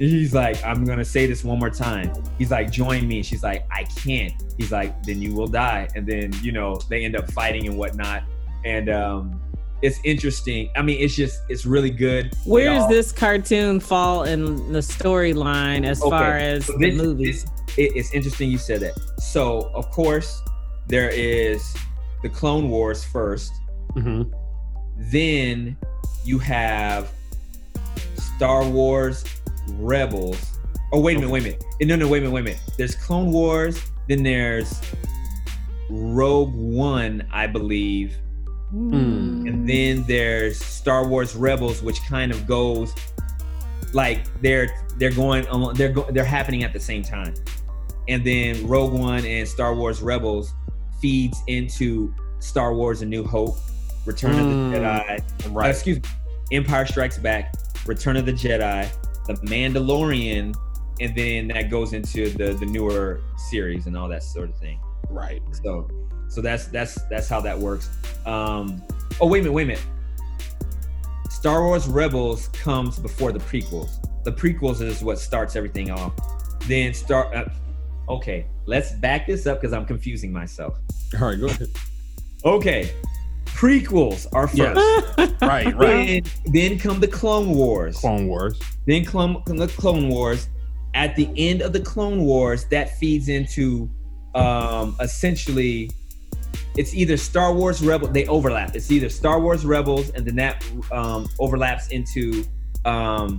And 0.01 0.09
he's 0.09 0.33
like, 0.33 0.63
I'm 0.63 0.85
gonna 0.85 1.03
say 1.03 1.25
this 1.27 1.43
one 1.43 1.59
more 1.59 1.69
time. 1.69 2.13
He's 2.37 2.51
like, 2.51 2.71
join 2.71 3.05
me. 3.07 3.21
She's 3.21 3.43
like, 3.43 3.65
I 3.69 3.83
can't. 3.83 4.33
He's 4.57 4.71
like, 4.71 5.03
then 5.03 5.21
you 5.21 5.33
will 5.35 5.47
die. 5.47 5.89
And 5.93 6.07
then, 6.07 6.31
you 6.41 6.53
know, 6.53 6.79
they 6.89 7.03
end 7.03 7.17
up 7.17 7.29
fighting 7.31 7.67
and 7.67 7.77
whatnot. 7.77 8.23
And 8.63 8.89
um 8.89 9.41
it's 9.81 9.99
interesting. 10.05 10.69
I 10.75 10.81
mean, 10.81 10.99
it's 11.01 11.15
just 11.15 11.41
it's 11.49 11.65
really 11.65 11.89
good. 11.89 12.33
Where 12.45 12.65
does 12.65 12.87
this 12.89 13.11
cartoon 13.11 13.79
fall 13.81 14.23
in 14.23 14.71
the 14.71 14.79
storyline 14.79 15.85
as 15.85 16.01
Okay, 16.01 16.09
far 16.09 16.37
as 16.37 16.65
so 16.67 16.77
the 16.77 16.91
movies? 16.95 17.45
it- 17.77 17.91
it's 17.95 18.13
interesting 18.13 18.49
you 18.51 18.57
said 18.57 18.79
that. 18.81 18.93
So 19.19 19.69
of 19.73 19.89
course, 19.91 20.41
there 20.87 21.09
is 21.09 21.61
the 22.23 22.29
Clone 22.29 22.69
Wars 22.69 23.03
first. 23.03 23.51
Mhm. 23.95 24.31
Then 25.11 25.77
you 26.23 26.39
have 26.39 27.11
Star 28.15 28.63
Wars 28.67 29.23
Rebels. 29.73 30.57
Oh, 30.91 30.99
wait 30.99 31.17
a 31.17 31.19
minute, 31.19 31.31
wait 31.31 31.41
a 31.41 31.43
minute. 31.43 31.63
No, 31.81 31.95
no, 31.95 32.07
wait 32.07 32.19
a 32.19 32.21
minute, 32.21 32.33
wait 32.33 32.41
a 32.41 32.43
minute. 32.43 32.61
There's 32.77 32.95
Clone 32.95 33.31
Wars, 33.31 33.81
then 34.07 34.23
there's 34.23 34.81
Rogue 35.89 36.53
One, 36.53 37.27
I 37.31 37.47
believe. 37.47 38.17
Mm. 38.73 39.47
And 39.47 39.67
then 39.67 40.03
there's 40.03 40.63
Star 40.63 41.07
Wars 41.07 41.35
Rebels, 41.35 41.81
which 41.81 42.01
kind 42.07 42.31
of 42.31 42.45
goes 42.45 42.93
like 43.93 44.25
they're 44.41 44.69
they're 44.97 45.11
going 45.11 45.47
along, 45.47 45.73
they're 45.75 45.91
go, 45.91 46.03
they're 46.11 46.23
happening 46.23 46.63
at 46.63 46.73
the 46.73 46.79
same 46.79 47.03
time. 47.03 47.33
And 48.07 48.23
then 48.23 48.67
Rogue 48.67 48.93
One 48.93 49.25
and 49.25 49.47
Star 49.47 49.73
Wars 49.73 50.01
Rebels 50.01 50.53
feeds 51.01 51.39
into 51.47 52.13
Star 52.39 52.73
Wars: 52.73 53.01
A 53.01 53.05
New 53.05 53.23
Hope, 53.23 53.57
Return 54.05 54.31
of 54.31 54.45
Mm. 54.45 54.71
the 54.71 54.77
Jedi, 54.79 55.19
uh, 55.45 55.49
Right. 55.51 55.69
excuse 55.69 55.97
me, 55.97 56.03
Empire 56.51 56.85
Strikes 56.85 57.17
Back, 57.17 57.53
Return 57.85 58.17
of 58.17 58.25
the 58.25 58.33
Jedi, 58.33 58.87
The 59.27 59.33
Mandalorian, 59.45 60.55
and 61.01 61.15
then 61.15 61.47
that 61.49 61.69
goes 61.69 61.93
into 61.93 62.29
the 62.31 62.53
the 62.53 62.65
newer 62.65 63.21
series 63.49 63.85
and 63.87 63.95
all 63.95 64.07
that 64.09 64.23
sort 64.23 64.49
of 64.49 64.55
thing. 64.57 64.79
Right. 65.09 65.41
So, 65.63 65.87
so 66.27 66.41
that's 66.41 66.65
that's 66.67 66.95
that's 67.09 67.29
how 67.29 67.39
that 67.41 67.57
works. 67.57 67.89
Um, 68.25 68.81
oh 69.21 69.27
wait 69.27 69.39
a 69.39 69.43
minute, 69.43 69.53
wait 69.53 69.63
a 69.63 69.67
minute. 69.67 69.83
Star 71.29 71.63
Wars 71.63 71.87
Rebels 71.87 72.47
comes 72.49 72.99
before 72.99 73.31
the 73.31 73.39
prequels. 73.39 73.91
The 74.23 74.31
prequels 74.31 74.81
is 74.81 75.01
what 75.03 75.19
starts 75.19 75.55
everything 75.55 75.89
off. 75.91 76.11
Then 76.67 76.93
start. 76.93 77.33
Uh, 77.33 77.45
okay, 78.09 78.45
let's 78.65 78.91
back 78.93 79.25
this 79.27 79.47
up 79.47 79.61
because 79.61 79.73
I'm 79.73 79.85
confusing 79.85 80.31
myself. 80.33 80.77
All 81.21 81.29
right. 81.29 81.39
Go 81.39 81.45
ahead. 81.47 81.69
Okay, 82.45 82.91
prequels 83.59 84.25
are 84.33 84.47
first. 84.47 85.35
Right. 85.41 85.73
Right. 85.75 86.23
Then, 86.45 86.53
then 86.53 86.79
come 86.79 86.99
the 86.99 87.07
Clone 87.07 87.49
Wars. 87.49 87.97
Clone 87.97 88.27
Wars. 88.27 88.59
Then 88.85 89.05
Clone, 89.05 89.41
the 89.45 89.67
Clone 89.67 90.09
Wars. 90.09 90.47
At 90.93 91.15
the 91.15 91.29
end 91.37 91.61
of 91.61 91.73
the 91.73 91.79
Clone 91.79 92.21
Wars, 92.23 92.65
that 92.65 92.97
feeds 92.97 93.29
into 93.29 93.89
um, 94.35 94.95
essentially 94.99 95.91
it's 96.75 96.93
either 96.93 97.17
Star 97.17 97.53
Wars 97.53 97.81
Rebel. 97.81 98.07
They 98.07 98.25
overlap. 98.27 98.75
It's 98.75 98.91
either 98.91 99.09
Star 99.09 99.39
Wars 99.39 99.65
Rebels, 99.65 100.09
and 100.11 100.25
then 100.25 100.35
that 100.37 100.65
um, 100.91 101.29
overlaps 101.39 101.87
into 101.89 102.45
um, 102.85 103.37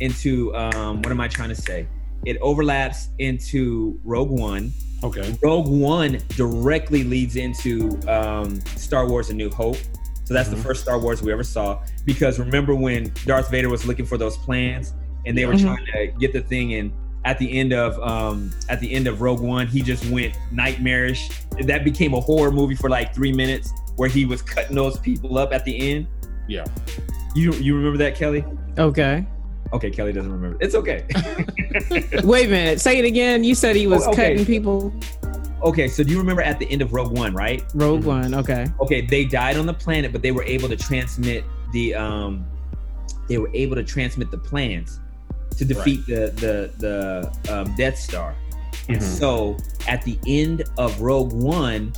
into 0.00 0.54
um, 0.54 1.02
what 1.02 1.10
am 1.10 1.20
I 1.20 1.28
trying 1.28 1.50
to 1.50 1.54
say? 1.54 1.86
It 2.26 2.38
overlaps 2.40 3.08
into 3.18 3.98
Rogue 4.04 4.30
One. 4.30 4.72
Okay. 5.02 5.36
Rogue 5.42 5.68
One 5.68 6.18
directly 6.36 7.04
leads 7.04 7.36
into 7.36 7.98
um, 8.08 8.60
Star 8.76 9.06
Wars: 9.08 9.30
A 9.30 9.34
New 9.34 9.50
Hope. 9.50 9.76
So 10.24 10.32
that's 10.32 10.48
Mhm. 10.48 10.52
the 10.52 10.62
first 10.62 10.82
Star 10.82 10.98
Wars 10.98 11.22
we 11.22 11.30
ever 11.32 11.42
saw. 11.42 11.80
Because 12.06 12.38
remember 12.38 12.74
when 12.74 13.12
Darth 13.26 13.50
Vader 13.50 13.68
was 13.68 13.84
looking 13.86 14.06
for 14.06 14.16
those 14.16 14.36
plans, 14.38 14.94
and 15.26 15.36
they 15.36 15.44
were 15.44 15.52
Mhm. 15.54 15.62
trying 15.62 15.86
to 15.86 16.18
get 16.18 16.32
the 16.32 16.40
thing, 16.40 16.74
and 16.74 16.90
at 17.26 17.38
the 17.38 17.58
end 17.58 17.72
of 17.74 17.98
um, 18.02 18.50
at 18.70 18.80
the 18.80 18.90
end 18.92 19.06
of 19.06 19.20
Rogue 19.20 19.40
One, 19.40 19.66
he 19.66 19.82
just 19.82 20.08
went 20.10 20.34
nightmarish. 20.50 21.28
That 21.62 21.84
became 21.84 22.14
a 22.14 22.20
horror 22.20 22.50
movie 22.50 22.74
for 22.74 22.88
like 22.88 23.14
three 23.14 23.32
minutes, 23.32 23.70
where 23.96 24.08
he 24.08 24.24
was 24.24 24.40
cutting 24.40 24.74
those 24.76 24.98
people 24.98 25.36
up 25.36 25.52
at 25.52 25.64
the 25.66 25.90
end. 25.92 26.06
Yeah. 26.48 26.64
You 27.34 27.52
you 27.54 27.76
remember 27.76 27.98
that, 27.98 28.14
Kelly? 28.14 28.44
Okay. 28.78 29.26
Okay, 29.74 29.90
Kelly 29.90 30.12
doesn't 30.12 30.32
remember. 30.32 30.56
It's 30.60 30.74
okay. 30.74 31.04
Wait 32.24 32.46
a 32.46 32.50
minute. 32.50 32.80
Say 32.80 32.98
it 32.98 33.04
again. 33.04 33.42
You 33.44 33.54
said 33.54 33.74
he 33.76 33.86
was 33.86 34.06
Oh, 34.06 34.10
okay. 34.12 34.30
cutting 34.32 34.46
people. 34.46 34.94
okay, 35.62 35.88
so 35.88 36.02
do 36.04 36.12
you 36.12 36.18
remember 36.18 36.42
at 36.42 36.58
the 36.58 36.66
end 36.70 36.80
of 36.82 36.92
Rogue 36.92 37.16
One, 37.16 37.34
right? 37.34 37.64
Rogue 37.74 38.02
Mhm. 38.02 38.06
One. 38.06 38.34
Okay. 38.34 38.66
okay 38.80 39.00
they 39.00 39.24
died 39.24 39.56
on 39.56 39.66
the 39.66 39.74
planet 39.74 40.12
but 40.12 40.22
they 40.22 40.30
were 40.30 40.44
able 40.44 40.68
to 40.68 40.76
transmit 40.76 41.44
the 41.72 41.94
um 41.94 42.44
they 43.28 43.38
were 43.38 43.50
able 43.54 43.74
to 43.74 43.82
transmit 43.82 44.30
the 44.30 44.38
plans 44.38 45.00
to 45.56 45.64
defeat 45.64 46.04
the 46.06 46.30
the 46.44 46.70
the 46.78 47.52
um, 47.52 47.74
death 47.76 47.98
star 47.98 48.34
and 48.88 48.98
Mhm. 48.98 49.02
so 49.02 49.56
at 49.88 50.02
the 50.02 50.18
end 50.26 50.62
of 50.78 51.00
rogue 51.00 51.32
one 51.32 51.92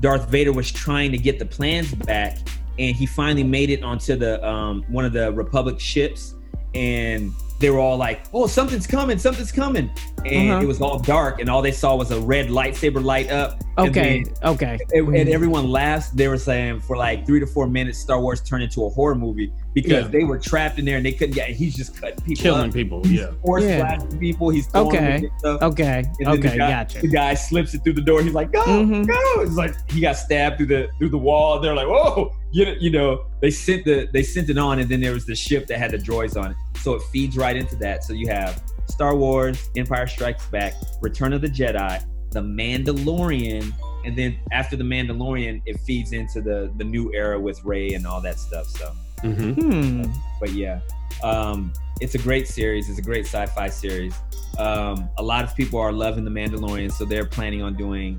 darth 0.00 0.28
vader 0.28 0.52
was 0.52 0.70
trying 0.70 1.10
to 1.10 1.18
get 1.18 1.38
the 1.38 1.46
plans 1.46 1.92
back 1.94 2.38
and 2.78 2.94
he 2.94 3.06
finally 3.06 3.44
made 3.44 3.70
it 3.70 3.82
onto 3.82 4.14
the 4.16 4.46
um 4.46 4.84
one 4.88 5.04
of 5.06 5.12
the 5.14 5.32
republic 5.32 5.80
ships 5.80 6.34
and 6.76 7.32
they 7.58 7.70
were 7.70 7.78
all 7.78 7.96
like 7.96 8.20
oh 8.34 8.46
something's 8.46 8.86
coming 8.86 9.18
something's 9.18 9.50
coming 9.50 9.90
and 10.26 10.50
Uh-huh. 10.50 10.60
it 10.62 10.66
was 10.66 10.80
all 10.82 10.98
dark 10.98 11.40
and 11.40 11.48
all 11.48 11.62
they 11.62 11.72
saw 11.72 11.94
was 11.96 12.10
a 12.10 12.20
red 12.20 12.48
lightsaber 12.48 13.02
light 13.02 13.30
up 13.30 13.58
and 13.78 13.88
Okay. 13.90 14.22
then- 14.24 14.34
Okay. 14.54 14.78
and, 14.92 15.08
and 15.14 15.28
Mhm. 15.28 15.32
everyone 15.34 15.70
laughs. 15.70 16.08
They 16.10 16.28
were 16.28 16.38
saying 16.38 16.80
for 16.80 16.96
like 16.96 17.26
three 17.26 17.40
to 17.40 17.46
four 17.46 17.66
minutes, 17.66 17.98
Star 17.98 18.18
Wars 18.20 18.40
turned 18.40 18.62
into 18.62 18.84
a 18.86 18.88
horror 18.90 19.14
movie 19.14 19.52
because 19.74 20.04
Yeah. 20.04 20.08
they 20.08 20.24
were 20.24 20.38
trapped 20.38 20.78
in 20.78 20.84
there 20.86 20.96
and 20.96 21.04
they 21.04 21.12
couldn't 21.12 21.34
get. 21.34 21.50
He's 21.50 21.76
just 21.76 22.00
cutting 22.00 22.16
people 22.24 22.42
Killing 22.42 22.68
up. 22.68 22.74
people. 22.74 23.04
He's 23.04 23.20
Yeah. 23.20 23.30
force 23.44 23.64
Yeah. 23.64 23.78
blasting 23.80 24.18
people. 24.18 24.48
He's 24.48 24.66
throwing 24.66 24.88
Okay. 24.96 25.28
stuff. 25.38 25.62
Okay. 25.62 25.98
And 26.18 26.26
then 26.26 26.40
the 26.40 26.48
Okay. 26.48 26.56
guy- 26.58 26.70
Gotcha. 26.70 27.00
The 27.02 27.08
guy 27.08 27.34
slips 27.34 27.74
it 27.74 27.84
through 27.84 27.92
the 27.94 28.00
door. 28.00 28.22
He's 28.22 28.32
like, 28.34 28.50
"Go, 28.50 28.62
Mhm. 28.64 29.06
go!" 29.06 29.42
It's 29.42 29.56
like 29.56 29.74
he 29.90 30.00
got 30.00 30.16
stabbed 30.16 30.56
through 30.56 30.66
the 30.66 30.88
through 30.98 31.10
the 31.10 31.18
wall. 31.18 31.60
They're 31.60 31.74
like, 31.74 31.86
"Whoa!" 31.88 32.32
You 32.52 32.64
know, 32.64 32.74
you 32.80 32.90
know, 32.90 33.20
they 33.42 33.50
sent 33.50 33.84
the 33.84 34.08
they 34.14 34.22
sent 34.22 34.48
it 34.48 34.56
on, 34.56 34.78
and 34.78 34.88
then 34.88 35.00
there 35.02 35.12
was 35.12 35.26
the 35.26 35.34
ship 35.36 35.66
that 35.66 35.78
had 35.78 35.90
the 35.90 35.98
droids 35.98 36.40
on 36.42 36.52
it. 36.52 36.56
So 36.86 36.94
it 36.94 37.02
feeds 37.10 37.36
right 37.36 37.56
into 37.56 37.74
that. 37.78 38.04
So 38.04 38.12
you 38.12 38.28
have 38.28 38.62
Star 38.88 39.16
Wars, 39.16 39.70
Empire 39.76 40.06
Strikes 40.06 40.46
Back, 40.46 40.74
Return 41.02 41.32
of 41.32 41.40
the 41.40 41.48
Jedi, 41.48 42.00
The 42.30 42.38
Mandalorian, 42.40 43.72
and 44.04 44.16
then 44.16 44.38
after 44.52 44.76
the 44.76 44.84
Mandalorian, 44.84 45.62
it 45.66 45.80
feeds 45.80 46.12
into 46.12 46.40
the 46.40 46.72
the 46.76 46.84
new 46.84 47.12
era 47.12 47.40
with 47.40 47.58
Rey 47.64 47.94
and 47.94 48.06
all 48.06 48.20
that 48.20 48.38
stuff. 48.38 48.66
So, 48.68 48.92
hmm 49.22 49.50
Hmm. 49.54 50.02
but 50.38 50.52
yeah, 50.52 50.78
um, 51.24 51.72
it's 52.00 52.14
a 52.14 52.18
great 52.18 52.46
series. 52.46 52.88
It's 52.88 53.00
a 53.00 53.02
great 53.02 53.24
sci-fi 53.26 53.68
series. 53.68 54.14
Um, 54.56 55.10
a 55.18 55.22
lot 55.24 55.42
of 55.42 55.56
people 55.56 55.80
are 55.80 55.90
loving 55.90 56.24
the 56.24 56.30
Mandalorian, 56.30 56.92
so 56.92 57.04
they're 57.04 57.26
planning 57.26 57.62
on 57.62 57.74
doing. 57.74 58.16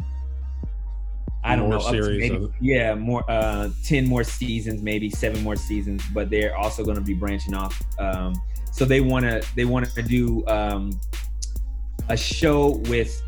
I 1.42 1.56
don't 1.56 1.70
More 1.70 1.80
know, 1.80 1.86
up 1.86 1.94
to 1.94 2.04
series 2.04 2.20
maybe, 2.20 2.36
of- 2.44 2.54
yeah, 2.60 2.96
more 2.96 3.24
uh, 3.32 3.70
ten 3.86 4.06
more 4.06 4.26
seasons, 4.26 4.82
maybe 4.82 5.10
seven 5.10 5.42
more 5.42 5.56
seasons. 5.56 6.04
But 6.14 6.30
they're 6.30 6.58
also 6.58 6.84
going 6.84 6.98
to 6.98 7.08
be 7.14 7.14
branching 7.14 7.54
off. 7.54 7.82
Um, 7.98 8.34
so 8.78 8.86
they 8.86 9.02
want 9.02 9.26
to 9.26 9.44
they 9.56 9.66
want 9.66 9.90
to 9.92 10.02
do 10.04 10.46
um, 10.48 10.92
a 12.10 12.16
show 12.16 12.78
with 12.90 13.20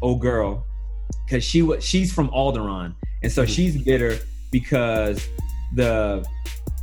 old 0.00 0.20
girl 0.20 0.64
because 1.26 1.44
she 1.44 1.60
was 1.60 1.84
she's 1.84 2.10
from 2.10 2.30
Alderaan, 2.30 2.94
and 3.22 3.30
so 3.30 3.44
Mhm. 3.44 3.48
she's 3.54 3.76
bitter 3.82 4.18
because 4.50 5.28
the 5.74 6.26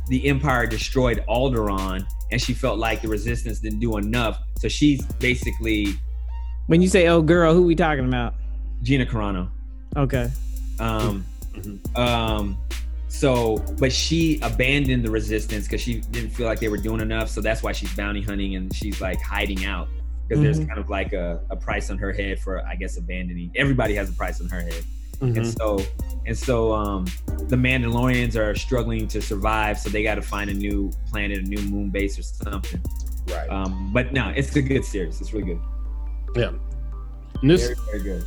the 0.08 0.24
Empire 0.28 0.68
destroyed 0.68 1.24
Alderaan, 1.28 2.06
and 2.30 2.40
she 2.40 2.54
felt 2.54 2.78
like 2.78 3.02
the 3.02 3.08
Resistance 3.08 3.58
didn't 3.58 3.80
do 3.80 3.96
enough. 3.96 4.38
So 4.58 4.68
she's 4.68 5.04
basically 5.18 5.88
When 6.68 6.80
you 6.80 6.88
say 6.88 7.08
old 7.08 7.26
girl," 7.26 7.54
who 7.54 7.62
we 7.64 7.74
talking 7.74 8.04
about? 8.06 8.34
Gina 8.84 9.04
Carano. 9.06 9.48
Okay. 9.96 10.30
Um, 10.78 11.24
Mhm. 11.54 11.98
um, 11.98 12.56
so, 13.08 13.56
but 13.78 13.92
she 13.92 14.38
abandoned 14.42 15.04
the 15.04 15.10
Resistance 15.10 15.64
because 15.66 15.80
she 15.80 16.00
didn't 16.00 16.30
feel 16.30 16.46
like 16.46 16.60
they 16.60 16.68
were 16.68 16.76
doing 16.76 17.00
enough. 17.00 17.28
So 17.30 17.40
that's 17.40 17.62
why 17.62 17.72
she's 17.72 17.94
bounty 17.94 18.20
hunting 18.22 18.56
and 18.56 18.74
she's 18.74 19.00
like 19.00 19.20
hiding 19.22 19.64
out 19.64 19.88
because 20.28 20.42
there's 20.42 20.58
Mhm. 20.60 20.68
kind 20.68 20.80
of 20.80 20.90
like 20.90 21.12
a, 21.12 21.40
a 21.50 21.56
price 21.56 21.88
on 21.90 21.98
her 21.98 22.12
head 22.12 22.40
for, 22.40 22.66
I 22.66 22.74
guess, 22.74 22.96
abandoning. 22.98 23.52
Everybody 23.54 23.94
has 23.94 24.08
a 24.10 24.12
price 24.12 24.40
on 24.40 24.48
her 24.48 24.60
head. 24.60 24.84
Mhm. 25.20 25.34
and 25.38 25.46
so 25.46 25.78
and 26.26 26.36
so 26.36 26.74
um 26.74 27.06
the 27.48 27.56
mandalorians 27.56 28.36
are 28.36 28.54
struggling 28.54 29.08
to 29.08 29.22
survive 29.22 29.78
so 29.78 29.88
they 29.88 30.02
got 30.02 30.16
to 30.16 30.20
find 30.20 30.50
a 30.50 30.52
new 30.52 30.90
planet 31.10 31.38
a 31.38 31.42
new 31.42 31.62
moon 31.70 31.88
base 31.88 32.18
or 32.18 32.22
something 32.22 32.82
Right. 33.30 33.48
um 33.48 33.92
but 33.94 34.12
no 34.12 34.28
it's 34.36 34.54
a 34.56 34.60
good 34.60 34.84
series 34.84 35.18
it's 35.22 35.32
really 35.32 35.46
good 35.54 35.60
yeah. 36.36 36.50
And 37.40 37.50
this 37.50 37.62
very 37.62 37.76
very 37.86 38.02
good 38.02 38.24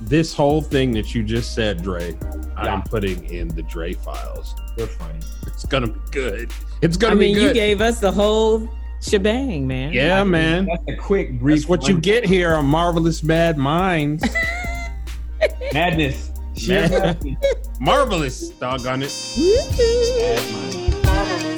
this 0.00 0.32
whole 0.34 0.60
thing 0.62 0.92
that 0.92 1.14
you 1.14 1.22
just 1.22 1.54
said, 1.54 1.82
Dre, 1.82 2.16
Yeah. 2.20 2.74
I'm 2.74 2.82
putting 2.82 3.24
in 3.32 3.48
the 3.48 3.62
Dre 3.62 3.92
files. 3.94 4.54
they're 4.76 4.86
funny 4.86 5.18
It's 5.46 5.64
gonna 5.66 5.88
be 5.88 6.00
good. 6.10 6.52
It's 6.82 6.96
gonna 6.96 7.16
be 7.16 7.32
good. 7.32 7.32
I 7.32 7.34
mean, 7.34 7.34
be 7.34 7.40
good. 7.40 7.48
you 7.48 7.54
gave 7.54 7.80
us 7.80 8.00
the 8.00 8.12
whole 8.12 8.68
shebang, 9.00 9.66
man. 9.66 9.92
yeah, 9.92 10.22
man. 10.24 10.66
that's 10.66 10.82
a 10.88 10.96
quick 10.96 11.38
brief 11.40 11.60
That's 11.60 11.68
what 11.68 11.88
you 11.88 11.98
get 12.00 12.24
here 12.24 12.54
on 12.54 12.66
Marvelous 12.66 13.22
Mad 13.22 13.58
Minds. 13.58 14.24
madness 15.72 16.30
Sheer 16.56 16.88
Mad- 16.88 17.24
madness. 17.24 17.36
Marvelous, 17.80 18.48
doggone 18.50 19.02
it. 19.04 19.12
Mad 19.38 20.52
Minds. 20.52 21.57